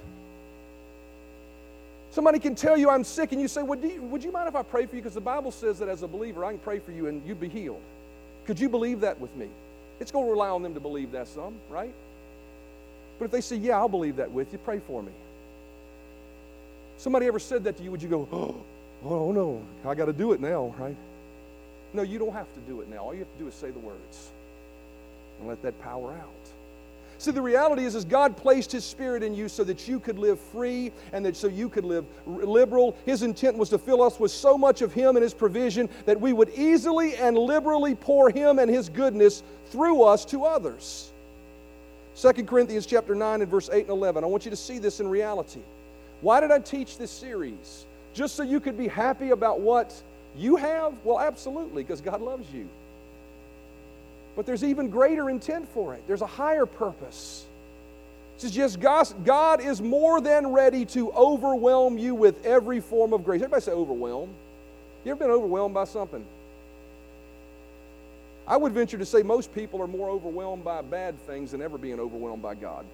Somebody 2.10 2.38
can 2.38 2.54
tell 2.54 2.76
you 2.76 2.90
I'm 2.90 3.04
sick, 3.04 3.32
and 3.32 3.40
you 3.40 3.48
say, 3.48 3.62
would 3.62 3.82
you, 3.82 4.02
would 4.02 4.22
you 4.22 4.30
mind 4.32 4.46
if 4.46 4.54
I 4.54 4.62
pray 4.62 4.84
for 4.84 4.96
you? 4.96 5.02
Because 5.02 5.14
the 5.14 5.20
Bible 5.20 5.50
says 5.50 5.78
that 5.78 5.88
as 5.88 6.02
a 6.02 6.08
believer, 6.08 6.44
I 6.44 6.50
can 6.50 6.58
pray 6.58 6.78
for 6.78 6.92
you 6.92 7.06
and 7.06 7.26
you'd 7.26 7.40
be 7.40 7.48
healed. 7.48 7.80
Could 8.46 8.58
you 8.58 8.68
believe 8.68 9.00
that 9.00 9.20
with 9.20 9.34
me? 9.36 9.48
It's 10.00 10.10
going 10.10 10.26
to 10.26 10.30
rely 10.30 10.48
on 10.48 10.62
them 10.62 10.74
to 10.74 10.80
believe 10.80 11.12
that 11.12 11.28
some, 11.28 11.54
right? 11.70 11.94
But 13.18 13.26
if 13.26 13.30
they 13.30 13.40
say, 13.40 13.56
Yeah, 13.56 13.78
I'll 13.78 13.88
believe 13.88 14.16
that 14.16 14.30
with 14.30 14.52
you, 14.52 14.58
pray 14.58 14.80
for 14.80 15.02
me. 15.02 15.12
Somebody 16.98 17.26
ever 17.26 17.38
said 17.38 17.64
that 17.64 17.76
to 17.76 17.82
you, 17.82 17.90
would 17.90 18.02
you 18.02 18.08
go, 18.08 18.28
Oh, 18.32 18.56
oh 19.04 19.32
no, 19.32 19.62
I 19.84 19.94
got 19.94 20.06
to 20.06 20.12
do 20.12 20.32
it 20.32 20.40
now, 20.40 20.74
right? 20.78 20.96
No, 21.92 22.02
you 22.02 22.18
don't 22.18 22.32
have 22.32 22.52
to 22.54 22.60
do 22.60 22.80
it 22.80 22.88
now. 22.88 22.98
All 22.98 23.12
you 23.12 23.20
have 23.20 23.32
to 23.32 23.38
do 23.38 23.48
is 23.48 23.54
say 23.54 23.70
the 23.70 23.78
words 23.78 24.30
and 25.38 25.48
let 25.48 25.62
that 25.62 25.80
power 25.82 26.12
out. 26.12 26.41
See, 27.22 27.30
the 27.30 27.40
reality 27.40 27.84
is, 27.84 27.94
is 27.94 28.04
God 28.04 28.36
placed 28.36 28.72
His 28.72 28.84
Spirit 28.84 29.22
in 29.22 29.32
you 29.32 29.48
so 29.48 29.62
that 29.62 29.86
you 29.86 30.00
could 30.00 30.18
live 30.18 30.40
free 30.40 30.90
and 31.12 31.24
that 31.24 31.36
so 31.36 31.46
you 31.46 31.68
could 31.68 31.84
live 31.84 32.04
liberal. 32.26 32.96
His 33.06 33.22
intent 33.22 33.56
was 33.56 33.68
to 33.68 33.78
fill 33.78 34.02
us 34.02 34.18
with 34.18 34.32
so 34.32 34.58
much 34.58 34.82
of 34.82 34.92
Him 34.92 35.14
and 35.14 35.22
His 35.22 35.32
provision 35.32 35.88
that 36.04 36.20
we 36.20 36.32
would 36.32 36.48
easily 36.56 37.14
and 37.14 37.38
liberally 37.38 37.94
pour 37.94 38.28
Him 38.30 38.58
and 38.58 38.68
His 38.68 38.88
goodness 38.88 39.44
through 39.66 40.02
us 40.02 40.24
to 40.24 40.44
others. 40.44 41.12
2 42.16 42.32
Corinthians 42.42 42.86
chapter 42.86 43.14
9 43.14 43.42
and 43.42 43.48
verse 43.48 43.70
8 43.72 43.82
and 43.82 43.90
11. 43.90 44.24
I 44.24 44.26
want 44.26 44.44
you 44.44 44.50
to 44.50 44.56
see 44.56 44.80
this 44.80 44.98
in 44.98 45.06
reality. 45.06 45.60
Why 46.22 46.40
did 46.40 46.50
I 46.50 46.58
teach 46.58 46.98
this 46.98 47.12
series? 47.12 47.86
Just 48.14 48.34
so 48.34 48.42
you 48.42 48.58
could 48.58 48.76
be 48.76 48.88
happy 48.88 49.30
about 49.30 49.60
what 49.60 49.94
you 50.36 50.56
have? 50.56 50.92
Well, 51.04 51.20
absolutely, 51.20 51.84
because 51.84 52.00
God 52.00 52.20
loves 52.20 52.52
you. 52.52 52.68
But 54.34 54.46
there's 54.46 54.64
even 54.64 54.88
greater 54.88 55.28
intent 55.28 55.68
for 55.68 55.94
it. 55.94 56.02
There's 56.06 56.22
a 56.22 56.26
higher 56.26 56.66
purpose. 56.66 57.46
It 58.36 58.40
says, 58.40 58.56
yes, 58.56 58.76
God 59.24 59.60
is 59.60 59.82
more 59.82 60.20
than 60.20 60.48
ready 60.48 60.84
to 60.86 61.12
overwhelm 61.12 61.98
you 61.98 62.14
with 62.14 62.44
every 62.46 62.80
form 62.80 63.12
of 63.12 63.24
grace. 63.24 63.42
Everybody 63.42 63.62
say 63.62 63.72
overwhelm. 63.72 64.30
You 65.04 65.12
ever 65.12 65.18
been 65.18 65.30
overwhelmed 65.30 65.74
by 65.74 65.84
something? 65.84 66.24
I 68.46 68.56
would 68.56 68.72
venture 68.72 68.98
to 68.98 69.06
say 69.06 69.22
most 69.22 69.54
people 69.54 69.80
are 69.82 69.86
more 69.86 70.08
overwhelmed 70.08 70.64
by 70.64 70.82
bad 70.82 71.20
things 71.26 71.52
than 71.52 71.62
ever 71.62 71.78
being 71.78 72.00
overwhelmed 72.00 72.42
by 72.42 72.54
God. 72.54 72.84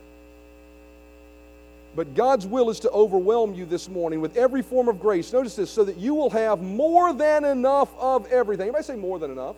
But 1.97 2.15
God's 2.15 2.47
will 2.47 2.69
is 2.69 2.81
to 2.81 2.91
overwhelm 2.91 3.55
you 3.55 3.65
this 3.65 3.89
morning 3.89 4.21
with 4.21 4.37
every 4.37 4.63
form 4.63 4.89
of 4.89 5.01
grace. 5.01 5.33
Notice 5.33 5.57
this, 5.57 5.71
so 5.71 5.85
that 5.85 5.97
you 5.97 6.15
will 6.15 6.31
have 6.31 6.61
more 6.61 7.13
than 7.13 7.45
enough 7.45 7.89
of 7.99 8.27
everything. 8.27 8.69
Everybody 8.69 8.85
say 8.85 8.97
more 8.97 9.19
than 9.19 9.31
enough. 9.31 9.57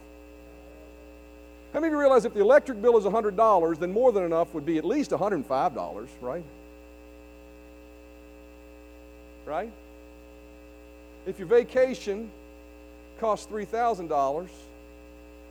How 1.73 1.79
many 1.79 1.89
of 1.89 1.93
you 1.93 2.01
realize 2.01 2.25
if 2.25 2.35
the 2.35 2.41
electric 2.41 2.83
bill 2.83 2.97
is 2.97 3.05
$100, 3.05 3.79
then 3.79 3.93
more 3.93 4.11
than 4.11 4.25
enough 4.25 4.53
would 4.55 4.67
be 4.67 4.79
at 4.79 4.85
least 4.85 5.13
$105, 5.13 6.09
right? 6.21 6.45
Right? 9.47 9.71
If 11.27 11.39
your 11.39 11.47
vacation 11.47 12.31
costs 13.21 13.47
$3,000, 13.51 14.11
how 14.11 14.49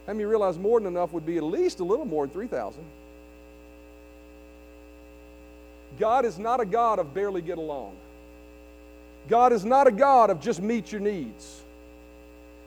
many 0.07 0.17
of 0.17 0.19
you 0.19 0.27
realize 0.27 0.57
more 0.57 0.79
than 0.79 0.87
enough 0.87 1.13
would 1.13 1.25
be 1.25 1.37
at 1.37 1.43
least 1.43 1.79
a 1.79 1.83
little 1.83 2.05
more 2.05 2.25
than 2.25 2.33
3000 2.33 2.83
God 5.97 6.25
is 6.25 6.37
not 6.37 6.59
a 6.59 6.65
God 6.65 6.99
of 6.99 7.13
barely 7.13 7.41
get 7.41 7.57
along. 7.57 7.95
God 9.27 9.53
is 9.53 9.65
not 9.65 9.87
a 9.87 9.91
God 9.91 10.29
of 10.29 10.39
just 10.39 10.61
meet 10.61 10.91
your 10.91 11.01
needs. 11.01 11.61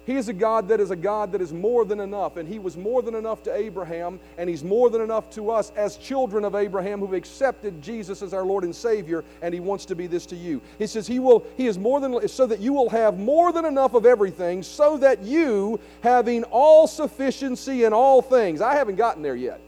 He 0.05 0.17
is 0.17 0.29
a 0.29 0.33
God 0.33 0.69
that 0.69 0.81
is 0.81 0.91
a 0.91 0.97
God 0.97 1.31
that 1.33 1.41
is 1.41 1.53
more 1.53 1.85
than 1.85 2.01
enough. 2.01 2.37
And 2.37 2.49
He 2.49 2.59
was 2.59 2.77
more 2.77 3.03
than 3.03 3.15
enough 3.15 3.43
to 3.45 3.55
Abraham, 3.55 4.19
and 4.37 4.51
He's 4.51 4.65
more 4.65 4.91
than 4.91 5.01
enough 5.01 5.31
to 5.31 5.51
us 5.51 5.71
as 5.77 5.97
children 5.97 6.45
of 6.45 6.55
Abraham 6.55 6.99
who've 6.99 7.13
accepted 7.13 7.81
Jesus 7.81 8.21
as 8.21 8.35
our 8.35 8.45
Lord 8.45 8.65
and 8.65 8.75
Savior, 8.75 9.25
and 9.43 9.55
He 9.55 9.61
wants 9.61 9.85
to 9.87 9.95
be 9.95 10.09
this 10.09 10.27
to 10.27 10.37
you. 10.37 10.61
He 10.79 10.89
says 10.89 11.07
He 11.07 11.21
will, 11.21 11.47
He 11.57 11.67
is 11.67 11.79
more 11.79 12.01
than 12.01 12.29
so 12.29 12.47
that 12.47 12.59
you 12.59 12.73
will 12.73 12.91
have 12.91 13.19
more 13.19 13.53
than 13.53 13.65
enough 13.65 13.95
of 13.95 14.05
everything, 14.05 14.63
so 14.63 14.97
that 14.99 15.23
you, 15.23 15.79
having 16.03 16.43
all 16.45 16.87
sufficiency 16.89 17.85
in 17.85 17.93
all 17.93 18.23
things, 18.23 18.61
I 18.61 18.75
haven't 18.75 18.97
gotten 18.97 19.23
there 19.23 19.37
yet. 19.37 19.61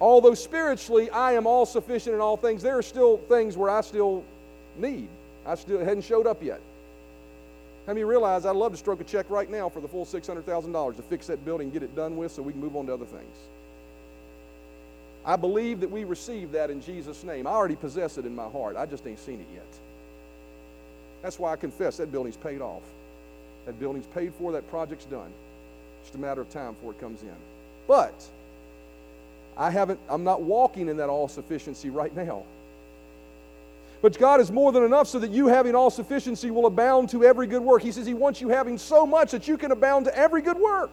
Although 0.00 0.34
spiritually 0.34 1.08
I 1.08 1.32
am 1.32 1.46
all 1.46 1.64
sufficient 1.64 2.14
in 2.14 2.20
all 2.20 2.36
things, 2.36 2.62
there 2.62 2.76
are 2.76 2.82
still 2.82 3.16
things 3.16 3.56
where 3.56 3.70
I 3.70 3.80
still 3.80 4.24
need. 4.76 5.08
I 5.46 5.54
still 5.54 5.78
hadn't 5.78 6.02
showed 6.02 6.26
up 6.26 6.42
yet. 6.42 6.60
How 7.86 7.92
many 7.92 8.02
realize 8.04 8.44
I'd 8.44 8.56
love 8.56 8.72
to 8.72 8.78
stroke 8.78 9.00
a 9.00 9.04
check 9.04 9.30
right 9.30 9.48
now 9.48 9.68
for 9.68 9.80
the 9.80 9.86
full 9.86 10.04
$600,000 10.04 10.96
to 10.96 11.02
fix 11.02 11.28
that 11.28 11.44
building 11.44 11.70
get 11.70 11.84
it 11.84 11.94
done 11.94 12.16
with 12.16 12.32
so 12.32 12.42
we 12.42 12.52
can 12.52 12.60
move 12.60 12.74
on 12.74 12.86
to 12.86 12.94
other 12.94 13.04
things? 13.04 13.36
I 15.24 15.36
believe 15.36 15.80
that 15.80 15.90
we 15.90 16.04
receive 16.04 16.52
that 16.52 16.70
in 16.70 16.80
Jesus' 16.80 17.22
name. 17.22 17.46
I 17.46 17.50
already 17.50 17.76
possess 17.76 18.18
it 18.18 18.26
in 18.26 18.34
my 18.34 18.48
heart. 18.48 18.76
I 18.76 18.86
just 18.86 19.06
ain't 19.06 19.20
seen 19.20 19.40
it 19.40 19.46
yet. 19.54 19.66
That's 21.22 21.38
why 21.38 21.52
I 21.52 21.56
confess 21.56 21.96
that 21.96 22.10
building's 22.10 22.36
paid 22.36 22.60
off. 22.60 22.82
That 23.66 23.78
building's 23.78 24.06
paid 24.06 24.32
for, 24.34 24.52
that 24.52 24.68
project's 24.70 25.04
done. 25.06 25.32
Just 26.02 26.14
a 26.14 26.18
matter 26.18 26.40
of 26.40 26.50
time 26.50 26.74
before 26.74 26.92
it 26.92 27.00
comes 27.00 27.22
in. 27.22 27.34
But 27.88 28.14
I 29.56 29.70
haven't, 29.70 30.00
I'm 30.08 30.24
not 30.24 30.42
walking 30.42 30.88
in 30.88 30.96
that 30.98 31.08
all 31.08 31.28
sufficiency 31.28 31.90
right 31.90 32.14
now. 32.14 32.44
But 34.06 34.20
God 34.20 34.40
is 34.40 34.52
more 34.52 34.70
than 34.70 34.84
enough 34.84 35.08
so 35.08 35.18
that 35.18 35.32
you, 35.32 35.48
having 35.48 35.74
all 35.74 35.90
sufficiency, 35.90 36.52
will 36.52 36.66
abound 36.66 37.08
to 37.08 37.24
every 37.24 37.48
good 37.48 37.62
work. 37.62 37.82
He 37.82 37.90
says 37.90 38.06
He 38.06 38.14
wants 38.14 38.40
you 38.40 38.48
having 38.48 38.78
so 38.78 39.04
much 39.04 39.32
that 39.32 39.48
you 39.48 39.58
can 39.58 39.72
abound 39.72 40.04
to 40.04 40.16
every 40.16 40.42
good 40.42 40.58
work. 40.58 40.92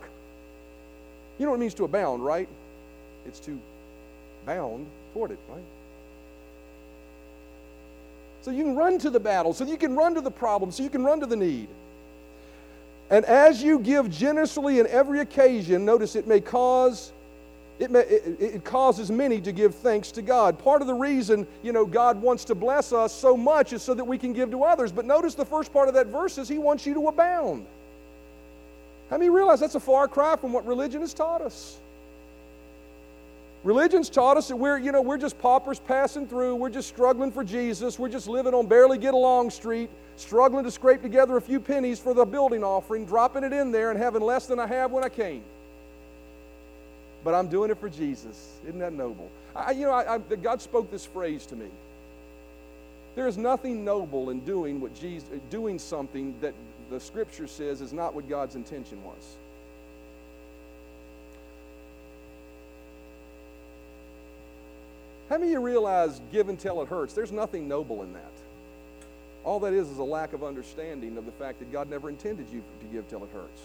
You 1.37 1.45
know 1.45 1.51
what 1.51 1.57
it 1.57 1.59
means 1.59 1.75
to 1.75 1.83
abound, 1.83 2.25
right? 2.25 2.49
It's 3.27 3.39
to 3.41 3.59
bound 4.47 4.87
toward 5.13 5.29
it, 5.29 5.37
right? 5.47 5.61
So 8.41 8.49
you 8.49 8.63
can 8.63 8.75
run 8.75 8.97
to 8.97 9.11
the 9.11 9.19
battle, 9.19 9.53
so 9.53 9.63
you 9.63 9.77
can 9.77 9.95
run 9.95 10.15
to 10.15 10.21
the 10.21 10.31
problem, 10.31 10.71
so 10.71 10.81
you 10.81 10.89
can 10.89 11.03
run 11.03 11.19
to 11.19 11.27
the 11.27 11.35
need. 11.35 11.67
And 13.11 13.25
as 13.25 13.61
you 13.61 13.77
give 13.77 14.09
generously 14.09 14.79
in 14.79 14.87
every 14.87 15.19
occasion, 15.19 15.85
notice 15.85 16.15
it 16.15 16.25
may 16.25 16.41
cause 16.41 17.12
it, 17.79 17.91
may, 17.91 18.01
it, 18.01 18.37
it, 18.39 18.63
causes 18.63 19.11
many 19.11 19.41
to 19.41 19.51
give 19.51 19.73
thanks 19.75 20.11
to 20.11 20.21
God. 20.21 20.59
Part 20.59 20.81
of 20.81 20.87
the 20.87 20.93
reason, 20.93 21.47
you 21.63 21.73
know, 21.73 21.85
God 21.85 22.21
wants 22.21 22.45
to 22.45 22.55
bless 22.55 22.93
us 22.93 23.11
so 23.13 23.35
much 23.35 23.73
is 23.73 23.81
so 23.81 23.93
that 23.93 24.03
we 24.03 24.17
can 24.17 24.31
give 24.31 24.51
to 24.51 24.63
others. 24.63 24.91
But 24.91 25.05
notice 25.05 25.33
the 25.33 25.45
first 25.45 25.73
part 25.73 25.87
of 25.87 25.95
that 25.95 26.07
verse 26.07 26.37
is 26.37 26.47
He 26.47 26.59
wants 26.59 26.85
you 26.85 26.93
to 26.93 27.07
abound. 27.07 27.65
How 29.09 29.17
many 29.17 29.29
realize 29.29 29.59
that's 29.59 29.75
a 29.75 29.79
far 29.79 30.07
cry 30.07 30.35
from 30.35 30.53
what 30.53 30.65
religion 30.65 31.01
has 31.01 31.13
taught 31.13 31.41
us? 31.41 31.79
Religion's 33.63 34.09
taught 34.09 34.35
us 34.37 34.49
that 34.49 34.55
we're, 34.57 34.77
you 34.77 34.91
know, 34.91 35.01
we're 35.01 35.17
just 35.17 35.39
paupers 35.39 35.79
passing 35.79 36.27
through. 36.27 36.55
We're 36.55 36.69
just 36.69 36.89
struggling 36.89 37.31
for 37.31 37.43
Jesus. 37.43 37.97
We're 37.97 38.09
just 38.09 38.27
living 38.27 38.53
on 38.53 38.67
barely 38.67 38.97
get 38.97 39.13
along 39.13 39.51
street, 39.51 39.89
struggling 40.17 40.65
to 40.65 40.71
scrape 40.71 41.01
together 41.01 41.37
a 41.37 41.41
few 41.41 41.61
pennies 41.61 41.97
for 41.97 42.13
the 42.13 42.25
building 42.25 42.63
offering, 42.63 43.05
dropping 43.05 43.43
it 43.43 43.53
in 43.53 43.71
there 43.71 43.89
and 43.89 43.99
having 43.99 44.21
less 44.21 44.47
than 44.47 44.59
I 44.59 44.67
have 44.67 44.91
when 44.91 45.03
I 45.03 45.09
came. 45.09 45.43
But 47.23 47.33
I'm 47.33 47.47
doing 47.47 47.71
it 47.71 47.77
for 47.77 47.89
Jesus. 47.89 48.57
Isn't 48.67 48.79
that 48.79 48.93
noble? 48.93 49.29
I, 49.55 49.71
you 49.71 49.85
know, 49.85 49.91
I, 49.91 50.15
I, 50.15 50.17
God 50.17 50.61
spoke 50.61 50.91
this 50.91 51.05
phrase 51.05 51.45
to 51.47 51.55
me. 51.55 51.67
There 53.15 53.27
is 53.27 53.37
nothing 53.37 53.85
noble 53.85 54.31
in 54.31 54.39
doing 54.41 54.81
what 54.81 54.95
Jesus, 54.99 55.29
doing 55.49 55.77
something 55.77 56.35
that 56.41 56.53
the 56.89 56.99
Scripture 56.99 57.47
says 57.47 57.81
is 57.81 57.93
not 57.93 58.13
what 58.13 58.27
God's 58.27 58.55
intention 58.55 59.03
was. 59.03 59.35
How 65.29 65.37
many 65.37 65.47
of 65.47 65.53
you 65.53 65.61
realize 65.61 66.19
give 66.31 66.49
and 66.49 66.59
tell 66.59 66.81
it 66.81 66.87
hurts? 66.89 67.13
There's 67.13 67.31
nothing 67.31 67.67
noble 67.67 68.03
in 68.03 68.13
that. 68.13 68.31
All 69.43 69.59
that 69.61 69.73
is 69.73 69.89
is 69.89 69.97
a 69.97 70.03
lack 70.03 70.33
of 70.33 70.43
understanding 70.43 71.17
of 71.17 71.25
the 71.25 71.31
fact 71.31 71.59
that 71.59 71.71
God 71.71 71.89
never 71.89 72.09
intended 72.09 72.47
you 72.51 72.61
to 72.81 72.85
give 72.87 73.07
till 73.09 73.23
it 73.23 73.29
hurts. 73.33 73.61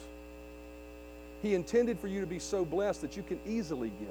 He 1.43 1.55
intended 1.55 1.99
for 1.99 2.09
you 2.09 2.21
to 2.21 2.27
be 2.27 2.39
so 2.39 2.65
blessed 2.65 3.01
that 3.03 3.17
you 3.17 3.23
can 3.23 3.39
easily 3.47 3.93
give. 4.01 4.09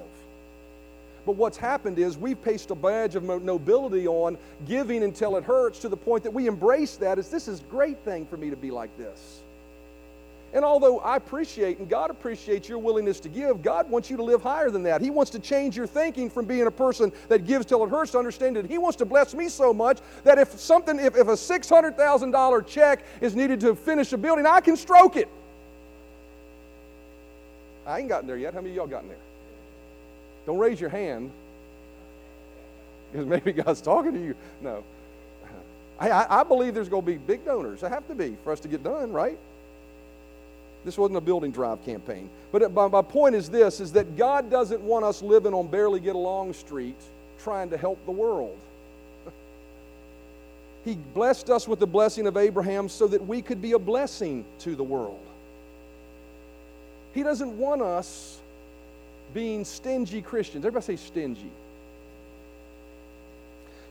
But 1.26 1.36
what's 1.36 1.58
happened 1.58 1.98
is 1.98 2.16
we've 2.16 2.40
pasted 2.40 2.70
a 2.70 2.74
badge 2.74 3.14
of 3.14 3.22
nobility 3.22 4.06
on 4.06 4.38
giving 4.66 5.02
until 5.02 5.36
it 5.36 5.44
hurts 5.44 5.78
to 5.80 5.88
the 5.88 5.96
point 5.96 6.22
that 6.22 6.32
we 6.32 6.46
embrace 6.46 6.96
that 6.96 7.18
as 7.18 7.30
this 7.30 7.48
is 7.48 7.60
a 7.60 7.64
great 7.64 7.98
thing 7.98 8.24
for 8.24 8.38
me 8.38 8.48
to 8.48 8.56
be 8.56 8.70
like 8.70 8.96
this. 8.96 9.42
And 10.54 10.64
although 10.64 11.00
I 11.00 11.16
appreciate 11.16 11.78
and 11.78 11.88
God 11.88 12.10
appreciates 12.10 12.66
your 12.68 12.78
willingness 12.78 13.20
to 13.20 13.28
give, 13.28 13.60
God 13.60 13.90
wants 13.90 14.08
you 14.08 14.16
to 14.16 14.22
live 14.22 14.42
higher 14.42 14.70
than 14.70 14.82
that. 14.84 15.02
He 15.02 15.10
wants 15.10 15.30
to 15.32 15.38
change 15.38 15.76
your 15.76 15.86
thinking 15.86 16.30
from 16.30 16.46
being 16.46 16.66
a 16.66 16.70
person 16.70 17.12
that 17.28 17.46
gives 17.46 17.66
till 17.66 17.84
it 17.84 17.90
hurts 17.90 18.12
to 18.12 18.18
understand 18.18 18.56
that 18.56 18.64
He 18.64 18.78
wants 18.78 18.96
to 18.96 19.04
bless 19.04 19.34
me 19.34 19.50
so 19.50 19.74
much 19.74 19.98
that 20.24 20.38
if 20.38 20.58
something, 20.58 20.98
if, 20.98 21.14
if 21.14 21.28
a 21.28 21.32
$600,000 21.32 22.66
check 22.66 23.04
is 23.20 23.36
needed 23.36 23.60
to 23.60 23.74
finish 23.74 24.12
a 24.14 24.16
building, 24.16 24.46
I 24.46 24.60
can 24.60 24.76
stroke 24.76 25.16
it. 25.16 25.28
I 27.88 28.00
ain't 28.00 28.08
gotten 28.08 28.26
there 28.26 28.36
yet. 28.36 28.54
How 28.54 28.60
many 28.60 28.70
of 28.70 28.76
y'all 28.76 28.86
gotten 28.86 29.08
there? 29.08 29.18
Don't 30.46 30.58
raise 30.58 30.80
your 30.80 30.90
hand 30.90 31.30
because 33.10 33.26
maybe 33.26 33.52
God's 33.52 33.80
talking 33.80 34.12
to 34.12 34.22
you. 34.22 34.34
No. 34.60 34.84
I, 36.00 36.40
I, 36.40 36.44
believe 36.44 36.74
there's 36.74 36.88
going 36.88 37.02
to 37.02 37.10
be 37.10 37.16
big 37.16 37.44
donors. 37.44 37.80
There 37.80 37.90
have 37.90 38.06
to 38.06 38.14
be 38.14 38.36
for 38.44 38.52
us 38.52 38.60
to 38.60 38.68
get 38.68 38.84
done, 38.84 39.12
right? 39.12 39.36
This 40.84 40.96
wasn't 40.96 41.16
a 41.16 41.20
building 41.20 41.50
drive 41.50 41.84
campaign. 41.84 42.30
But 42.52 42.72
my, 42.72 42.86
my 42.86 43.02
point 43.02 43.34
is 43.34 43.50
this, 43.50 43.80
is 43.80 43.92
that 43.92 44.16
God 44.16 44.48
doesn't 44.48 44.80
want 44.80 45.04
us 45.04 45.22
living 45.22 45.52
on 45.52 45.66
barely 45.66 45.98
get 45.98 46.14
along 46.14 46.52
street 46.52 46.96
trying 47.42 47.70
to 47.70 47.76
help 47.76 48.04
the 48.04 48.12
world. 48.12 48.56
he 50.84 50.94
blessed 51.14 51.50
us 51.50 51.66
with 51.66 51.80
the 51.80 51.86
blessing 51.86 52.28
of 52.28 52.36
Abraham 52.36 52.88
so 52.88 53.08
that 53.08 53.26
we 53.26 53.42
could 53.42 53.60
be 53.60 53.72
a 53.72 53.78
blessing 53.78 54.44
to 54.60 54.76
the 54.76 54.84
world. 54.84 55.27
He 57.14 57.22
doesn't 57.22 57.58
want 57.58 57.82
us 57.82 58.38
being 59.34 59.64
stingy 59.64 60.22
Christians. 60.22 60.64
Everybody 60.64 60.96
say 60.96 61.04
stingy. 61.04 61.50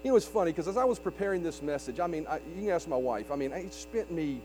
You 0.04 0.12
know, 0.12 0.16
it's 0.16 0.26
funny 0.26 0.52
because 0.52 0.68
as 0.68 0.78
I 0.78 0.84
was 0.84 1.00
preparing 1.00 1.44
this 1.44 1.62
message, 1.62 2.00
I 2.00 2.08
mean, 2.08 2.26
I, 2.30 2.36
you 2.56 2.62
can 2.62 2.70
ask 2.70 2.88
my 2.88 2.96
wife, 2.96 3.32
I 3.32 3.36
mean, 3.36 3.52
it 3.52 3.74
spent 3.74 4.12
me 4.12 4.40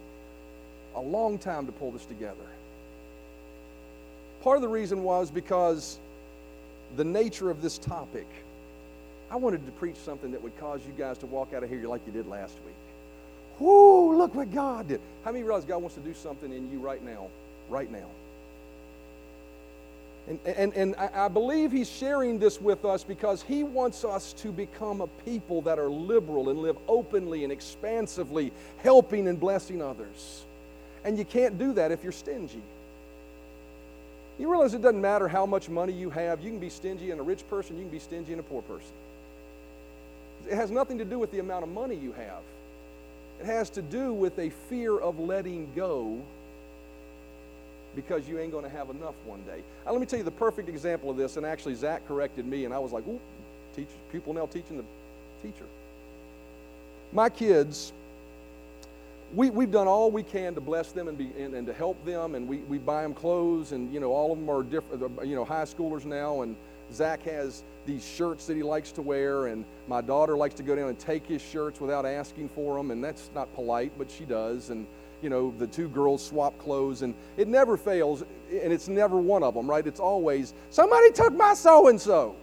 a 0.94 1.00
long 1.00 1.38
time 1.38 1.66
to 1.66 1.72
pull 1.72 1.90
this 1.90 2.04
together. 2.06 2.34
Part 4.42 4.56
of 4.56 4.62
the 4.62 4.68
reason 4.68 5.02
was 5.02 5.30
because 5.30 5.98
the 6.96 7.04
nature 7.04 7.50
of 7.50 7.62
this 7.62 7.78
topic. 7.78 8.26
I 9.30 9.36
wanted 9.36 9.64
to 9.64 9.72
preach 9.72 9.96
something 9.96 10.30
that 10.32 10.42
would 10.42 10.58
cause 10.58 10.80
you 10.86 10.92
guys 10.92 11.16
to 11.18 11.26
walk 11.26 11.54
out 11.54 11.62
of 11.62 11.70
here 11.70 11.86
like 11.86 12.02
you 12.06 12.12
did 12.12 12.26
last 12.26 12.54
week. 12.66 12.74
Whoo, 13.58 14.16
look 14.16 14.34
what 14.34 14.52
God 14.52 14.88
did. 14.88 15.00
How 15.24 15.32
many 15.32 15.42
realize 15.42 15.64
God 15.64 15.78
wants 15.78 15.94
to 15.94 16.02
do 16.02 16.12
something 16.12 16.52
in 16.52 16.70
you 16.70 16.80
right 16.80 17.02
now? 17.02 17.28
Right 17.70 17.90
now. 17.90 18.08
And, 20.28 20.38
and, 20.44 20.72
and 20.74 20.94
I 20.96 21.26
believe 21.26 21.72
he's 21.72 21.90
sharing 21.90 22.38
this 22.38 22.60
with 22.60 22.84
us 22.84 23.02
because 23.02 23.42
he 23.42 23.64
wants 23.64 24.04
us 24.04 24.32
to 24.34 24.52
become 24.52 25.00
a 25.00 25.08
people 25.08 25.62
that 25.62 25.80
are 25.80 25.90
liberal 25.90 26.48
and 26.48 26.60
live 26.60 26.76
openly 26.86 27.42
and 27.42 27.52
expansively, 27.52 28.52
helping 28.82 29.26
and 29.26 29.38
blessing 29.38 29.82
others. 29.82 30.44
And 31.04 31.18
you 31.18 31.24
can't 31.24 31.58
do 31.58 31.72
that 31.72 31.90
if 31.90 32.04
you're 32.04 32.12
stingy. 32.12 32.62
You 34.38 34.48
realize 34.48 34.74
it 34.74 34.82
doesn't 34.82 35.00
matter 35.00 35.26
how 35.26 35.44
much 35.44 35.68
money 35.68 35.92
you 35.92 36.08
have. 36.10 36.40
You 36.40 36.50
can 36.50 36.60
be 36.60 36.70
stingy 36.70 37.10
in 37.10 37.18
a 37.18 37.22
rich 37.22 37.46
person, 37.48 37.76
you 37.76 37.82
can 37.82 37.90
be 37.90 37.98
stingy 37.98 38.32
in 38.32 38.38
a 38.38 38.44
poor 38.44 38.62
person. 38.62 38.92
It 40.48 40.54
has 40.54 40.70
nothing 40.70 40.98
to 40.98 41.04
do 41.04 41.18
with 41.18 41.32
the 41.32 41.40
amount 41.40 41.64
of 41.64 41.70
money 41.70 41.96
you 41.96 42.12
have, 42.12 42.42
it 43.40 43.46
has 43.46 43.70
to 43.70 43.82
do 43.82 44.12
with 44.12 44.38
a 44.38 44.50
fear 44.50 44.96
of 44.96 45.18
letting 45.18 45.72
go 45.74 46.22
because 47.94 48.28
you 48.28 48.38
ain't 48.38 48.52
going 48.52 48.64
to 48.64 48.70
have 48.70 48.90
enough 48.90 49.14
one 49.24 49.42
day. 49.42 49.62
Now, 49.84 49.92
let 49.92 50.00
me 50.00 50.06
tell 50.06 50.18
you 50.18 50.24
the 50.24 50.30
perfect 50.30 50.68
example 50.68 51.10
of 51.10 51.16
this, 51.16 51.36
and 51.36 51.46
actually, 51.46 51.74
Zach 51.74 52.06
corrected 52.08 52.46
me, 52.46 52.64
and 52.64 52.72
I 52.72 52.78
was 52.78 52.92
like, 52.92 53.06
ooh, 53.06 53.20
teach, 53.76 53.88
people 54.10 54.32
now 54.32 54.46
teaching 54.46 54.76
the 54.76 54.84
teacher. 55.42 55.66
My 57.12 57.28
kids 57.28 57.92
we, 59.34 59.50
we've 59.50 59.70
done 59.70 59.88
all 59.88 60.10
we 60.10 60.22
can 60.22 60.54
to 60.54 60.60
bless 60.60 60.92
them 60.92 61.08
and, 61.08 61.16
be, 61.16 61.30
and, 61.38 61.54
and, 61.54 61.66
to 61.66 61.72
help 61.72 62.02
them, 62.04 62.34
and 62.34 62.46
we, 62.46 62.58
we 62.58 62.78
buy 62.78 63.02
them 63.02 63.14
clothes, 63.14 63.72
and 63.72 63.92
you 63.92 64.00
know 64.00 64.12
all 64.12 64.32
of 64.32 64.38
them 64.38 64.50
are 64.50 64.62
different, 64.62 65.02
uh, 65.02 65.22
you 65.22 65.34
know, 65.34 65.44
high 65.44 65.64
schoolers 65.64 66.04
now, 66.04 66.42
and 66.42 66.54
Zach 66.92 67.22
has 67.22 67.62
these 67.86 68.06
shirts 68.06 68.46
that 68.46 68.56
he 68.56 68.62
likes 68.62 68.92
to 68.92 69.02
wear, 69.02 69.46
and 69.46 69.64
my 69.88 70.00
daughter 70.00 70.36
likes 70.36 70.54
to 70.56 70.62
go 70.62 70.76
down 70.76 70.88
and 70.88 70.98
take 70.98 71.26
his 71.26 71.40
shirts 71.40 71.80
without 71.80 72.04
asking 72.04 72.48
for 72.50 72.76
them, 72.76 72.90
and 72.90 73.02
that's 73.02 73.30
not 73.34 73.52
polite, 73.54 73.92
but 73.96 74.10
she 74.10 74.24
does, 74.24 74.70
and 74.70 74.86
you 75.22 75.30
know 75.30 75.54
the 75.58 75.66
two 75.66 75.88
girls 75.88 76.24
swap 76.24 76.58
clothes, 76.58 77.02
and 77.02 77.14
it 77.36 77.48
never 77.48 77.76
fails, 77.76 78.22
and 78.50 78.72
it's 78.72 78.88
never 78.88 79.18
one 79.18 79.42
of 79.42 79.54
them, 79.54 79.68
right? 79.68 79.86
It's 79.86 80.00
always 80.00 80.54
somebody 80.70 81.12
took 81.12 81.32
my 81.32 81.54
so 81.54 81.88
and 81.88 82.00
so. 82.00 82.36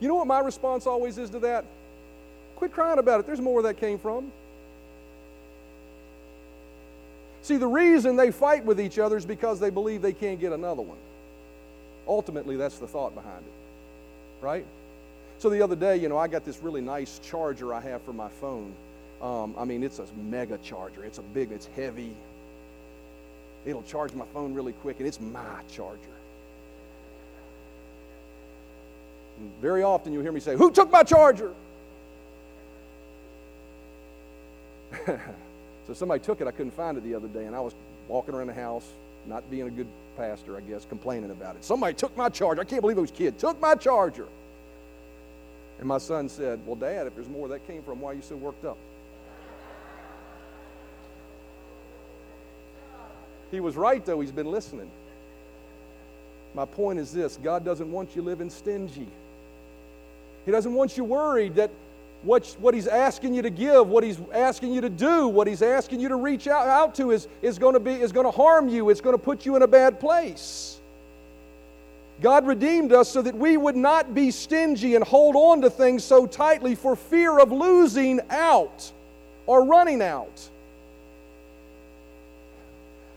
You 0.00 0.08
know 0.08 0.16
what 0.16 0.26
my 0.26 0.40
response 0.40 0.86
always 0.86 1.18
is 1.18 1.30
to 1.30 1.38
that? 1.40 1.64
Quit 2.56 2.72
crying 2.72 2.98
about 2.98 3.20
it. 3.20 3.26
There's 3.26 3.40
more 3.40 3.54
where 3.54 3.62
that 3.64 3.78
came 3.78 3.98
from. 3.98 4.30
See, 7.42 7.56
the 7.56 7.66
reason 7.66 8.16
they 8.16 8.30
fight 8.30 8.64
with 8.64 8.80
each 8.80 8.98
other 8.98 9.16
is 9.16 9.26
because 9.26 9.60
they 9.60 9.70
believe 9.70 10.02
they 10.02 10.12
can't 10.12 10.40
get 10.40 10.52
another 10.52 10.82
one. 10.82 10.96
Ultimately, 12.08 12.56
that's 12.56 12.78
the 12.78 12.86
thought 12.86 13.14
behind 13.14 13.44
it, 13.44 14.44
right? 14.44 14.64
So 15.38 15.50
the 15.50 15.60
other 15.60 15.76
day, 15.76 15.96
you 15.96 16.08
know, 16.08 16.16
I 16.16 16.28
got 16.28 16.44
this 16.44 16.62
really 16.62 16.80
nice 16.80 17.18
charger 17.22 17.74
I 17.74 17.80
have 17.80 18.02
for 18.02 18.12
my 18.12 18.28
phone. 18.28 18.72
Um, 19.22 19.54
I 19.58 19.64
mean, 19.64 19.82
it's 19.82 19.98
a 19.98 20.06
mega 20.16 20.58
charger. 20.58 21.04
It's 21.04 21.18
a 21.18 21.22
big, 21.22 21.52
it's 21.52 21.66
heavy. 21.76 22.14
It'll 23.64 23.82
charge 23.82 24.12
my 24.12 24.26
phone 24.26 24.52
really 24.54 24.72
quick, 24.72 24.98
and 24.98 25.06
it's 25.08 25.20
my 25.20 25.62
charger. 25.70 25.98
And 29.38 29.50
very 29.60 29.82
often 29.82 30.12
you'll 30.12 30.22
hear 30.22 30.32
me 30.32 30.40
say, 30.40 30.56
Who 30.56 30.70
took 30.70 30.90
my 30.90 31.02
charger? 31.02 31.52
So 35.86 35.92
somebody 35.92 36.20
took 36.20 36.40
it. 36.40 36.46
I 36.46 36.50
couldn't 36.50 36.72
find 36.72 36.96
it 36.96 37.04
the 37.04 37.14
other 37.14 37.28
day, 37.28 37.44
and 37.44 37.54
I 37.54 37.60
was 37.60 37.74
walking 38.08 38.34
around 38.34 38.46
the 38.46 38.54
house, 38.54 38.86
not 39.26 39.48
being 39.50 39.66
a 39.66 39.70
good 39.70 39.86
pastor, 40.16 40.56
I 40.56 40.60
guess, 40.60 40.84
complaining 40.84 41.30
about 41.30 41.56
it. 41.56 41.64
Somebody 41.64 41.94
took 41.94 42.16
my 42.16 42.28
charger. 42.28 42.62
I 42.62 42.64
can't 42.64 42.80
believe 42.80 42.96
it 42.96 43.00
those 43.00 43.10
kids 43.10 43.40
took 43.40 43.60
my 43.60 43.74
charger. 43.74 44.26
And 45.78 45.88
my 45.88 45.98
son 45.98 46.28
said, 46.28 46.60
Well, 46.64 46.76
Dad, 46.76 47.06
if 47.06 47.14
there's 47.14 47.28
more 47.28 47.48
that 47.48 47.66
came 47.66 47.82
from, 47.82 48.00
why 48.00 48.12
are 48.12 48.14
you 48.14 48.22
so 48.22 48.36
worked 48.36 48.64
up? 48.64 48.78
He 53.50 53.60
was 53.60 53.76
right, 53.76 54.04
though. 54.04 54.20
He's 54.20 54.32
been 54.32 54.50
listening. 54.50 54.90
My 56.54 56.64
point 56.64 56.98
is 56.98 57.12
this 57.12 57.38
God 57.42 57.64
doesn't 57.64 57.90
want 57.90 58.14
you 58.14 58.22
living 58.22 58.50
stingy. 58.50 59.08
He 60.44 60.52
doesn't 60.52 60.74
want 60.74 60.96
you 60.96 61.04
worried 61.04 61.54
that 61.56 61.70
what, 62.22 62.46
what 62.58 62.74
he's 62.74 62.86
asking 62.86 63.34
you 63.34 63.42
to 63.42 63.50
give, 63.50 63.86
what 63.88 64.02
he's 64.02 64.18
asking 64.32 64.72
you 64.72 64.80
to 64.80 64.88
do, 64.88 65.28
what 65.28 65.46
he's 65.46 65.62
asking 65.62 66.00
you 66.00 66.08
to 66.08 66.16
reach 66.16 66.46
out, 66.46 66.66
out 66.66 66.94
to 66.96 67.10
is, 67.10 67.28
is 67.42 67.58
going 67.58 67.74
to 67.74 67.80
be 67.80 67.92
is 67.92 68.12
going 68.12 68.26
to 68.26 68.30
harm 68.30 68.68
you. 68.68 68.90
It's 68.90 69.00
going 69.00 69.16
to 69.16 69.22
put 69.22 69.44
you 69.44 69.56
in 69.56 69.62
a 69.62 69.66
bad 69.66 70.00
place. 70.00 70.80
God 72.20 72.46
redeemed 72.46 72.92
us 72.92 73.10
so 73.10 73.22
that 73.22 73.34
we 73.34 73.56
would 73.56 73.76
not 73.76 74.14
be 74.14 74.30
stingy 74.30 74.94
and 74.94 75.04
hold 75.04 75.34
on 75.34 75.62
to 75.62 75.70
things 75.70 76.04
so 76.04 76.26
tightly 76.26 76.74
for 76.74 76.94
fear 76.94 77.38
of 77.38 77.50
losing 77.50 78.20
out 78.30 78.92
or 79.46 79.64
running 79.64 80.00
out. 80.00 80.48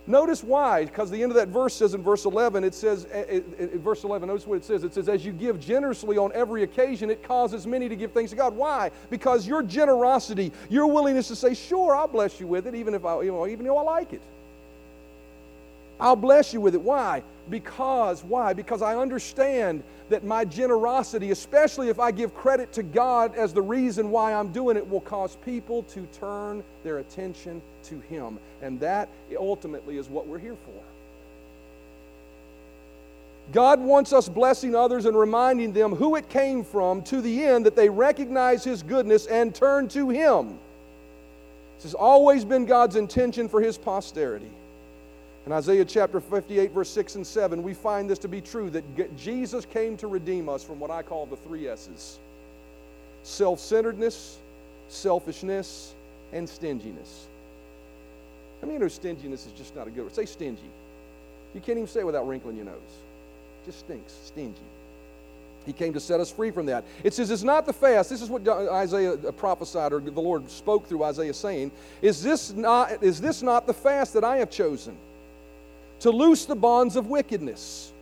Notice 0.10 0.42
why, 0.42 0.86
because 0.86 1.12
the 1.12 1.22
end 1.22 1.34
of 1.34 1.36
that 1.36 1.50
verse 1.50 1.74
says 1.74 1.94
in 1.94 2.02
verse 2.02 2.24
11, 2.24 2.64
it 2.64 2.74
says, 2.74 3.04
in 3.04 3.12
eh, 3.12 3.26
eh, 3.30 3.42
eh, 3.60 3.68
verse 3.74 4.06
11, 4.06 4.30
notice 4.30 4.48
what 4.48 4.56
it 4.56 4.64
says. 4.64 4.86
It 4.86 4.94
says, 4.94 5.10
As 5.10 5.26
you 5.26 5.34
give 5.34 5.60
generously 5.60 6.18
on 6.18 6.32
every 6.34 6.64
occasion, 6.64 7.10
it 7.10 7.22
causes 7.22 7.68
many 7.68 7.90
to 7.90 7.96
give 7.96 8.14
thanks 8.14 8.32
to 8.32 8.38
God. 8.38 8.56
Why? 8.56 8.90
Because 9.10 9.46
your 9.46 9.62
generosity, 9.62 10.54
your 10.70 10.88
willingness 10.88 11.28
to 11.28 11.36
say, 11.36 11.54
Sure, 11.54 11.94
I'll 11.94 12.08
bless 12.08 12.40
you 12.40 12.48
with 12.48 12.68
it, 12.68 12.74
even 12.74 12.94
if 12.94 13.04
I, 13.04 13.22
you 13.22 13.34
know, 13.34 13.48
even 13.48 13.66
though 13.66 13.78
I 13.78 13.84
like 13.84 14.14
it. 14.14 14.22
I'll 16.00 16.16
bless 16.16 16.54
you 16.54 16.62
with 16.62 16.76
it. 16.76 16.82
Why? 16.82 17.24
Because, 17.50 18.24
why? 18.24 18.54
Because 18.54 18.82
I 18.82 18.96
understand 18.96 19.84
that 20.10 20.24
my 20.24 20.46
generosity, 20.46 21.32
especially 21.32 21.90
if 21.90 22.00
I 22.00 22.12
give 22.12 22.34
credit 22.34 22.72
to 22.74 22.84
God 22.84 23.36
as 23.36 23.54
the 23.54 23.62
reason 23.62 24.12
why 24.12 24.34
I'm 24.34 24.52
doing 24.52 24.78
it, 24.78 24.88
will 24.88 25.02
cause 25.02 25.38
people 25.44 25.84
to 25.84 26.08
turn 26.20 26.64
their 26.84 27.00
attention 27.00 27.62
to 27.86 28.00
Him. 28.02 28.38
And 28.62 28.80
that 28.80 29.10
ultimately 29.38 29.98
is 29.98 30.10
what 30.10 30.28
we're 30.28 30.40
here 30.40 30.56
for. 30.66 30.84
God 33.54 33.80
wants 33.80 34.12
us 34.12 34.28
blessing 34.28 34.76
others 34.76 35.06
and 35.06 35.18
reminding 35.18 35.72
them 35.72 35.96
who 35.96 36.18
it 36.18 36.28
came 36.30 36.66
from 36.66 37.02
to 37.04 37.22
the 37.22 37.46
end 37.46 37.66
that 37.66 37.78
they 37.78 37.90
recognize 37.90 38.64
His 38.64 38.84
goodness 38.84 39.26
and 39.26 39.56
turn 39.56 39.88
to 39.90 40.10
Him. 40.10 40.60
This 41.76 41.84
has 41.84 41.94
always 41.94 42.44
been 42.44 42.66
God's 42.66 42.98
intention 42.98 43.48
for 43.48 43.62
His 43.62 43.78
posterity. 43.78 44.52
In 45.48 45.54
Isaiah 45.54 45.86
chapter 45.86 46.20
58, 46.20 46.72
verse 46.72 46.90
6 46.90 47.16
and 47.16 47.26
7, 47.26 47.64
we 47.64 47.74
find 47.74 48.10
this 48.10 48.20
to 48.20 48.28
be 48.28 48.42
true 48.42 48.70
that 48.72 49.18
Jesus 49.18 49.64
came 49.64 49.96
to 49.96 50.08
redeem 50.08 50.50
us 50.50 50.62
from 50.62 50.78
what 50.78 50.92
I 50.92 51.04
call 51.04 51.26
the 51.26 51.38
three 51.38 51.70
S's 51.70 52.20
self 53.24 53.62
centeredness, 53.62 54.40
selfishness, 54.90 55.94
and 56.34 56.50
stinginess. 56.50 57.28
I 58.62 58.66
mean, 58.66 58.74
you 58.74 58.80
know 58.80 58.90
stinginess 58.90 59.46
is 59.46 59.54
just 59.54 59.74
not 59.74 59.88
a 59.88 59.90
good 59.90 60.04
word? 60.04 60.14
Say 60.14 60.26
stingy. 60.26 60.70
You 61.56 61.62
can't 61.62 61.78
even 61.78 61.88
say 61.88 62.02
it 62.02 62.06
without 62.06 62.28
wrinkling 62.28 62.58
your 62.58 62.66
nose. 62.66 62.76
It 63.64 63.68
just 63.68 63.80
stinks, 63.80 64.18
stingy. 64.26 64.60
He 65.66 65.72
came 65.72 65.94
to 65.94 66.02
set 66.02 66.20
us 66.20 66.30
free 66.30 66.52
from 66.52 66.66
that. 66.66 66.84
It 67.06 67.14
says, 67.14 67.32
It's 67.32 67.44
not 67.44 67.66
the 67.66 67.72
fast. 67.72 68.10
This 68.10 68.22
is 68.22 68.30
what 68.30 68.46
Isaiah 68.46 69.14
uh, 69.14 69.32
prophesied, 69.32 69.94
or 69.94 70.02
the 70.02 70.12
Lord 70.12 70.52
spoke 70.52 70.88
through 70.88 71.04
Isaiah 71.04 71.34
saying, 71.34 71.72
Is 72.02 72.22
this 72.22 72.52
not, 72.52 73.02
is 73.02 73.22
this 73.22 73.42
not 73.42 73.66
the 73.66 73.74
fast 73.74 74.14
that 74.16 74.26
I 74.26 74.40
have 74.40 74.52
chosen? 74.52 74.98
To 76.00 76.12
loose 76.12 76.46
the 76.46 76.56
bonds 76.56 76.96
of 76.96 77.08
wickedness, 77.08 77.94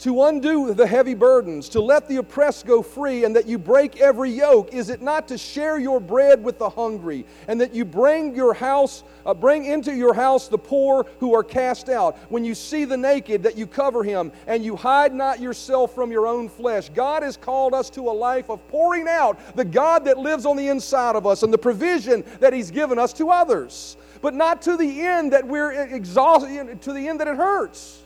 to 0.00 0.22
undo 0.22 0.72
the 0.72 0.86
heavy 0.86 1.12
burdens, 1.12 1.68
to 1.68 1.80
let 1.80 2.08
the 2.08 2.16
oppressed 2.16 2.64
go 2.64 2.80
free, 2.80 3.24
and 3.24 3.36
that 3.36 3.46
you 3.46 3.58
break 3.58 4.00
every 4.00 4.30
yoke? 4.30 4.72
Is 4.72 4.88
it 4.88 5.02
not 5.02 5.28
to 5.28 5.36
share 5.36 5.78
your 5.78 6.00
bread 6.00 6.42
with 6.42 6.58
the 6.58 6.70
hungry, 6.70 7.26
and 7.48 7.60
that 7.60 7.74
you 7.74 7.84
bring 7.84 8.34
your 8.34 8.54
house, 8.54 9.04
uh, 9.26 9.34
bring 9.34 9.66
into 9.66 9.94
your 9.94 10.14
house 10.14 10.48
the 10.48 10.56
poor 10.56 11.06
who 11.18 11.34
are 11.34 11.44
cast 11.44 11.90
out? 11.90 12.16
When 12.30 12.46
you 12.46 12.54
see 12.54 12.86
the 12.86 12.96
naked, 12.96 13.42
that 13.42 13.58
you 13.58 13.66
cover 13.66 14.02
him, 14.02 14.32
and 14.46 14.64
you 14.64 14.74
hide 14.74 15.12
not 15.12 15.38
yourself 15.38 15.94
from 15.94 16.10
your 16.10 16.26
own 16.26 16.48
flesh. 16.48 16.88
God 16.88 17.22
has 17.22 17.36
called 17.36 17.74
us 17.74 17.90
to 17.90 18.08
a 18.08 18.12
life 18.12 18.48
of 18.48 18.66
pouring 18.68 19.06
out 19.06 19.38
the 19.54 19.66
God 19.66 20.06
that 20.06 20.16
lives 20.16 20.46
on 20.46 20.56
the 20.56 20.68
inside 20.68 21.14
of 21.14 21.26
us 21.26 21.42
and 21.42 21.52
the 21.52 21.58
provision 21.58 22.24
that 22.40 22.54
He's 22.54 22.70
given 22.70 22.98
us 22.98 23.12
to 23.14 23.28
others 23.28 23.98
but 24.22 24.34
not 24.34 24.62
to 24.62 24.76
the 24.76 25.00
end 25.00 25.32
that 25.32 25.46
we're 25.46 25.72
exhausted, 25.72 26.82
to 26.82 26.92
the 26.92 27.08
end 27.08 27.20
that 27.20 27.28
it 27.28 27.36
hurts. 27.36 28.02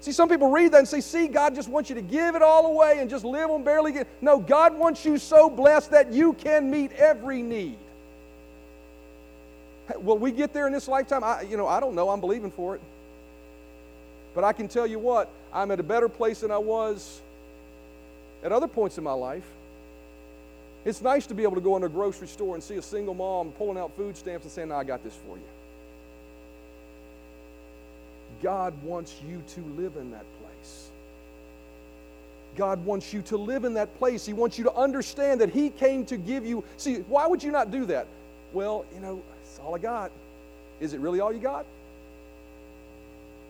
See, 0.00 0.12
some 0.12 0.28
people 0.28 0.50
read 0.50 0.72
that 0.72 0.80
and 0.80 0.88
say, 0.88 1.00
see, 1.00 1.28
God 1.28 1.54
just 1.54 1.68
wants 1.68 1.88
you 1.88 1.94
to 1.94 2.02
give 2.02 2.34
it 2.34 2.42
all 2.42 2.66
away 2.66 2.98
and 2.98 3.08
just 3.08 3.24
live 3.24 3.50
on 3.50 3.64
barely 3.64 3.90
get. 3.92 4.06
No, 4.20 4.38
God 4.38 4.76
wants 4.76 5.04
you 5.04 5.16
so 5.16 5.48
blessed 5.48 5.92
that 5.92 6.12
you 6.12 6.34
can 6.34 6.70
meet 6.70 6.92
every 6.92 7.40
need. 7.40 7.78
Will 9.96 10.18
we 10.18 10.30
get 10.30 10.52
there 10.52 10.66
in 10.66 10.72
this 10.72 10.88
lifetime? 10.88 11.24
I, 11.24 11.42
you 11.42 11.56
know, 11.56 11.66
I 11.66 11.80
don't 11.80 11.94
know. 11.94 12.10
I'm 12.10 12.20
believing 12.20 12.50
for 12.50 12.74
it. 12.74 12.82
But 14.34 14.44
I 14.44 14.52
can 14.52 14.68
tell 14.68 14.86
you 14.86 14.98
what, 14.98 15.30
I'm 15.52 15.70
at 15.70 15.80
a 15.80 15.82
better 15.82 16.08
place 16.08 16.40
than 16.40 16.50
I 16.50 16.58
was 16.58 17.20
at 18.42 18.52
other 18.52 18.68
points 18.68 18.98
in 18.98 19.04
my 19.04 19.12
life. 19.12 19.46
It's 20.84 21.00
nice 21.00 21.26
to 21.26 21.34
be 21.34 21.42
able 21.42 21.54
to 21.54 21.60
go 21.60 21.76
into 21.76 21.86
a 21.86 21.90
grocery 21.90 22.28
store 22.28 22.54
and 22.54 22.62
see 22.62 22.76
a 22.76 22.82
single 22.82 23.14
mom 23.14 23.52
pulling 23.52 23.78
out 23.78 23.96
food 23.96 24.16
stamps 24.16 24.44
and 24.44 24.52
saying, 24.52 24.68
no, 24.68 24.76
I 24.76 24.84
got 24.84 25.02
this 25.02 25.14
for 25.26 25.36
you. 25.36 25.44
God 28.42 28.74
wants 28.82 29.14
you 29.26 29.42
to 29.54 29.60
live 29.80 29.96
in 29.96 30.10
that 30.10 30.26
place. 30.40 30.90
God 32.56 32.84
wants 32.84 33.12
you 33.12 33.22
to 33.22 33.36
live 33.36 33.64
in 33.64 33.74
that 33.74 33.96
place. 33.98 34.26
He 34.26 34.32
wants 34.32 34.58
you 34.58 34.64
to 34.64 34.74
understand 34.74 35.40
that 35.40 35.50
He 35.50 35.70
came 35.70 36.04
to 36.06 36.16
give 36.16 36.44
you. 36.44 36.62
See, 36.76 36.96
why 37.08 37.26
would 37.26 37.42
you 37.42 37.50
not 37.50 37.70
do 37.70 37.86
that? 37.86 38.06
Well, 38.52 38.84
you 38.94 39.00
know, 39.00 39.22
it's 39.42 39.58
all 39.58 39.74
I 39.74 39.78
got. 39.78 40.12
Is 40.80 40.92
it 40.92 41.00
really 41.00 41.20
all 41.20 41.32
you 41.32 41.40
got? 41.40 41.64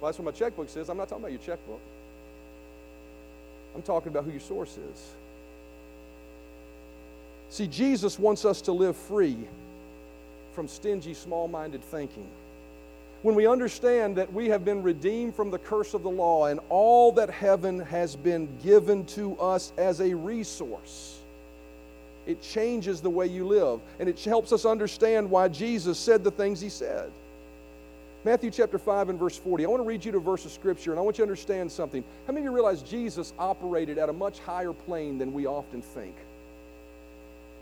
Well, 0.00 0.10
that's 0.10 0.18
what 0.18 0.24
my 0.26 0.30
checkbook 0.30 0.68
says. 0.68 0.88
I'm 0.88 0.96
not 0.96 1.08
talking 1.08 1.24
about 1.24 1.32
your 1.32 1.40
checkbook. 1.40 1.80
I'm 3.74 3.82
talking 3.82 4.08
about 4.08 4.24
who 4.24 4.30
your 4.30 4.40
source 4.40 4.76
is. 4.76 5.10
See, 7.54 7.68
Jesus 7.68 8.18
wants 8.18 8.44
us 8.44 8.62
to 8.62 8.72
live 8.72 8.96
free 8.96 9.38
from 10.56 10.66
stingy, 10.66 11.14
small 11.14 11.46
minded 11.46 11.84
thinking. 11.84 12.26
When 13.22 13.36
we 13.36 13.46
understand 13.46 14.16
that 14.16 14.32
we 14.32 14.48
have 14.48 14.64
been 14.64 14.82
redeemed 14.82 15.36
from 15.36 15.52
the 15.52 15.60
curse 15.60 15.94
of 15.94 16.02
the 16.02 16.10
law 16.10 16.46
and 16.46 16.58
all 16.68 17.12
that 17.12 17.30
heaven 17.30 17.78
has 17.78 18.16
been 18.16 18.48
given 18.64 19.06
to 19.06 19.38
us 19.38 19.72
as 19.78 20.00
a 20.00 20.14
resource, 20.14 21.20
it 22.26 22.42
changes 22.42 23.00
the 23.00 23.08
way 23.08 23.28
you 23.28 23.46
live 23.46 23.78
and 24.00 24.08
it 24.08 24.18
helps 24.24 24.52
us 24.52 24.64
understand 24.64 25.30
why 25.30 25.46
Jesus 25.46 25.96
said 25.96 26.24
the 26.24 26.32
things 26.32 26.60
he 26.60 26.68
said. 26.68 27.12
Matthew 28.24 28.50
chapter 28.50 28.78
5 28.78 29.10
and 29.10 29.18
verse 29.18 29.36
40. 29.38 29.64
I 29.64 29.68
want 29.68 29.80
to 29.80 29.86
read 29.86 30.04
you 30.04 30.10
to 30.10 30.18
a 30.18 30.20
verse 30.20 30.44
of 30.44 30.50
scripture 30.50 30.90
and 30.90 30.98
I 30.98 31.04
want 31.04 31.18
you 31.18 31.24
to 31.24 31.30
understand 31.30 31.70
something. 31.70 32.02
How 32.26 32.32
many 32.32 32.44
of 32.44 32.50
you 32.50 32.56
realize 32.56 32.82
Jesus 32.82 33.32
operated 33.38 33.96
at 33.96 34.08
a 34.08 34.12
much 34.12 34.40
higher 34.40 34.72
plane 34.72 35.18
than 35.18 35.32
we 35.32 35.46
often 35.46 35.82
think? 35.82 36.16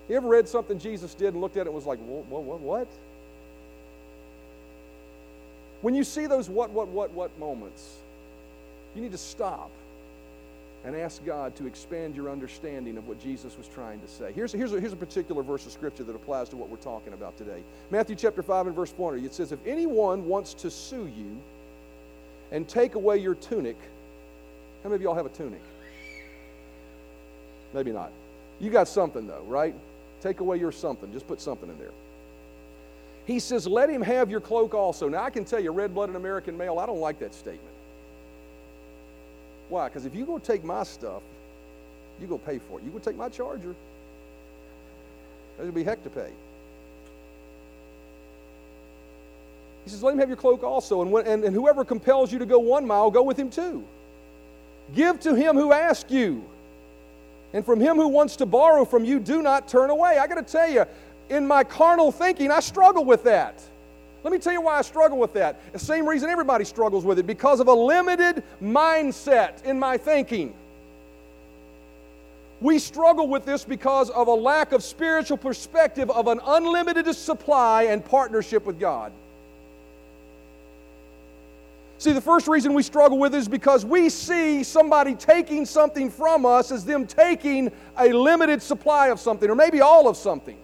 You 0.09 0.17
ever 0.17 0.29
read 0.29 0.49
something 0.49 0.79
Jesus 0.79 1.15
did 1.15 1.33
and 1.33 1.41
looked 1.41 1.57
at 1.57 1.63
it 1.63 1.67
and 1.67 1.75
was 1.75 1.87
like, 1.87 1.99
what, 2.01 2.43
what, 2.43 2.61
what? 2.61 2.89
When 5.81 5.95
you 5.95 6.05
see 6.05 6.27
those 6.27 6.49
what, 6.49 6.71
what, 6.71 6.89
what, 6.89 7.11
what 7.11 7.37
moments, 7.39 7.97
you 8.95 9.03
need 9.03 9.13
to 9.13 9.19
stop 9.19 9.71
and 10.85 10.97
ask 10.97 11.25
God 11.25 11.55
to 11.57 11.67
expand 11.67 12.17
your 12.17 12.29
understanding 12.29 12.97
of 12.97 13.07
what 13.07 13.23
Jesus 13.23 13.57
was 13.57 13.69
trying 13.69 14.01
to 14.01 14.09
say. 14.09 14.33
Here's, 14.33 14.53
here's, 14.53 14.73
a, 14.73 14.81
here's 14.81 14.93
a 14.93 14.97
particular 14.97 15.43
verse 15.43 15.65
of 15.65 15.73
scripture 15.73 16.03
that 16.05 16.15
applies 16.15 16.49
to 16.51 16.57
what 16.57 16.69
we're 16.69 16.77
talking 16.79 17.13
about 17.13 17.37
today. 17.37 17.63
Matthew 17.91 18.17
chapter 18.17 18.43
5 18.43 18.69
and 18.69 18.77
verse 18.77 18.91
40, 18.91 19.25
it 19.25 19.35
says, 19.35 19.53
If 19.53 19.65
anyone 19.67 20.27
wants 20.27 20.55
to 20.55 20.71
sue 20.71 21.07
you 21.17 21.39
and 22.51 22.69
take 22.69 22.97
away 22.97 23.19
your 23.19 23.37
tunic, 23.37 23.77
how 24.83 24.89
many 24.89 24.97
of 24.97 25.03
y'all 25.03 25.15
have 25.15 25.27
a 25.27 25.31
tunic? 25.31 25.61
Maybe 27.73 27.93
not. 27.93 28.11
You 28.61 28.71
got 28.71 28.89
something 28.89 29.27
though, 29.27 29.45
right? 29.47 29.75
Take 30.23 30.39
away 30.39 30.57
your 30.57 30.71
something. 30.71 31.13
Just 31.13 31.27
put 31.27 31.41
something 31.41 31.69
in 31.69 31.77
there. 31.79 31.91
He 33.27 33.41
says, 33.41 33.67
Let 33.67 33.91
him 33.91 34.01
have 34.03 34.31
your 34.31 34.41
cloak 34.41 34.73
also. 34.73 35.09
Now, 35.09 35.25
I 35.25 35.31
can 35.31 35.45
tell 35.45 35.61
you, 35.61 35.73
red 35.73 35.93
blooded 35.93 36.15
American 36.15 36.57
male, 36.57 36.79
I 36.79 36.87
don't 36.87 37.01
like 37.01 37.19
that 37.19 37.35
statement. 37.35 37.75
Why? 39.69 39.89
Because 39.89 40.07
if 40.07 40.15
you 40.15 40.25
go 40.25 40.39
take 40.39 40.65
my 40.65 40.85
stuff, 40.85 41.23
you 42.21 42.27
go 42.27 42.39
pay 42.39 42.59
for 42.59 42.79
it. 42.79 42.85
You 42.85 42.91
go 42.91 42.99
take 42.99 43.17
my 43.17 43.29
charger, 43.29 43.75
there'll 45.57 45.73
be 45.73 45.85
heck 45.85 46.03
to 46.05 46.11
pay. 46.11 46.31
He 49.85 49.91
says, 49.91 50.03
Let 50.03 50.15
him 50.15 50.21
have 50.21 50.29
your 50.29 50.37
cloak 50.37 50.63
also. 50.63 51.03
And, 51.03 51.11
when, 51.11 51.27
and, 51.27 51.43
and 51.45 51.55
whoever 51.55 51.85
compels 51.85 52.33
you 52.33 52.39
to 52.39 52.47
go 52.47 52.61
one 52.61 52.87
mile, 52.87 53.11
go 53.11 53.23
with 53.23 53.37
him 53.37 53.51
too. 53.51 53.85
Give 54.95 55.19
to 55.21 55.35
him 55.35 55.57
who 55.57 55.73
asks 55.73 56.11
you. 56.11 56.45
And 57.53 57.65
from 57.65 57.81
him 57.81 57.97
who 57.97 58.09
wants 58.09 58.37
to 58.37 58.47
borrow 58.47 58.85
from 58.85 59.05
you, 59.05 59.19
do 59.19 59.43
not 59.43 59.69
turn 59.69 59.91
away. 59.91 60.19
I 60.19 60.27
got 60.27 60.37
to 60.37 60.43
tell 60.43 60.71
you, 60.71 60.85
in 61.29 61.47
my 61.47 61.65
carnal 61.65 62.11
thinking, 62.11 62.51
I 62.51 62.61
struggle 62.61 63.05
with 63.05 63.25
that. 63.25 63.61
Let 64.25 64.33
me 64.33 64.39
tell 64.39 64.53
you 64.53 64.61
why 64.61 64.79
I 64.79 64.83
struggle 64.83 65.19
with 65.19 65.33
that. 65.35 65.73
The 65.73 65.79
same 65.79 66.07
reason 66.07 66.31
everybody 66.31 66.65
struggles 66.65 67.05
with 67.05 67.19
it 67.19 67.27
because 67.27 67.61
of 67.61 67.69
a 67.69 67.73
limited 67.73 68.43
mindset 68.63 69.65
in 69.65 69.79
my 69.79 69.97
thinking. 69.97 70.55
We 72.61 72.79
struggle 72.79 73.27
with 73.27 73.45
this 73.45 73.65
because 73.65 74.09
of 74.11 74.29
a 74.29 74.35
lack 74.35 74.71
of 74.71 74.85
spiritual 74.85 75.37
perspective 75.37 76.09
of 76.11 76.29
an 76.29 76.41
unlimited 76.47 77.13
supply 77.17 77.85
and 77.85 78.05
partnership 78.05 78.65
with 78.65 78.79
God. 78.79 79.13
See, 82.03 82.11
the 82.11 82.21
first 82.21 82.49
reason 82.49 82.75
we 82.75 82.83
struggle 82.83 83.17
with 83.17 83.33
is 83.33 83.47
because 83.47 83.85
we 83.85 84.09
see 84.09 84.65
somebody 84.65 85.15
taking 85.15 85.65
something 85.65 86.11
from 86.11 86.45
us 86.45 86.73
as 86.73 86.85
them 86.85 87.07
taking 87.07 87.71
a 87.97 88.09
limited 88.09 88.61
supply 88.61 89.11
of 89.11 89.21
something, 89.21 89.49
or 89.49 89.55
maybe 89.55 89.83
all 89.83 90.09
of 90.09 90.17
something. 90.17 90.57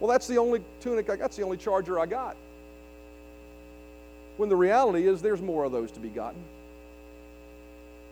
Well, 0.00 0.10
that's 0.10 0.26
the 0.26 0.38
only 0.38 0.60
tunic 0.80 1.08
I 1.08 1.14
got, 1.14 1.20
that's 1.20 1.36
the 1.36 1.44
only 1.44 1.56
charger 1.56 2.00
I 2.00 2.06
got. 2.06 2.34
When 4.38 4.48
the 4.48 4.56
reality 4.56 5.06
is 5.06 5.22
there's 5.22 5.40
more 5.40 5.62
of 5.62 5.70
those 5.70 5.92
to 5.92 6.00
be 6.00 6.08
gotten. 6.08 6.42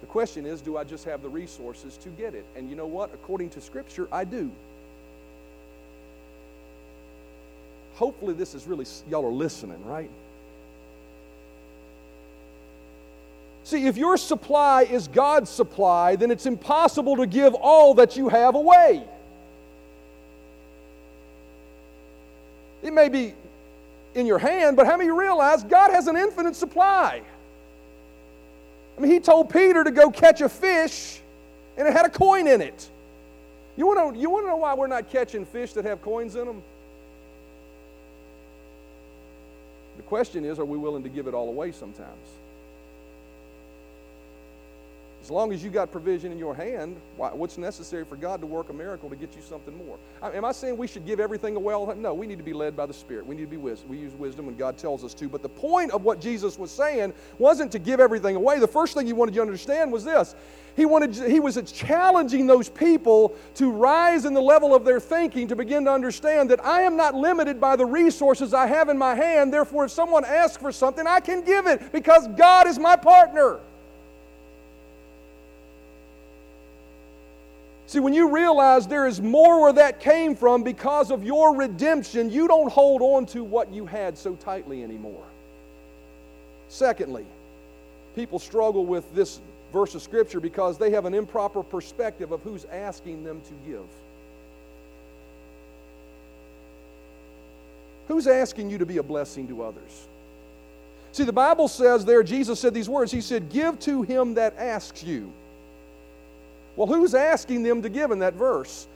The 0.01 0.07
question 0.07 0.47
is, 0.47 0.61
do 0.61 0.77
I 0.77 0.85
just 0.85 1.05
have 1.07 1.23
the 1.23 1.29
resources 1.29 1.97
to 2.05 2.09
get 2.11 2.37
it? 2.37 2.45
And 2.55 2.71
you 2.71 2.77
know 2.77 2.87
what? 2.87 3.13
According 3.13 3.51
to 3.51 3.61
Scripture, 3.61 4.07
I 4.13 4.23
do. 4.23 4.49
Hopefully, 7.97 8.35
this 8.35 8.55
is 8.55 8.69
really, 8.69 8.87
y'all 9.11 9.27
are 9.27 9.33
listening, 9.33 9.85
right? 9.85 10.09
See, 13.65 13.87
if 13.87 13.97
your 13.97 14.17
supply 14.17 14.83
is 14.83 15.09
God's 15.09 15.51
supply, 15.51 16.17
then 16.17 16.31
it's 16.31 16.47
impossible 16.47 17.17
to 17.17 17.27
give 17.27 17.55
all 17.55 17.95
that 17.95 18.17
you 18.17 18.29
have 18.29 18.55
away. 18.55 19.05
It 22.83 22.93
may 22.93 23.09
be 23.09 23.35
in 24.15 24.27
your 24.27 24.39
hand, 24.39 24.77
but 24.77 24.87
how 24.87 24.97
many 24.97 25.11
realize 25.11 25.63
God 25.63 25.93
has 25.93 26.07
an 26.07 26.17
infinite 26.17 26.57
supply? 26.57 27.23
I 28.97 29.01
mean, 29.01 29.11
He 29.11 29.21
told 29.21 29.51
Peter 29.51 29.85
to 29.85 29.91
go 29.91 30.11
catch 30.11 30.41
a 30.41 30.49
fish, 30.49 31.21
and 31.77 31.87
it 31.87 31.93
had 31.93 32.07
a 32.07 32.11
coin 32.11 32.47
in 32.47 32.61
it. 32.61 32.89
You 33.77 33.87
want 33.87 34.15
to 34.15 34.21
you 34.21 34.31
want 34.31 34.45
to 34.45 34.49
know 34.49 34.57
why 34.57 34.75
we're 34.75 34.89
not 34.89 35.11
catching 35.11 35.45
fish 35.45 35.73
that 35.75 35.85
have 35.85 36.03
coins 36.03 36.35
in 36.35 36.47
them? 36.47 36.63
The 39.97 40.03
question 40.03 40.45
is, 40.45 40.59
are 40.59 40.65
we 40.65 40.77
willing 40.77 41.03
to 41.03 41.09
give 41.09 41.27
it 41.29 41.35
all 41.35 41.49
away 41.49 41.73
sometimes? 41.73 42.27
As 45.31 45.33
long 45.33 45.53
as 45.53 45.63
you 45.63 45.71
got 45.71 45.93
provision 45.93 46.33
in 46.33 46.39
your 46.39 46.57
hand, 46.57 47.01
what's 47.17 47.57
necessary 47.57 48.05
for 48.05 48.17
God 48.17 48.41
to 48.41 48.49
work 48.49 48.69
a 48.69 48.73
miracle 48.73 49.09
to 49.09 49.15
get 49.15 49.37
you 49.37 49.43
something 49.43 49.79
more? 49.79 49.97
Am 50.21 50.45
I 50.45 50.51
saying 50.51 50.77
we 50.77 50.89
should 50.89 51.07
give 51.07 51.21
everything 51.21 51.55
away? 51.55 51.73
No, 51.99 52.15
we 52.15 52.27
need 52.27 52.39
to 52.39 52.45
be 52.45 52.53
led 52.53 52.77
by 52.77 52.85
the 52.85 52.93
Spirit. 52.93 53.25
We 53.25 53.37
need 53.37 53.43
to 53.43 53.47
be 53.47 53.57
wisdom. 53.57 53.91
We 53.91 53.99
use 53.99 54.13
wisdom 54.15 54.47
when 54.47 54.57
God 54.57 54.77
tells 54.77 55.05
us 55.05 55.15
to. 55.15 55.29
But 55.29 55.43
the 55.43 55.49
point 55.49 55.93
of 55.93 56.03
what 56.03 56.21
Jesus 56.21 56.59
was 56.59 56.73
saying 56.73 57.15
wasn't 57.39 57.71
to 57.71 57.79
give 57.79 58.01
everything 58.01 58.35
away. 58.35 58.59
The 58.59 58.67
first 58.67 58.95
thing 58.95 59.07
he 59.07 59.13
wanted 59.13 59.37
you 59.37 59.43
to 59.43 59.43
understand 59.43 59.93
was 59.93 60.03
this. 60.03 60.35
He, 60.75 60.85
wanted, 60.85 61.15
he 61.15 61.39
was 61.39 61.63
challenging 61.71 62.49
those 62.49 62.69
people 62.69 63.37
to 63.55 63.71
rise 63.71 64.25
in 64.25 64.35
the 64.35 64.43
level 64.43 64.75
of 64.75 64.85
their 64.85 64.99
thinking 64.99 65.47
to 65.47 65.55
begin 65.55 65.85
to 65.85 65.93
understand 65.93 66.51
that 66.51 66.65
I 66.65 66.81
am 66.81 66.97
not 66.97 67.15
limited 67.15 67.61
by 67.61 67.77
the 67.77 67.87
resources 67.87 68.53
I 68.53 68.67
have 68.67 68.89
in 68.89 68.99
my 68.99 69.15
hand. 69.15 69.53
Therefore, 69.53 69.85
if 69.85 69.93
someone 69.93 70.25
asks 70.25 70.61
for 70.61 70.73
something, 70.73 71.07
I 71.07 71.21
can 71.21 71.45
give 71.45 71.69
it 71.69 71.93
because 71.93 72.27
God 72.37 72.67
is 72.67 72.81
my 72.81 72.97
partner. 72.97 73.61
See, 77.91 77.99
when 77.99 78.15
you 78.15 78.29
realize 78.29 78.87
there 78.87 79.09
is 79.09 79.21
more 79.21 79.63
where 79.63 79.73
that 79.73 79.99
came 79.99 80.37
from 80.37 80.63
because 80.63 81.11
of 81.11 81.25
your 81.25 81.57
redemption, 81.57 82.31
you 82.31 82.47
don't 82.47 82.71
hold 82.71 83.03
on 83.03 83.27
to 83.27 83.43
what 83.43 83.73
you 83.73 83.85
had 83.85 84.17
so 84.17 84.37
tightly 84.37 84.85
anymore. 84.85 85.25
Secondly, 86.69 87.27
people 88.15 88.39
struggle 88.39 88.87
with 88.87 89.13
this 89.13 89.41
verse 89.73 89.97
of 89.97 90.03
Scripture 90.03 90.39
because 90.39 90.79
they 90.79 90.93
have 90.93 91.05
an 91.05 91.15
improper 91.15 91.65
perspective 91.65 92.31
of 92.31 92.41
who's 92.43 92.65
asking 92.67 93.25
them 93.25 93.41
to 93.41 93.55
give. 93.69 93.89
Who's 98.07 98.29
asking 98.29 98.71
you 98.71 98.79
to 98.79 98.87
be 98.87 98.99
a 98.99 99.03
blessing 99.03 99.49
to 99.49 99.65
others? 99.65 100.07
See, 101.11 101.25
the 101.25 101.33
Bible 101.33 101.67
says 101.67 102.05
there, 102.05 102.23
Jesus 102.23 102.61
said 102.61 102.73
these 102.73 102.89
words 102.89 103.11
He 103.11 103.21
said, 103.21 103.51
Give 103.51 103.77
to 103.81 104.03
him 104.03 104.35
that 104.35 104.57
asks 104.59 105.03
you. 105.03 105.33
Well, 106.81 106.87
who's 106.87 107.15
asking 107.15 107.63
them 107.63 107.83
to 107.83 107.91
give 107.91 108.11
in 108.11 108.21
that 108.21 108.33
verse? 108.33 108.87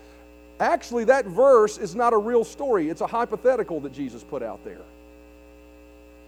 Actually, 0.59 1.05
that 1.05 1.27
verse 1.27 1.77
is 1.77 1.95
not 1.95 2.15
a 2.15 2.17
real 2.17 2.43
story, 2.43 2.89
it's 2.89 3.03
a 3.03 3.07
hypothetical 3.07 3.79
that 3.81 3.93
Jesus 3.93 4.25
put 4.25 4.43
out 4.43 4.65
there. 4.65 4.81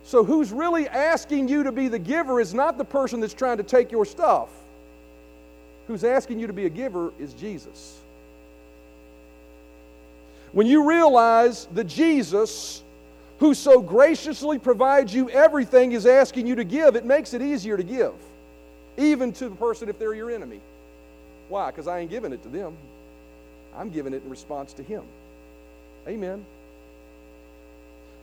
So, 0.04 0.22
who's 0.22 0.52
really 0.52 0.86
asking 0.86 1.48
you 1.48 1.62
to 1.62 1.72
be 1.72 1.88
the 1.88 1.98
giver 1.98 2.42
is 2.42 2.52
not 2.52 2.76
the 2.76 2.84
person 2.84 3.20
that's 3.20 3.32
trying 3.32 3.56
to 3.56 3.62
take 3.62 3.90
your 3.90 4.04
stuff. 4.04 4.50
Who's 5.86 6.04
asking 6.04 6.40
you 6.40 6.46
to 6.46 6.52
be 6.52 6.66
a 6.66 6.68
giver 6.68 7.10
is 7.18 7.32
Jesus. 7.32 8.00
When 10.52 10.66
you 10.66 10.86
realize 10.86 11.68
that 11.72 11.84
Jesus, 11.84 12.82
who 13.38 13.54
so 13.54 13.80
graciously 13.80 14.58
provides 14.58 15.14
you 15.14 15.30
everything, 15.30 15.92
is 15.92 16.04
asking 16.04 16.48
you 16.48 16.56
to 16.56 16.64
give, 16.64 16.96
it 16.96 17.06
makes 17.06 17.32
it 17.32 17.40
easier 17.40 17.78
to 17.78 17.82
give, 17.82 18.12
even 18.98 19.32
to 19.32 19.48
the 19.48 19.56
person 19.56 19.88
if 19.88 19.98
they're 19.98 20.12
your 20.12 20.30
enemy. 20.30 20.60
Why? 21.48 21.70
Because 21.70 21.86
I 21.86 22.00
ain't 22.00 22.10
giving 22.10 22.32
it 22.32 22.42
to 22.42 22.48
them. 22.48 22.76
I'm 23.76 23.90
giving 23.90 24.14
it 24.14 24.22
in 24.24 24.30
response 24.30 24.72
to 24.74 24.82
Him. 24.82 25.02
Amen. 26.08 26.44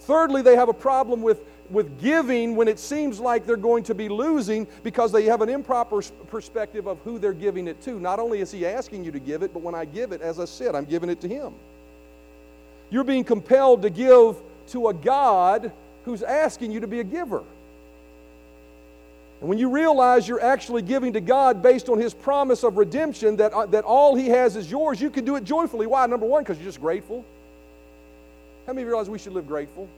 Thirdly, 0.02 0.42
they 0.42 0.56
have 0.56 0.70
a 0.70 0.74
problem 0.74 1.22
with, 1.22 1.40
with 1.70 2.02
giving 2.02 2.56
when 2.56 2.68
it 2.68 2.80
seems 2.80 3.20
like 3.20 3.46
they're 3.46 3.56
going 3.56 3.84
to 3.84 3.96
be 3.96 4.10
losing 4.10 4.68
because 4.84 5.12
they 5.12 5.26
have 5.26 5.42
an 5.42 5.50
improper 5.50 6.02
perspective 6.28 6.88
of 6.88 7.00
who 7.00 7.20
they're 7.20 7.34
giving 7.34 7.68
it 7.68 7.82
to. 7.84 8.00
Not 8.00 8.20
only 8.20 8.42
is 8.42 8.52
He 8.52 8.66
asking 8.66 9.06
you 9.06 9.12
to 9.12 9.20
give 9.20 9.44
it, 9.44 9.54
but 9.54 9.62
when 9.62 9.76
I 9.76 9.86
give 9.86 10.12
it, 10.12 10.22
as 10.22 10.40
I 10.40 10.46
said, 10.46 10.76
I'm 10.76 10.86
giving 10.86 11.10
it 11.10 11.22
to 11.22 11.28
Him. 11.28 11.54
You're 12.90 13.06
being 13.06 13.24
compelled 13.24 13.84
to 13.84 13.90
give 13.90 14.36
to 14.70 14.90
a 14.90 14.94
God 14.94 15.72
who's 16.06 16.22
asking 16.22 16.72
you 16.72 16.82
to 16.82 16.88
be 16.88 17.00
a 17.00 17.04
giver. 17.04 17.44
And 19.44 19.50
when 19.50 19.60
you 19.60 19.68
realize 19.68 20.26
you're 20.26 20.42
actually 20.42 20.82
giving 20.82 21.12
to 21.12 21.20
God 21.20 21.62
based 21.62 21.90
on 21.90 22.00
His 22.00 22.14
promise 22.14 22.64
of 22.64 22.78
redemption, 22.78 23.36
that, 23.36 23.52
uh, 23.52 23.66
that 23.66 23.84
all 23.84 24.16
He 24.16 24.30
has 24.30 24.56
is 24.56 24.72
yours, 24.72 25.02
you 25.02 25.10
can 25.10 25.26
do 25.26 25.36
it 25.36 25.44
joyfully. 25.44 25.86
Why? 25.86 26.06
Number 26.06 26.26
one, 26.26 26.44
because 26.44 26.58
you're 26.58 26.66
just 26.70 26.80
grateful. 26.80 27.26
How 28.66 28.72
many 28.72 28.86
realize 28.86 29.10
we 29.10 29.20
should 29.20 29.34
live 29.34 29.46
grateful? 29.46 29.90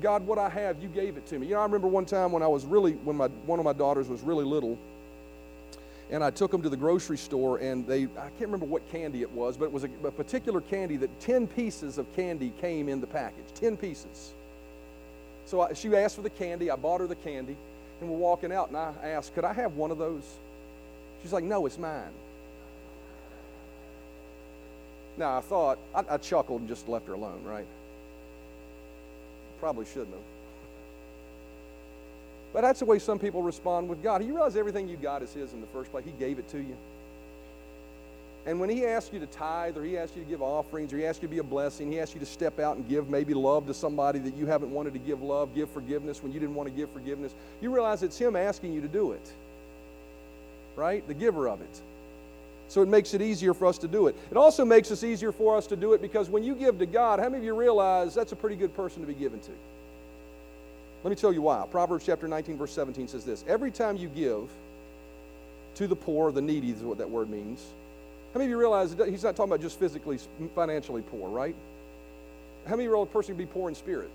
God, 0.00 0.26
what 0.26 0.38
I 0.38 0.48
have, 0.48 0.82
you 0.82 0.88
gave 0.88 1.18
it 1.18 1.26
to 1.26 1.38
me. 1.38 1.48
You 1.48 1.56
know, 1.56 1.60
I 1.60 1.64
remember 1.64 1.88
one 1.88 2.06
time 2.06 2.32
when 2.32 2.42
I 2.42 2.46
was 2.46 2.64
really, 2.64 2.92
when 2.92 3.18
my, 3.18 3.26
one 3.44 3.58
of 3.58 3.66
my 3.66 3.74
daughters 3.74 4.08
was 4.08 4.22
really 4.22 4.46
little, 4.46 4.78
and 6.10 6.24
I 6.24 6.30
took 6.30 6.50
them 6.50 6.62
to 6.62 6.70
the 6.70 6.76
grocery 6.78 7.18
store, 7.18 7.58
and 7.58 7.86
they, 7.86 8.04
I 8.04 8.30
can't 8.38 8.48
remember 8.48 8.64
what 8.64 8.90
candy 8.90 9.20
it 9.20 9.30
was, 9.32 9.58
but 9.58 9.66
it 9.66 9.72
was 9.72 9.84
a, 9.84 9.90
a 10.04 10.10
particular 10.10 10.62
candy 10.62 10.96
that 10.96 11.20
10 11.20 11.48
pieces 11.48 11.98
of 11.98 12.10
candy 12.16 12.50
came 12.62 12.88
in 12.88 12.98
the 12.98 13.06
package. 13.06 13.44
10 13.56 13.76
pieces. 13.76 14.32
So 15.50 15.62
I, 15.62 15.72
she 15.72 15.92
asked 15.96 16.14
for 16.14 16.22
the 16.22 16.30
candy. 16.30 16.70
I 16.70 16.76
bought 16.76 17.00
her 17.00 17.08
the 17.08 17.16
candy. 17.16 17.56
And 18.00 18.08
we're 18.08 18.16
walking 18.16 18.52
out, 18.52 18.68
and 18.68 18.76
I 18.76 18.94
asked, 19.02 19.34
Could 19.34 19.44
I 19.44 19.52
have 19.52 19.74
one 19.74 19.90
of 19.90 19.98
those? 19.98 20.22
She's 21.22 21.32
like, 21.32 21.42
No, 21.42 21.66
it's 21.66 21.76
mine. 21.76 22.12
Now, 25.18 25.36
I 25.36 25.40
thought, 25.40 25.78
I, 25.94 26.04
I 26.08 26.16
chuckled 26.18 26.60
and 26.60 26.68
just 26.68 26.88
left 26.88 27.08
her 27.08 27.14
alone, 27.14 27.42
right? 27.44 27.66
Probably 29.58 29.84
shouldn't 29.86 30.12
have. 30.12 30.22
But 32.52 32.62
that's 32.62 32.78
the 32.78 32.86
way 32.86 33.00
some 33.00 33.18
people 33.18 33.42
respond 33.42 33.88
with 33.88 34.02
God. 34.02 34.24
You 34.24 34.32
realize 34.32 34.56
everything 34.56 34.88
you 34.88 34.96
got 34.96 35.20
is 35.20 35.32
His 35.32 35.52
in 35.52 35.60
the 35.60 35.66
first 35.66 35.90
place? 35.90 36.04
He 36.04 36.12
gave 36.12 36.38
it 36.38 36.48
to 36.50 36.58
you. 36.58 36.76
And 38.46 38.58
when 38.58 38.70
he 38.70 38.86
asks 38.86 39.12
you 39.12 39.20
to 39.20 39.26
tithe 39.26 39.76
or 39.76 39.84
he 39.84 39.98
asks 39.98 40.16
you 40.16 40.22
to 40.22 40.28
give 40.28 40.40
offerings 40.40 40.92
or 40.92 40.96
he 40.96 41.04
asks 41.04 41.22
you 41.22 41.28
to 41.28 41.32
be 41.32 41.38
a 41.38 41.44
blessing, 41.44 41.92
he 41.92 42.00
asks 42.00 42.14
you 42.14 42.20
to 42.20 42.26
step 42.26 42.58
out 42.58 42.76
and 42.76 42.88
give 42.88 43.10
maybe 43.10 43.34
love 43.34 43.66
to 43.66 43.74
somebody 43.74 44.18
that 44.20 44.34
you 44.34 44.46
haven't 44.46 44.70
wanted 44.70 44.94
to 44.94 44.98
give 44.98 45.22
love, 45.22 45.54
give 45.54 45.68
forgiveness 45.70 46.22
when 46.22 46.32
you 46.32 46.40
didn't 46.40 46.54
want 46.54 46.68
to 46.68 46.74
give 46.74 46.90
forgiveness, 46.90 47.34
you 47.60 47.72
realize 47.72 48.02
it's 48.02 48.18
him 48.18 48.36
asking 48.36 48.72
you 48.72 48.80
to 48.80 48.88
do 48.88 49.12
it. 49.12 49.32
Right? 50.74 51.06
The 51.06 51.14
giver 51.14 51.48
of 51.48 51.60
it. 51.60 51.80
So 52.68 52.82
it 52.82 52.88
makes 52.88 53.12
it 53.14 53.20
easier 53.20 53.52
for 53.52 53.66
us 53.66 53.78
to 53.78 53.88
do 53.88 54.06
it. 54.06 54.16
It 54.30 54.36
also 54.36 54.64
makes 54.64 54.90
it 54.90 55.02
easier 55.04 55.32
for 55.32 55.56
us 55.56 55.66
to 55.66 55.76
do 55.76 55.92
it 55.92 56.00
because 56.00 56.30
when 56.30 56.42
you 56.42 56.54
give 56.54 56.78
to 56.78 56.86
God, 56.86 57.18
how 57.18 57.26
many 57.26 57.38
of 57.38 57.44
you 57.44 57.54
realize 57.54 58.14
that's 58.14 58.32
a 58.32 58.36
pretty 58.36 58.56
good 58.56 58.74
person 58.74 59.02
to 59.02 59.06
be 59.06 59.14
given 59.14 59.40
to? 59.40 59.50
Let 61.02 61.10
me 61.10 61.16
tell 61.16 61.32
you 61.32 61.42
why. 61.42 61.66
Proverbs 61.70 62.06
chapter 62.06 62.28
19, 62.28 62.56
verse 62.56 62.72
17 62.72 63.08
says 63.08 63.24
this 63.24 63.44
Every 63.48 63.70
time 63.70 63.96
you 63.96 64.08
give 64.08 64.48
to 65.74 65.86
the 65.86 65.96
poor, 65.96 66.30
the 66.32 66.40
needy 66.40 66.70
is 66.70 66.82
what 66.82 66.98
that 66.98 67.10
word 67.10 67.28
means 67.28 67.66
how 68.32 68.38
many 68.38 68.44
of 68.44 68.50
you 68.50 68.58
realize 68.58 68.94
he's 69.08 69.24
not 69.24 69.34
talking 69.34 69.50
about 69.50 69.60
just 69.60 69.78
physically, 69.78 70.18
financially 70.54 71.02
poor, 71.02 71.28
right? 71.28 71.54
How 72.64 72.76
many 72.76 72.86
realize 72.88 73.08
a 73.08 73.12
person 73.12 73.34
can 73.34 73.44
be 73.44 73.50
poor 73.50 73.68
in 73.68 73.74
spirit, 73.74 74.10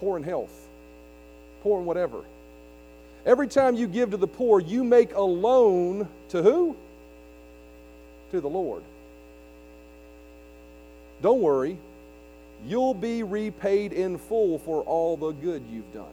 poor 0.00 0.18
in 0.18 0.22
health, 0.22 0.52
poor 1.62 1.80
in 1.80 1.86
whatever? 1.86 2.22
Every 3.24 3.48
time 3.48 3.74
you 3.74 3.86
give 3.86 4.10
to 4.10 4.18
the 4.18 4.26
poor, 4.26 4.60
you 4.60 4.84
make 4.84 5.14
a 5.14 5.22
loan 5.22 6.08
to 6.28 6.42
who? 6.42 6.76
To 8.32 8.40
the 8.40 8.48
Lord. 8.48 8.82
Don't 11.22 11.40
worry, 11.40 11.78
you'll 12.66 12.92
be 12.92 13.22
repaid 13.22 13.94
in 13.94 14.18
full 14.18 14.58
for 14.58 14.82
all 14.82 15.16
the 15.16 15.30
good 15.30 15.62
you've 15.72 15.90
done. 15.94 16.04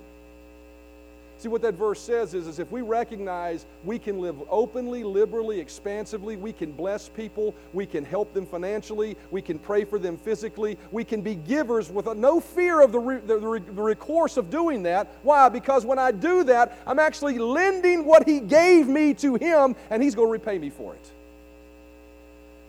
See, 1.42 1.50
what 1.50 1.64
that 1.64 1.74
verse 1.74 2.00
says 2.00 2.36
is, 2.36 2.46
is 2.46 2.60
if 2.60 2.72
we 2.72 2.84
recognize 2.84 3.66
we 3.84 3.98
can 3.98 4.20
live 4.20 4.36
openly, 4.48 5.04
liberally, 5.04 5.60
expansively, 5.60 6.36
we 6.36 6.54
can 6.54 6.72
bless 6.72 7.10
people, 7.10 7.56
we 7.74 7.88
can 7.88 8.06
help 8.06 8.32
them 8.36 8.46
financially, 8.46 9.18
we 9.32 9.42
can 9.42 9.58
pray 9.58 9.84
for 9.84 9.98
them 9.98 10.18
physically, 10.18 10.78
we 10.92 11.04
can 11.04 11.24
be 11.24 11.34
givers 11.34 11.90
with 11.90 12.06
no 12.16 12.40
fear 12.40 12.80
of 12.80 12.92
the, 12.92 13.00
re, 13.00 13.18
the, 13.26 13.40
the, 13.40 13.82
recourse 13.82 14.38
of 14.38 14.52
doing 14.52 14.84
that. 14.84 15.16
Why? 15.24 15.50
Because 15.50 15.84
when 15.84 15.98
I 15.98 16.12
do 16.12 16.44
that, 16.44 16.78
I'm 16.86 17.00
actually 17.00 17.40
lending 17.40 18.06
what 18.06 18.28
He 18.28 18.40
gave 18.40 18.88
me 18.88 19.16
to 19.16 19.34
Him, 19.34 19.76
and 19.90 20.04
He's 20.04 20.14
going 20.14 20.28
to 20.28 20.32
repay 20.32 20.60
me 20.60 20.70
for 20.70 20.94
it. 20.94 21.12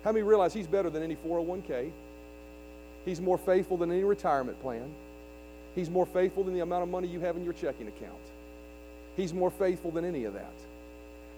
How 0.02 0.12
many 0.12 0.22
realize 0.22 0.54
He's 0.54 0.66
better 0.66 0.88
than 0.88 1.02
any 1.02 1.16
401k? 1.16 1.90
He's 3.04 3.20
more 3.20 3.36
faithful 3.36 3.76
than 3.76 3.92
any 3.92 4.04
retirement 4.04 4.58
plan. 4.62 4.90
He's 5.74 5.90
more 5.90 6.06
faithful 6.06 6.42
than 6.42 6.54
the 6.54 6.60
amount 6.60 6.84
of 6.84 6.88
money 6.88 7.06
you 7.06 7.20
have 7.20 7.36
in 7.36 7.44
your 7.44 7.52
checking 7.52 7.86
account. 7.86 8.16
He's 9.16 9.34
more 9.34 9.50
faithful 9.50 9.90
than 9.90 10.04
any 10.04 10.24
of 10.24 10.34
that. 10.34 10.52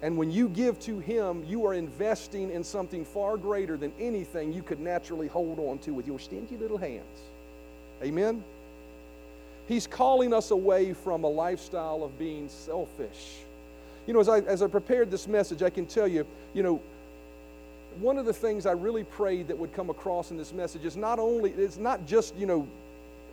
And 0.03 0.19
when 0.19 0.31
you 0.31 0.49
give 0.49 0.79
to 0.81 0.99
Him, 0.99 1.45
you 1.47 1.65
are 1.67 1.75
investing 1.75 2.51
in 2.51 2.63
something 2.63 3.05
far 3.05 3.37
greater 3.37 3.77
than 3.77 3.93
anything 3.99 4.53
you 4.53 4.63
could 4.63 4.81
naturally 4.81 5.29
hold 5.29 5.59
on 5.59 5.79
to 5.79 5.93
with 5.93 6.07
your 6.07 6.19
stingy 6.19 6.57
little 6.57 6.79
hands. 6.79 7.21
Amen? 8.03 8.45
He's 9.67 9.87
calling 9.87 10.35
us 10.35 10.51
away 10.51 10.93
from 10.93 11.25
a 11.25 11.29
lifestyle 11.29 12.03
of 12.05 12.19
being 12.19 12.49
selfish. 12.49 13.39
You 14.07 14.13
know, 14.13 14.21
as 14.21 14.29
I, 14.29 14.41
as 14.41 14.61
I 14.61 14.67
prepared 14.67 15.11
this 15.11 15.27
message, 15.27 15.63
I 15.63 15.71
can 15.71 15.87
tell 15.87 16.07
you, 16.07 16.27
you 16.53 16.63
know, 16.63 16.83
one 18.01 18.19
of 18.19 18.27
the 18.27 18.33
things 18.33 18.67
I 18.67 18.73
really 18.73 19.05
prayed 19.05 19.49
that 19.49 19.57
would 19.57 19.73
come 19.73 19.89
across 19.89 20.31
in 20.31 20.37
this 20.37 20.53
message 20.53 20.85
is 20.85 20.97
not 20.97 21.19
only, 21.19 21.51
it's 21.53 21.79
not 21.79 22.05
just, 22.07 22.37
you 22.37 22.45
know, 22.45 22.69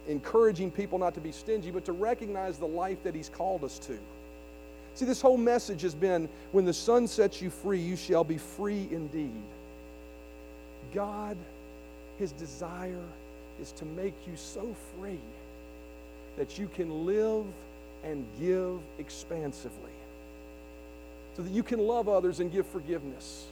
encouraging 0.07 0.71
people 0.71 0.97
not 0.97 1.13
to 1.15 1.19
be 1.19 1.31
stingy, 1.31 1.71
but 1.71 1.83
to 1.85 1.91
recognize 1.91 2.57
the 2.57 2.67
life 2.67 3.03
that 3.03 3.13
He's 3.13 3.29
called 3.29 3.63
us 3.63 3.77
to. 3.79 3.97
See, 4.95 5.05
this 5.05 5.21
whole 5.21 5.37
message 5.37 5.81
has 5.83 5.95
been 5.95 6.27
when 6.51 6.65
the 6.65 6.73
son 6.73 7.07
sets 7.07 7.41
you 7.41 7.49
free, 7.49 7.79
you 7.79 7.95
shall 7.95 8.23
be 8.23 8.37
free 8.37 8.87
indeed. 8.91 9.41
God, 10.93 11.37
His 12.19 12.31
desire 12.33 13.03
is 13.61 13.71
to 13.73 13.85
make 13.85 14.13
you 14.27 14.35
so 14.35 14.75
free 14.97 15.19
that 16.37 16.57
you 16.57 16.69
can 16.75 17.05
live 17.05 17.45
and 18.03 18.25
give 18.39 18.79
expansively, 18.99 19.91
so 21.35 21.43
that 21.43 21.51
you 21.51 21.63
can 21.63 21.79
love 21.79 22.09
others 22.09 22.39
and 22.39 22.51
give 22.51 22.65
forgiveness, 22.65 23.45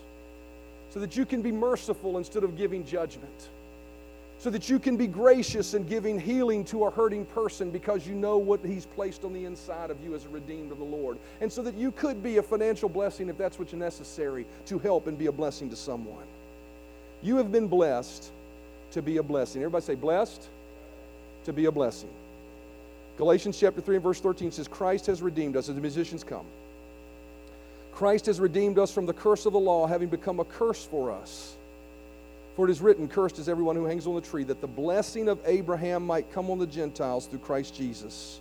so 0.89 0.99
that 0.99 1.15
you 1.15 1.25
can 1.25 1.41
be 1.41 1.51
merciful 1.51 2.17
instead 2.17 2.43
of 2.43 2.57
giving 2.57 2.85
judgment 2.85 3.49
so 4.39 4.49
that 4.49 4.69
you 4.69 4.79
can 4.79 4.95
be 4.95 5.05
gracious 5.05 5.73
in 5.73 5.83
giving 5.83 6.17
healing 6.17 6.63
to 6.63 6.85
a 6.85 6.91
hurting 6.91 7.25
person 7.25 7.69
because 7.69 8.07
you 8.07 8.15
know 8.15 8.37
what 8.37 8.63
He's 8.63 8.85
placed 8.85 9.25
on 9.25 9.33
the 9.33 9.43
inside 9.43 9.91
of 9.91 10.01
you 10.01 10.15
as 10.15 10.25
a 10.25 10.29
redeemed 10.29 10.71
of 10.71 10.77
the 10.77 10.85
Lord. 10.85 11.19
And 11.41 11.51
so 11.51 11.61
that 11.61 11.75
you 11.75 11.91
could 11.91 12.23
be 12.23 12.37
a 12.37 12.43
financial 12.43 12.87
blessing 12.87 13.27
if 13.27 13.37
that's 13.37 13.59
what's 13.59 13.73
necessary 13.73 14.45
to 14.67 14.79
help 14.79 15.07
and 15.07 15.17
be 15.17 15.25
a 15.25 15.31
blessing 15.31 15.69
to 15.69 15.75
someone. 15.75 16.23
You 17.21 17.35
have 17.35 17.51
been 17.51 17.67
blessed 17.67 18.31
to 18.91 19.01
be 19.01 19.17
a 19.17 19.23
blessing. 19.23 19.61
Everybody 19.61 19.85
say, 19.85 19.95
blessed 19.95 20.47
to 21.43 21.51
be 21.51 21.65
a 21.65 21.71
blessing. 21.71 22.09
Galatians 23.17 23.59
chapter 23.59 23.81
3 23.81 23.97
and 23.97 24.03
verse 24.03 24.21
13 24.21 24.53
says, 24.53 24.69
Christ 24.69 25.05
has 25.07 25.21
redeemed 25.21 25.57
us 25.57 25.67
as 25.67 25.75
the 25.75 25.81
musicians 25.81 26.23
come. 26.23 26.45
Christ 27.91 28.27
has 28.27 28.39
redeemed 28.39 28.79
us 28.79 28.93
from 28.93 29.05
the 29.05 29.13
curse 29.13 29.45
of 29.45 29.51
the 29.51 29.59
law, 29.59 29.85
having 29.85 30.07
become 30.07 30.39
a 30.39 30.45
curse 30.45 30.85
for 30.85 31.11
us. 31.11 31.57
For 32.55 32.67
it 32.67 32.71
is 32.71 32.81
written, 32.81 33.07
Cursed 33.07 33.39
is 33.39 33.47
everyone 33.47 33.75
who 33.75 33.85
hangs 33.85 34.05
on 34.07 34.15
the 34.15 34.21
tree, 34.21 34.43
that 34.43 34.61
the 34.61 34.67
blessing 34.67 35.29
of 35.29 35.39
Abraham 35.45 36.05
might 36.05 36.31
come 36.33 36.49
on 36.49 36.59
the 36.59 36.67
Gentiles 36.67 37.25
through 37.27 37.39
Christ 37.39 37.75
Jesus, 37.75 38.39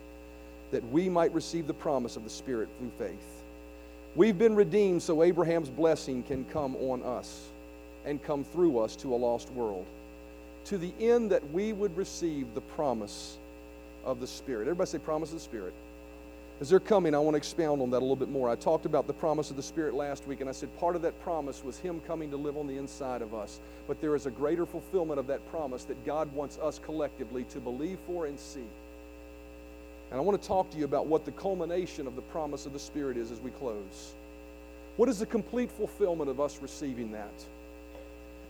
that 0.70 0.84
we 0.90 1.08
might 1.08 1.32
receive 1.32 1.66
the 1.66 1.74
promise 1.74 2.16
of 2.16 2.24
the 2.24 2.30
Spirit 2.30 2.68
through 2.78 2.90
faith. 2.98 3.42
We've 4.16 4.38
been 4.38 4.56
redeemed 4.56 5.02
so 5.02 5.22
Abraham's 5.22 5.70
blessing 5.70 6.22
can 6.22 6.44
come 6.46 6.74
on 6.76 7.02
us 7.02 7.48
and 8.04 8.22
come 8.22 8.42
through 8.42 8.78
us 8.78 8.96
to 8.96 9.14
a 9.14 9.16
lost 9.16 9.50
world, 9.52 9.86
to 10.64 10.78
the 10.78 10.92
end 10.98 11.30
that 11.30 11.48
we 11.52 11.72
would 11.72 11.96
receive 11.96 12.54
the 12.54 12.60
promise 12.60 13.36
of 14.04 14.20
the 14.20 14.26
Spirit. 14.26 14.62
Everybody 14.62 14.90
say, 14.90 14.98
Promise 14.98 15.30
of 15.30 15.36
the 15.36 15.44
Spirit. 15.44 15.74
As 16.60 16.68
they're 16.68 16.80
coming, 16.80 17.14
I 17.14 17.18
want 17.18 17.34
to 17.34 17.38
expound 17.38 17.80
on 17.80 17.90
that 17.90 17.98
a 17.98 18.00
little 18.00 18.16
bit 18.16 18.30
more. 18.30 18.50
I 18.50 18.56
talked 18.56 18.84
about 18.84 19.06
the 19.06 19.12
promise 19.12 19.50
of 19.50 19.56
the 19.56 19.62
Spirit 19.62 19.94
last 19.94 20.26
week, 20.26 20.40
and 20.40 20.50
I 20.50 20.52
said 20.52 20.76
part 20.80 20.96
of 20.96 21.02
that 21.02 21.20
promise 21.22 21.62
was 21.62 21.78
Him 21.78 22.00
coming 22.00 22.30
to 22.32 22.36
live 22.36 22.56
on 22.56 22.66
the 22.66 22.76
inside 22.76 23.22
of 23.22 23.32
us. 23.32 23.60
But 23.86 24.00
there 24.00 24.16
is 24.16 24.26
a 24.26 24.30
greater 24.30 24.66
fulfillment 24.66 25.20
of 25.20 25.28
that 25.28 25.48
promise 25.52 25.84
that 25.84 26.04
God 26.04 26.32
wants 26.32 26.58
us 26.58 26.80
collectively 26.80 27.44
to 27.44 27.60
believe 27.60 27.98
for 28.08 28.26
and 28.26 28.38
see. 28.38 28.66
And 30.10 30.18
I 30.18 30.20
want 30.20 30.40
to 30.40 30.48
talk 30.48 30.68
to 30.70 30.78
you 30.78 30.84
about 30.84 31.06
what 31.06 31.24
the 31.24 31.30
culmination 31.32 32.08
of 32.08 32.16
the 32.16 32.22
promise 32.22 32.66
of 32.66 32.72
the 32.72 32.78
Spirit 32.78 33.16
is 33.16 33.30
as 33.30 33.38
we 33.38 33.50
close. 33.52 34.14
What 34.96 35.08
is 35.08 35.20
the 35.20 35.26
complete 35.26 35.70
fulfillment 35.70 36.28
of 36.28 36.40
us 36.40 36.58
receiving 36.60 37.12
that? 37.12 37.44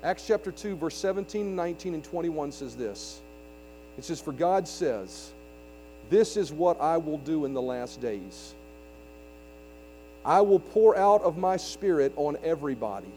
Acts 0.03 0.27
chapter 0.27 0.51
2, 0.51 0.77
verse 0.77 0.97
17, 0.97 1.55
19, 1.55 1.93
and 1.93 2.05
21 2.05 2.53
says 2.53 2.75
this 2.75 3.21
It 3.99 4.05
says, 4.05 4.19
For 4.19 4.33
God 4.33 4.67
says, 4.67 5.33
this 6.11 6.37
is 6.37 6.53
what 6.53 6.81
I 6.81 6.97
will 6.97 7.19
do 7.19 7.45
in 7.45 7.55
the 7.55 7.63
last 7.63 8.01
days. 8.01 8.55
I 10.25 10.41
will 10.41 10.61
pour 10.61 10.97
out 10.97 11.23
of 11.23 11.39
my 11.39 11.57
spirit 11.57 12.13
on 12.17 12.37
everybody 12.43 13.13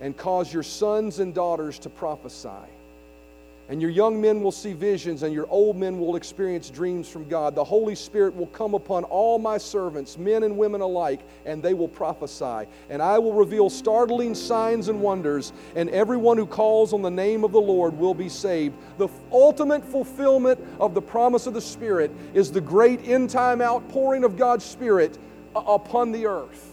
and 0.00 0.16
cause 0.16 0.52
your 0.52 0.62
sons 0.62 1.20
and 1.20 1.34
daughters 1.34 1.78
to 1.80 1.88
prophesy 1.88 2.48
and 3.70 3.80
your 3.80 3.90
young 3.92 4.20
men 4.20 4.42
will 4.42 4.50
see 4.50 4.72
visions, 4.72 5.22
and 5.22 5.32
your 5.32 5.46
old 5.48 5.76
men 5.76 6.00
will 6.00 6.16
experience 6.16 6.70
dreams 6.70 7.08
from 7.08 7.28
God. 7.28 7.54
The 7.54 7.62
Holy 7.62 7.94
Spirit 7.94 8.34
will 8.34 8.48
come 8.48 8.74
upon 8.74 9.04
all 9.04 9.38
my 9.38 9.58
servants, 9.58 10.18
men 10.18 10.42
and 10.42 10.58
women 10.58 10.80
alike, 10.80 11.20
and 11.46 11.62
they 11.62 11.72
will 11.72 11.86
prophesy. 11.86 12.68
And 12.88 13.00
I 13.00 13.16
will 13.20 13.32
reveal 13.32 13.70
startling 13.70 14.34
signs 14.34 14.88
and 14.88 15.00
wonders, 15.00 15.52
and 15.76 15.88
everyone 15.90 16.36
who 16.36 16.46
calls 16.46 16.92
on 16.92 17.00
the 17.00 17.12
name 17.12 17.44
of 17.44 17.52
the 17.52 17.60
Lord 17.60 17.96
will 17.96 18.12
be 18.12 18.28
saved. 18.28 18.74
The 18.98 19.06
ultimate 19.30 19.84
fulfillment 19.84 20.58
of 20.80 20.92
the 20.92 21.02
promise 21.02 21.46
of 21.46 21.54
the 21.54 21.60
Spirit 21.60 22.10
is 22.34 22.50
the 22.50 22.60
great 22.60 23.06
end 23.06 23.30
time 23.30 23.62
outpouring 23.62 24.24
of 24.24 24.36
God's 24.36 24.64
Spirit 24.64 25.16
uh, 25.54 25.60
upon 25.60 26.10
the 26.10 26.26
earth. 26.26 26.66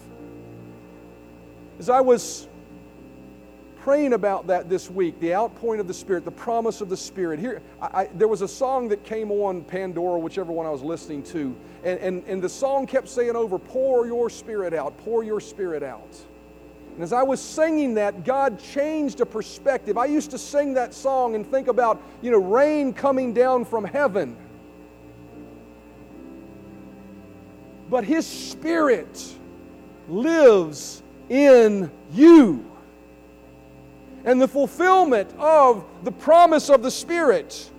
As 1.78 1.92
I 1.92 2.02
was 2.02 2.47
praying 3.88 4.12
about 4.12 4.48
that 4.48 4.68
this 4.68 4.92
week 4.92 5.18
the 5.22 5.34
outpouring 5.34 5.80
of 5.80 5.88
the 5.88 5.94
Spirit, 5.94 6.26
the 6.26 6.30
promise 6.30 6.82
of 6.82 6.90
the 6.90 6.98
Spirit. 6.98 7.40
Here, 7.40 7.62
I, 7.82 8.02
I, 8.02 8.10
there 8.16 8.28
was 8.28 8.42
a 8.42 8.48
song 8.48 8.90
that 8.90 9.06
came 9.06 9.32
on 9.32 9.64
Pandora, 9.64 10.20
whichever 10.20 10.52
one 10.52 10.66
I 10.66 10.72
was 10.72 10.82
listening 10.82 11.24
to, 11.24 11.56
and, 11.86 11.98
and, 12.02 12.24
and 12.28 12.42
the 12.42 12.50
song 12.50 12.86
kept 12.86 13.08
saying 13.08 13.38
over, 13.38 13.58
Pour 13.58 14.06
your 14.06 14.30
Spirit 14.30 14.74
out, 14.74 14.98
pour 15.06 15.24
your 15.24 15.40
Spirit 15.40 15.84
out. 15.84 16.20
And 16.96 17.02
as 17.02 17.14
I 17.14 17.24
was 17.24 17.40
singing 17.40 17.94
that, 17.94 18.26
God 18.26 18.60
changed 18.60 19.22
a 19.22 19.26
perspective. 19.26 19.98
I 19.98 20.08
used 20.08 20.32
to 20.32 20.38
sing 20.38 20.74
that 20.74 20.94
song 20.94 21.36
and 21.36 21.50
think 21.50 21.70
about, 21.70 22.02
you 22.22 22.30
know, 22.30 22.40
rain 22.40 22.92
coming 22.92 23.34
down 23.34 23.64
from 23.64 23.86
heaven. 23.86 24.36
But 27.90 28.04
His 28.04 28.28
Spirit 28.28 29.34
lives 30.10 31.02
in 31.30 31.90
you 32.12 32.67
and 34.28 34.42
the 34.42 34.48
fulfillment 34.48 35.34
of 35.40 35.86
the 36.04 36.12
promise 36.12 36.70
of 36.70 36.84
the 36.84 36.92
Spirit 36.92 37.72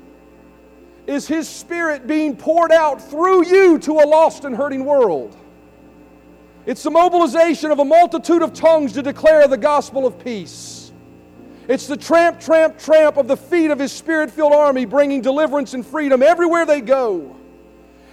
is 1.07 1.29
His 1.29 1.47
Spirit 1.47 2.07
being 2.07 2.35
poured 2.35 2.73
out 2.73 3.03
through 3.03 3.47
you 3.47 3.79
to 3.81 3.93
a 3.93 4.07
lost 4.07 4.47
and 4.47 4.57
hurting 4.57 4.87
world. 4.87 5.37
It's 6.65 6.83
the 6.83 6.91
mobilization 6.91 7.71
of 7.71 7.81
a 7.81 7.85
multitude 7.85 8.41
of 8.41 8.55
tongues 8.55 8.95
to 8.95 9.03
declare 9.03 9.47
the 9.47 9.59
gospel 9.59 10.07
of 10.07 10.19
peace. 10.25 10.91
It's 11.69 11.87
the 11.87 11.99
tramp, 11.99 12.41
tramp, 12.41 12.79
tramp 12.79 13.19
of 13.19 13.29
the 13.29 13.37
feet 13.37 13.71
of 13.71 13.79
His 13.79 13.93
Spirit 13.93 14.31
filled 14.31 14.55
army 14.55 14.87
bringing 14.87 15.21
deliverance 15.21 15.75
and 15.75 15.87
freedom 15.87 16.23
everywhere 16.23 16.65
they 16.65 16.81
go. 16.81 17.37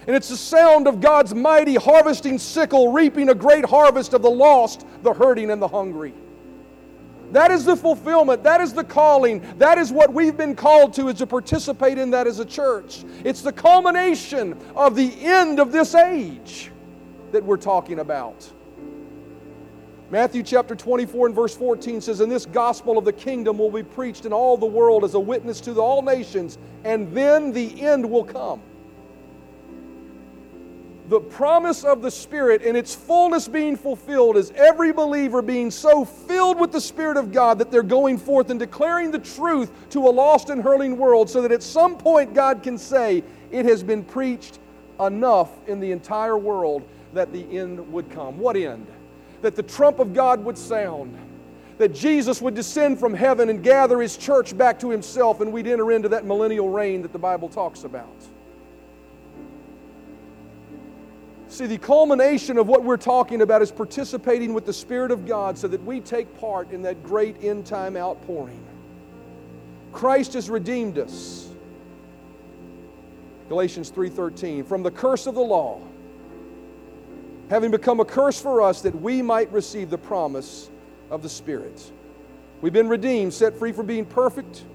And 0.06 0.14
it's 0.14 0.28
the 0.28 0.36
sound 0.36 0.86
of 0.86 1.00
God's 1.00 1.34
mighty 1.34 1.76
harvesting 1.76 2.38
sickle 2.38 2.92
reaping 2.92 3.30
a 3.30 3.34
great 3.34 3.64
harvest 3.64 4.12
of 4.12 4.20
the 4.20 4.30
lost, 4.30 4.86
the 5.02 5.14
hurting, 5.14 5.50
and 5.50 5.60
the 5.60 5.68
hungry. 5.68 6.12
That 7.32 7.50
is 7.50 7.64
the 7.64 7.76
fulfillment. 7.76 8.42
That 8.42 8.60
is 8.60 8.72
the 8.72 8.84
calling. 8.84 9.44
That 9.58 9.78
is 9.78 9.92
what 9.92 10.12
we've 10.12 10.36
been 10.36 10.54
called 10.54 10.94
to 10.94 11.08
is 11.08 11.18
to 11.18 11.26
participate 11.26 11.98
in 11.98 12.10
that 12.10 12.26
as 12.26 12.38
a 12.38 12.44
church. 12.44 13.04
It's 13.24 13.42
the 13.42 13.52
culmination 13.52 14.58
of 14.74 14.94
the 14.94 15.12
end 15.24 15.58
of 15.58 15.72
this 15.72 15.94
age 15.94 16.70
that 17.32 17.44
we're 17.44 17.56
talking 17.56 17.98
about. 17.98 18.52
Matthew 20.08 20.44
chapter 20.44 20.76
24 20.76 21.26
and 21.26 21.34
verse 21.34 21.56
14 21.56 22.00
says, 22.00 22.20
And 22.20 22.30
this 22.30 22.46
gospel 22.46 22.96
of 22.96 23.04
the 23.04 23.12
kingdom 23.12 23.58
will 23.58 23.72
be 23.72 23.82
preached 23.82 24.24
in 24.24 24.32
all 24.32 24.56
the 24.56 24.66
world 24.66 25.02
as 25.02 25.14
a 25.14 25.20
witness 25.20 25.60
to 25.62 25.80
all 25.80 26.00
nations, 26.00 26.58
and 26.84 27.12
then 27.12 27.52
the 27.52 27.82
end 27.82 28.08
will 28.08 28.24
come 28.24 28.62
the 31.08 31.20
promise 31.20 31.84
of 31.84 32.02
the 32.02 32.10
Spirit 32.10 32.62
and 32.62 32.76
its 32.76 32.94
fullness 32.94 33.46
being 33.46 33.76
fulfilled 33.76 34.36
is 34.36 34.50
every 34.56 34.92
believer 34.92 35.40
being 35.40 35.70
so 35.70 36.04
filled 36.04 36.58
with 36.58 36.72
the 36.72 36.80
Spirit 36.80 37.16
of 37.16 37.32
God 37.32 37.58
that 37.58 37.70
they're 37.70 37.82
going 37.84 38.18
forth 38.18 38.50
and 38.50 38.58
declaring 38.58 39.12
the 39.12 39.18
truth 39.20 39.70
to 39.90 40.00
a 40.00 40.10
lost 40.10 40.50
and 40.50 40.62
hurling 40.62 40.96
world 40.96 41.30
so 41.30 41.40
that 41.42 41.52
at 41.52 41.62
some 41.62 41.96
point 41.96 42.34
God 42.34 42.62
can 42.62 42.76
say, 42.76 43.22
It 43.52 43.64
has 43.66 43.84
been 43.84 44.02
preached 44.02 44.58
enough 44.98 45.50
in 45.68 45.78
the 45.78 45.92
entire 45.92 46.36
world 46.36 46.82
that 47.12 47.32
the 47.32 47.56
end 47.56 47.92
would 47.92 48.10
come. 48.10 48.38
What 48.38 48.56
end? 48.56 48.86
That 49.42 49.54
the 49.54 49.62
trump 49.62 50.00
of 50.00 50.12
God 50.12 50.44
would 50.44 50.58
sound, 50.58 51.16
that 51.78 51.94
Jesus 51.94 52.42
would 52.42 52.54
descend 52.54 52.98
from 52.98 53.14
heaven 53.14 53.48
and 53.48 53.62
gather 53.62 54.00
his 54.00 54.16
church 54.16 54.56
back 54.56 54.80
to 54.80 54.90
himself, 54.90 55.40
and 55.40 55.52
we'd 55.52 55.68
enter 55.68 55.92
into 55.92 56.08
that 56.08 56.24
millennial 56.24 56.68
reign 56.68 57.02
that 57.02 57.12
the 57.12 57.18
Bible 57.18 57.48
talks 57.48 57.84
about. 57.84 58.16
See, 61.56 61.64
the 61.64 61.78
culmination 61.78 62.58
of 62.58 62.68
what 62.68 62.84
we're 62.84 62.98
talking 62.98 63.40
about 63.40 63.62
is 63.62 63.72
participating 63.72 64.52
with 64.52 64.66
the 64.66 64.74
Spirit 64.74 65.10
of 65.10 65.24
God 65.24 65.56
so 65.56 65.66
that 65.68 65.82
we 65.86 66.00
take 66.00 66.38
part 66.38 66.70
in 66.70 66.82
that 66.82 67.02
great 67.02 67.42
end 67.42 67.64
time 67.64 67.96
outpouring. 67.96 68.62
Christ 69.90 70.34
has 70.34 70.50
redeemed 70.50 70.98
us. 70.98 71.48
Galatians 73.48 73.88
3:13 73.88 74.64
from 74.64 74.82
the 74.82 74.90
curse 74.90 75.26
of 75.26 75.34
the 75.34 75.40
law 75.40 75.80
having 77.48 77.70
become 77.70 78.00
a 78.00 78.04
curse 78.04 78.38
for 78.38 78.60
us 78.60 78.82
that 78.82 78.94
we 79.00 79.22
might 79.22 79.50
receive 79.50 79.88
the 79.88 79.96
promise 79.96 80.68
of 81.10 81.22
the 81.22 81.28
Spirit. 81.30 81.90
We've 82.60 82.70
been 82.70 82.86
redeemed, 82.86 83.32
set 83.32 83.56
free 83.56 83.72
from 83.72 83.86
being 83.86 84.04
perfect, 84.04 84.66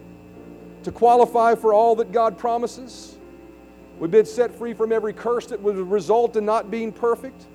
to 0.82 0.92
qualify 0.92 1.54
for 1.54 1.76
all 1.76 1.96
that 1.98 2.12
God 2.12 2.40
promises. 2.40 3.20
We've 4.02 4.10
been 4.10 4.26
set 4.26 4.56
free 4.56 4.74
from 4.74 4.92
every 4.92 5.14
curse 5.14 5.46
that 5.46 5.62
would 5.62 5.78
result 5.78 6.36
in 6.36 6.44
not 6.44 6.72
being 6.72 6.92
perfect. 6.92 7.46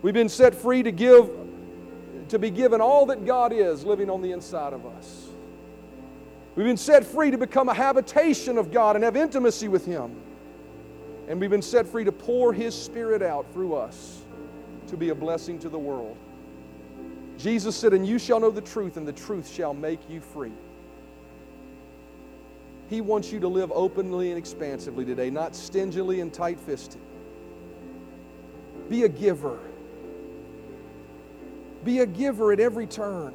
We've 0.00 0.14
been 0.14 0.30
set 0.30 0.54
free 0.54 0.82
to 0.82 0.90
give 0.90 1.28
to 2.30 2.38
be 2.38 2.48
given 2.48 2.80
all 2.80 3.04
that 3.04 3.26
God 3.26 3.52
is 3.52 3.84
living 3.84 4.08
on 4.08 4.22
the 4.22 4.32
inside 4.32 4.72
of 4.72 4.86
us. 4.86 5.28
We've 6.56 6.64
been 6.64 6.78
set 6.78 7.04
free 7.04 7.30
to 7.30 7.36
become 7.36 7.68
a 7.68 7.74
habitation 7.74 8.56
of 8.56 8.72
God 8.72 8.96
and 8.96 9.04
have 9.04 9.14
intimacy 9.14 9.68
with 9.68 9.84
Him. 9.84 10.16
And 11.28 11.38
we've 11.38 11.50
been 11.50 11.60
set 11.60 11.86
free 11.86 12.04
to 12.04 12.12
pour 12.12 12.54
His 12.54 12.74
Spirit 12.74 13.20
out 13.20 13.44
through 13.52 13.74
us 13.74 14.22
to 14.86 14.96
be 14.96 15.10
a 15.10 15.14
blessing 15.14 15.58
to 15.58 15.68
the 15.68 15.78
world. 15.78 16.16
Jesus 17.36 17.76
said, 17.76 17.92
And 17.92 18.06
you 18.06 18.18
shall 18.18 18.40
know 18.40 18.50
the 18.50 18.62
truth, 18.62 18.96
and 18.96 19.06
the 19.06 19.12
truth 19.12 19.46
shall 19.52 19.74
make 19.74 20.00
you 20.08 20.22
free. 20.22 20.52
He 22.88 23.00
wants 23.00 23.30
you 23.30 23.40
to 23.40 23.48
live 23.48 23.70
openly 23.74 24.30
and 24.30 24.38
expansively 24.38 25.04
today, 25.04 25.30
not 25.30 25.54
stingily 25.54 26.20
and 26.20 26.32
tight 26.32 26.58
fisted. 26.58 27.00
Be 28.88 29.04
a 29.04 29.08
giver. 29.08 29.58
Be 31.84 32.00
a 32.00 32.06
giver 32.06 32.52
at 32.52 32.60
every 32.60 32.86
turn, 32.86 33.34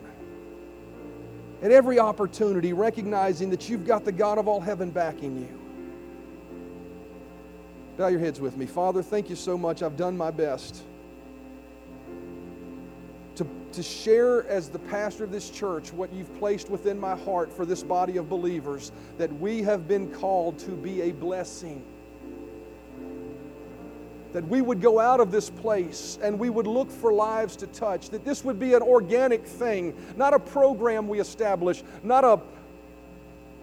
at 1.62 1.72
every 1.72 1.99
opportunity, 1.99 2.74
recognizing 2.74 3.49
that 3.51 3.70
you've 3.70 3.86
got 3.86 4.04
the 4.06 4.12
God 4.12 4.38
of 4.38 4.47
all 4.47 4.60
heaven 4.60 4.89
backing 4.89 5.38
you. 5.38 5.60
Bow 7.97 8.08
your 8.08 8.20
heads 8.20 8.41
with 8.41 8.58
me. 8.58 8.66
Father, 8.66 9.04
thank 9.04 9.30
you 9.30 9.36
so 9.36 9.56
much. 9.56 9.84
I've 9.84 9.95
done 9.95 10.18
my 10.18 10.32
best 10.32 10.84
to, 13.74 13.84
share 13.84 14.48
as 14.48 14.70
the 14.70 14.80
pastor 14.80 15.24
of 15.24 15.32
this 15.32 15.50
church 15.50 15.92
what 15.94 16.12
you've 16.14 16.34
placed 16.40 16.70
within 16.70 17.00
my 17.00 17.16
heart 17.16 17.52
for 17.52 17.66
this 17.66 17.84
body 17.84 18.18
of 18.18 18.30
believers 18.30 18.92
that 19.18 19.32
we 19.40 19.62
have 19.62 19.88
been 19.88 20.12
called 20.12 20.58
to 20.60 20.72
be 20.72 21.02
a 21.02 21.12
blessing. 21.12 21.84
That 24.32 24.48
we 24.48 24.62
would 24.62 24.82
go 24.82 25.00
out 25.00 25.20
of 25.20 25.32
this 25.32 25.50
place 25.50 26.18
and 26.22 26.40
we 26.40 26.50
would 26.50 26.68
look 26.68 26.90
for 26.90 27.14
lives 27.14 27.56
to 27.58 27.68
touch. 27.68 28.10
That 28.10 28.26
this 28.26 28.44
would 28.44 28.60
be 28.60 28.74
an 28.74 28.82
organic 28.82 29.46
thing, 29.46 29.94
not 30.18 30.34
a 30.34 30.40
program 30.40 31.08
we 31.08 31.20
establish, 31.20 31.84
not 32.04 32.24
a 32.24 32.40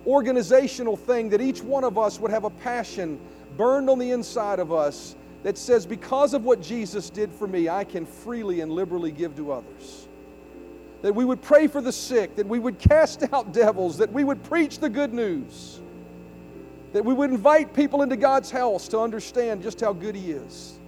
organizational 0.06 0.96
thing, 0.96 1.28
that 1.30 1.40
each 1.40 1.62
one 1.62 1.84
of 1.84 1.98
us 1.98 2.18
would 2.18 2.30
have 2.30 2.44
a 2.44 2.50
passion 2.50 3.20
burned 3.56 3.90
on 3.90 3.98
the 3.98 4.10
inside 4.10 4.58
of 4.58 4.72
us 4.72 5.14
that 5.42 5.56
says, 5.56 5.86
because 5.86 6.34
of 6.34 6.44
what 6.44 6.60
Jesus 6.60 7.10
did 7.10 7.32
for 7.32 7.46
me, 7.46 7.68
I 7.68 7.84
can 7.84 8.04
freely 8.04 8.60
and 8.60 8.70
liberally 8.70 9.10
give 9.10 9.36
to 9.36 9.52
others. 9.52 10.06
That 11.02 11.14
we 11.14 11.24
would 11.24 11.40
pray 11.40 11.66
for 11.66 11.80
the 11.80 11.92
sick, 11.92 12.36
that 12.36 12.46
we 12.46 12.58
would 12.58 12.78
cast 12.78 13.32
out 13.32 13.52
devils, 13.52 13.98
that 13.98 14.12
we 14.12 14.22
would 14.22 14.42
preach 14.42 14.78
the 14.78 14.90
good 14.90 15.14
news, 15.14 15.80
that 16.92 17.04
we 17.04 17.14
would 17.14 17.30
invite 17.30 17.72
people 17.72 18.02
into 18.02 18.16
God's 18.16 18.50
house 18.50 18.88
to 18.88 19.00
understand 19.00 19.62
just 19.62 19.80
how 19.80 19.92
good 19.92 20.14
He 20.14 20.32
is. 20.32 20.78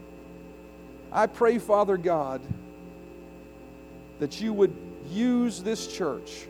I 1.10 1.26
pray, 1.26 1.58
Father 1.58 1.96
God, 1.96 2.42
that 4.18 4.40
you 4.40 4.52
would 4.52 4.74
use 5.08 5.62
this 5.62 5.86
church 5.86 6.46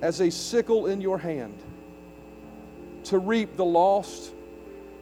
as 0.00 0.20
a 0.20 0.30
sickle 0.30 0.86
in 0.86 1.00
your 1.00 1.18
hand 1.18 1.54
to 3.04 3.18
reap 3.18 3.56
the 3.56 3.64
lost 3.64 4.32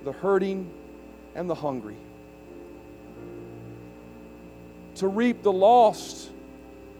the 0.04 0.12
hurting, 0.12 0.70
and 1.41 1.49
the 1.49 1.55
hungry. 1.55 1.97
To 4.97 5.09
reap 5.09 5.43
the 5.43 5.51
lost, 5.51 6.30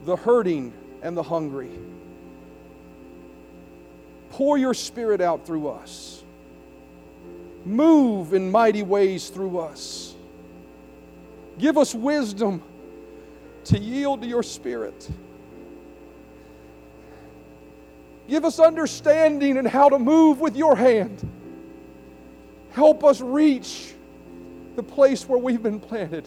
the 0.07 0.17
hurting, 0.17 0.73
and 1.03 1.15
the 1.15 1.23
hungry. 1.23 1.69
Pour 4.31 4.57
your 4.57 4.73
spirit 4.73 5.21
out 5.21 5.45
through 5.45 5.69
us. 5.69 6.23
Move 7.67 8.33
in 8.33 8.51
mighty 8.51 8.83
ways 8.83 9.29
through 9.29 9.59
us. 9.59 10.15
Give 11.59 11.77
us 11.77 11.95
wisdom 11.95 12.63
to 13.65 13.79
yield 13.79 14.23
to 14.23 14.27
your 14.27 14.43
spirit. 14.43 15.07
Give 18.27 18.47
us 18.47 18.59
understanding 18.59 19.59
in 19.59 19.67
how 19.67 19.91
to 19.91 19.99
move 19.99 20.41
with 20.41 20.57
your 20.57 20.77
hand. 20.77 21.29
Help 22.71 23.05
us 23.05 23.21
reach 23.21 23.97
the 24.81 24.95
place 24.95 25.29
where 25.29 25.39
we've 25.39 25.63
been 25.63 25.79
planted. 25.79 26.25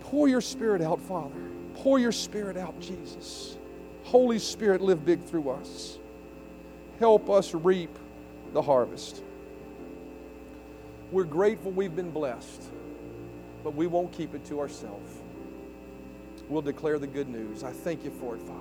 Pour 0.00 0.26
your 0.26 0.40
spirit 0.40 0.82
out, 0.82 1.00
Father. 1.00 1.40
Pour 1.76 1.96
your 1.96 2.10
spirit 2.10 2.56
out, 2.56 2.78
Jesus. 2.80 3.56
Holy 4.02 4.40
Spirit, 4.40 4.80
live 4.80 5.04
big 5.04 5.24
through 5.24 5.50
us. 5.50 5.98
Help 6.98 7.30
us 7.30 7.54
reap 7.54 7.96
the 8.52 8.60
harvest. 8.60 9.22
We're 11.12 11.22
grateful 11.22 11.70
we've 11.70 11.94
been 11.94 12.10
blessed, 12.10 12.64
but 13.62 13.76
we 13.76 13.86
won't 13.86 14.10
keep 14.10 14.34
it 14.34 14.44
to 14.46 14.58
ourselves. 14.58 15.08
We'll 16.48 16.62
declare 16.62 16.98
the 16.98 17.06
good 17.06 17.28
news. 17.28 17.62
I 17.62 17.70
thank 17.70 18.04
you 18.04 18.10
for 18.10 18.34
it, 18.34 18.42
Father. 18.42 18.58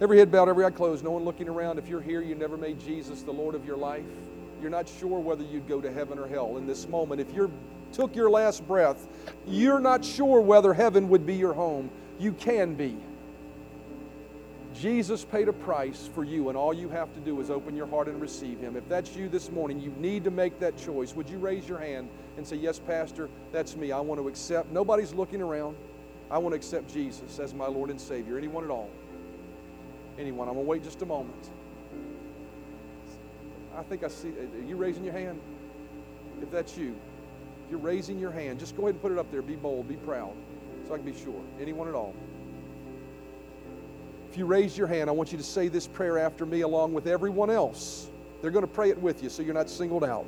Every 0.00 0.16
head 0.16 0.32
bowed, 0.32 0.48
every 0.48 0.64
eye 0.64 0.70
closed, 0.70 1.04
no 1.04 1.10
one 1.10 1.24
looking 1.24 1.46
around. 1.48 1.78
If 1.78 1.88
you're 1.88 2.00
here, 2.00 2.22
you 2.22 2.34
never 2.34 2.56
made 2.56 2.80
Jesus 2.80 3.20
the 3.20 3.32
Lord 3.32 3.54
of 3.54 3.66
your 3.66 3.76
life. 3.76 4.02
You're 4.64 4.70
not 4.70 4.88
sure 4.88 5.20
whether 5.20 5.44
you'd 5.44 5.68
go 5.68 5.82
to 5.82 5.92
heaven 5.92 6.18
or 6.18 6.26
hell 6.26 6.56
in 6.56 6.66
this 6.66 6.88
moment. 6.88 7.20
If 7.20 7.34
you 7.34 7.52
took 7.92 8.16
your 8.16 8.30
last 8.30 8.66
breath, 8.66 9.06
you're 9.46 9.78
not 9.78 10.02
sure 10.02 10.40
whether 10.40 10.72
heaven 10.72 11.10
would 11.10 11.26
be 11.26 11.34
your 11.34 11.52
home. 11.52 11.90
You 12.18 12.32
can 12.32 12.74
be. 12.74 12.96
Jesus 14.74 15.22
paid 15.22 15.48
a 15.48 15.52
price 15.52 16.08
for 16.14 16.24
you, 16.24 16.48
and 16.48 16.56
all 16.56 16.72
you 16.72 16.88
have 16.88 17.12
to 17.12 17.20
do 17.20 17.42
is 17.42 17.50
open 17.50 17.76
your 17.76 17.86
heart 17.86 18.08
and 18.08 18.18
receive 18.18 18.58
Him. 18.58 18.74
If 18.74 18.88
that's 18.88 19.14
you 19.14 19.28
this 19.28 19.50
morning, 19.50 19.78
you 19.80 19.90
need 19.98 20.24
to 20.24 20.30
make 20.30 20.58
that 20.60 20.78
choice. 20.78 21.14
Would 21.14 21.28
you 21.28 21.36
raise 21.36 21.68
your 21.68 21.78
hand 21.78 22.08
and 22.38 22.46
say, 22.46 22.56
Yes, 22.56 22.78
Pastor, 22.78 23.28
that's 23.52 23.76
me. 23.76 23.92
I 23.92 24.00
want 24.00 24.18
to 24.18 24.28
accept. 24.28 24.72
Nobody's 24.72 25.12
looking 25.12 25.42
around. 25.42 25.76
I 26.30 26.38
want 26.38 26.54
to 26.54 26.56
accept 26.56 26.90
Jesus 26.90 27.38
as 27.38 27.52
my 27.52 27.66
Lord 27.66 27.90
and 27.90 28.00
Savior. 28.00 28.38
Anyone 28.38 28.64
at 28.64 28.70
all? 28.70 28.88
anyone. 30.18 30.48
I'm 30.48 30.54
going 30.54 30.66
to 30.66 30.70
wait 30.70 30.82
just 30.82 31.02
a 31.02 31.06
moment. 31.06 31.50
I 33.76 33.82
think 33.82 34.04
I 34.04 34.08
see. 34.08 34.28
Are 34.28 34.64
you 34.66 34.76
raising 34.76 35.04
your 35.04 35.12
hand? 35.12 35.40
If 36.42 36.50
that's 36.50 36.76
you, 36.76 36.94
if 37.64 37.70
you're 37.70 37.80
raising 37.80 38.18
your 38.18 38.30
hand, 38.30 38.58
just 38.58 38.76
go 38.76 38.82
ahead 38.84 38.94
and 38.94 39.02
put 39.02 39.12
it 39.12 39.18
up 39.18 39.30
there. 39.30 39.42
Be 39.42 39.56
bold, 39.56 39.88
be 39.88 39.96
proud, 39.96 40.32
so 40.86 40.94
I 40.94 40.96
can 40.98 41.06
be 41.06 41.18
sure. 41.18 41.40
Anyone 41.60 41.88
at 41.88 41.94
all? 41.94 42.14
If 44.30 44.38
you 44.38 44.46
raise 44.46 44.76
your 44.76 44.88
hand, 44.88 45.08
I 45.08 45.12
want 45.12 45.32
you 45.32 45.38
to 45.38 45.44
say 45.44 45.68
this 45.68 45.86
prayer 45.86 46.18
after 46.18 46.44
me 46.44 46.62
along 46.62 46.92
with 46.92 47.06
everyone 47.06 47.50
else. 47.50 48.10
They're 48.42 48.50
going 48.50 48.66
to 48.66 48.70
pray 48.70 48.90
it 48.90 48.98
with 48.98 49.22
you 49.22 49.30
so 49.30 49.42
you're 49.42 49.54
not 49.54 49.70
singled 49.70 50.04
out. 50.04 50.26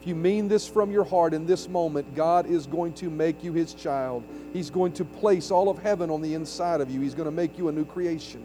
If 0.00 0.06
you 0.06 0.14
mean 0.14 0.46
this 0.46 0.68
from 0.68 0.90
your 0.90 1.04
heart 1.04 1.34
in 1.34 1.46
this 1.46 1.68
moment, 1.68 2.14
God 2.14 2.46
is 2.46 2.66
going 2.66 2.92
to 2.94 3.10
make 3.10 3.42
you 3.42 3.52
his 3.52 3.74
child. 3.74 4.22
He's 4.52 4.70
going 4.70 4.92
to 4.92 5.04
place 5.04 5.50
all 5.50 5.68
of 5.68 5.78
heaven 5.78 6.10
on 6.10 6.22
the 6.22 6.34
inside 6.34 6.80
of 6.80 6.90
you. 6.90 7.00
He's 7.00 7.14
going 7.14 7.26
to 7.26 7.34
make 7.34 7.58
you 7.58 7.68
a 7.68 7.72
new 7.72 7.84
creation. 7.84 8.44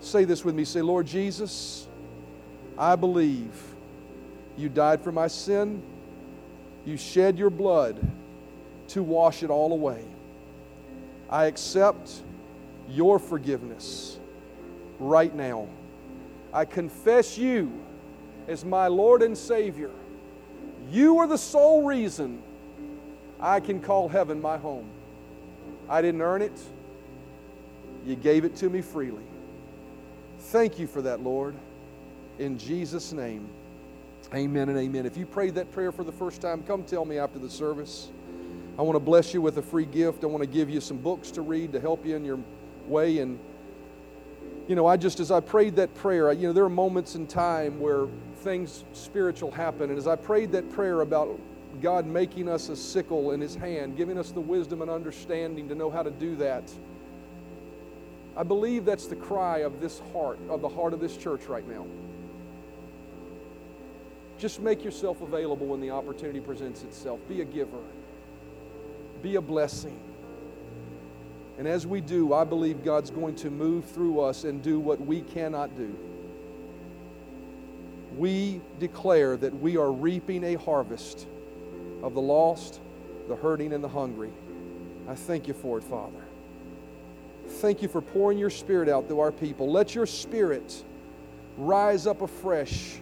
Say 0.00 0.24
this 0.24 0.44
with 0.44 0.54
me. 0.54 0.64
Say, 0.64 0.82
Lord 0.82 1.06
Jesus, 1.06 1.87
I 2.78 2.94
believe 2.94 3.52
you 4.56 4.68
died 4.68 5.02
for 5.02 5.10
my 5.10 5.26
sin. 5.26 5.82
You 6.86 6.96
shed 6.96 7.36
your 7.36 7.50
blood 7.50 7.98
to 8.88 9.02
wash 9.02 9.42
it 9.42 9.50
all 9.50 9.72
away. 9.72 10.04
I 11.28 11.46
accept 11.46 12.22
your 12.88 13.18
forgiveness 13.18 14.18
right 15.00 15.34
now. 15.34 15.66
I 16.52 16.64
confess 16.64 17.36
you 17.36 17.72
as 18.46 18.64
my 18.64 18.86
Lord 18.86 19.22
and 19.22 19.36
Savior. 19.36 19.90
You 20.90 21.18
are 21.18 21.26
the 21.26 21.36
sole 21.36 21.82
reason 21.82 22.42
I 23.40 23.60
can 23.60 23.80
call 23.80 24.08
heaven 24.08 24.40
my 24.40 24.56
home. 24.56 24.88
I 25.88 26.00
didn't 26.00 26.22
earn 26.22 26.42
it, 26.42 26.58
you 28.06 28.14
gave 28.14 28.44
it 28.44 28.56
to 28.56 28.70
me 28.70 28.80
freely. 28.82 29.24
Thank 30.38 30.78
you 30.78 30.86
for 30.86 31.02
that, 31.02 31.22
Lord. 31.22 31.54
In 32.38 32.58
Jesus' 32.58 33.12
name, 33.12 33.48
Amen 34.34 34.68
and 34.68 34.78
amen. 34.78 35.06
If 35.06 35.16
you 35.16 35.24
prayed 35.24 35.54
that 35.54 35.72
prayer 35.72 35.90
for 35.90 36.04
the 36.04 36.12
first 36.12 36.42
time, 36.42 36.62
come 36.62 36.84
tell 36.84 37.06
me 37.06 37.18
after 37.18 37.38
the 37.38 37.48
service. 37.48 38.10
I 38.78 38.82
want 38.82 38.96
to 38.96 39.00
bless 39.00 39.32
you 39.32 39.40
with 39.40 39.56
a 39.56 39.62
free 39.62 39.86
gift. 39.86 40.22
I 40.22 40.26
want 40.26 40.42
to 40.42 40.48
give 40.48 40.68
you 40.68 40.82
some 40.82 40.98
books 40.98 41.30
to 41.32 41.40
read 41.40 41.72
to 41.72 41.80
help 41.80 42.04
you 42.04 42.14
in 42.14 42.26
your 42.26 42.38
way. 42.86 43.18
And, 43.18 43.38
you 44.68 44.74
know, 44.74 44.86
I 44.86 44.98
just, 44.98 45.18
as 45.18 45.30
I 45.30 45.40
prayed 45.40 45.76
that 45.76 45.94
prayer, 45.94 46.28
I, 46.28 46.32
you 46.32 46.46
know, 46.46 46.52
there 46.52 46.64
are 46.64 46.68
moments 46.68 47.14
in 47.14 47.26
time 47.26 47.80
where 47.80 48.06
things 48.42 48.84
spiritual 48.92 49.50
happen. 49.50 49.88
And 49.88 49.98
as 49.98 50.06
I 50.06 50.14
prayed 50.14 50.52
that 50.52 50.70
prayer 50.70 51.00
about 51.00 51.40
God 51.80 52.06
making 52.06 52.50
us 52.50 52.68
a 52.68 52.76
sickle 52.76 53.30
in 53.30 53.40
His 53.40 53.54
hand, 53.54 53.96
giving 53.96 54.18
us 54.18 54.30
the 54.30 54.40
wisdom 54.40 54.82
and 54.82 54.90
understanding 54.90 55.70
to 55.70 55.74
know 55.74 55.90
how 55.90 56.02
to 56.02 56.10
do 56.10 56.36
that, 56.36 56.70
I 58.36 58.42
believe 58.42 58.84
that's 58.84 59.06
the 59.06 59.16
cry 59.16 59.60
of 59.60 59.80
this 59.80 60.02
heart, 60.12 60.38
of 60.50 60.60
the 60.60 60.68
heart 60.68 60.92
of 60.92 61.00
this 61.00 61.16
church 61.16 61.46
right 61.46 61.66
now. 61.66 61.86
Just 64.38 64.60
make 64.60 64.84
yourself 64.84 65.20
available 65.20 65.66
when 65.66 65.80
the 65.80 65.90
opportunity 65.90 66.40
presents 66.40 66.82
itself. 66.84 67.18
Be 67.28 67.40
a 67.40 67.44
giver, 67.44 67.82
be 69.22 69.34
a 69.36 69.40
blessing. 69.40 69.98
And 71.58 71.66
as 71.66 71.88
we 71.88 72.00
do, 72.00 72.32
I 72.32 72.44
believe 72.44 72.84
God's 72.84 73.10
going 73.10 73.34
to 73.36 73.50
move 73.50 73.84
through 73.86 74.20
us 74.20 74.44
and 74.44 74.62
do 74.62 74.78
what 74.78 75.00
we 75.00 75.22
cannot 75.22 75.76
do. 75.76 75.92
We 78.16 78.60
declare 78.78 79.36
that 79.36 79.60
we 79.60 79.76
are 79.76 79.90
reaping 79.90 80.44
a 80.44 80.54
harvest 80.54 81.26
of 82.02 82.14
the 82.14 82.20
lost, 82.20 82.80
the 83.26 83.34
hurting, 83.34 83.72
and 83.72 83.82
the 83.82 83.88
hungry. 83.88 84.30
I 85.08 85.16
thank 85.16 85.48
you 85.48 85.54
for 85.54 85.78
it, 85.78 85.84
Father. 85.84 86.22
Thank 87.46 87.82
you 87.82 87.88
for 87.88 88.00
pouring 88.00 88.38
your 88.38 88.50
spirit 88.50 88.88
out 88.88 89.08
through 89.08 89.20
our 89.20 89.32
people. 89.32 89.70
Let 89.70 89.96
your 89.96 90.06
spirit 90.06 90.84
rise 91.56 92.06
up 92.06 92.22
afresh 92.22 93.00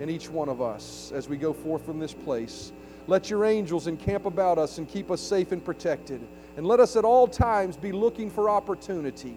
in 0.00 0.10
each 0.10 0.28
one 0.28 0.48
of 0.48 0.60
us 0.60 1.12
as 1.14 1.28
we 1.28 1.36
go 1.36 1.52
forth 1.52 1.84
from 1.84 2.00
this 2.00 2.12
place. 2.12 2.72
Let 3.06 3.30
your 3.30 3.44
angels 3.44 3.86
encamp 3.86 4.24
about 4.24 4.58
us 4.58 4.78
and 4.78 4.88
keep 4.88 5.10
us 5.10 5.20
safe 5.20 5.52
and 5.52 5.64
protected. 5.64 6.26
And 6.56 6.66
let 6.66 6.80
us 6.80 6.96
at 6.96 7.04
all 7.04 7.28
times 7.28 7.76
be 7.76 7.92
looking 7.92 8.30
for 8.30 8.50
opportunity, 8.50 9.36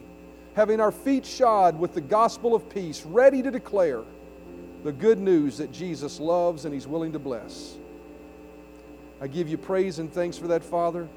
having 0.56 0.80
our 0.80 0.92
feet 0.92 1.26
shod 1.26 1.78
with 1.78 1.94
the 1.94 2.02
gospel 2.02 2.56
of 2.56 2.70
peace, 2.70 3.06
ready 3.06 3.42
to 3.42 3.52
declare 3.52 4.02
the 4.84 4.92
good 4.92 5.20
news 5.20 5.58
that 5.58 5.72
Jesus 5.72 6.20
loves 6.20 6.66
and 6.66 6.74
He's 6.74 6.88
willing 6.88 7.12
to 7.14 7.20
bless. 7.20 7.78
I 9.22 9.28
give 9.28 9.48
you 9.48 9.58
praise 9.58 10.00
and 10.00 10.12
thanks 10.12 10.38
for 10.38 10.48
that, 10.48 10.64
Father. 10.64 11.08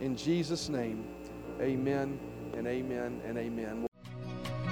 In 0.00 0.16
Jesus' 0.16 0.68
name, 0.68 1.04
amen 1.60 2.18
and 2.54 2.66
amen 2.66 3.20
and 3.26 3.38
amen. 3.38 3.86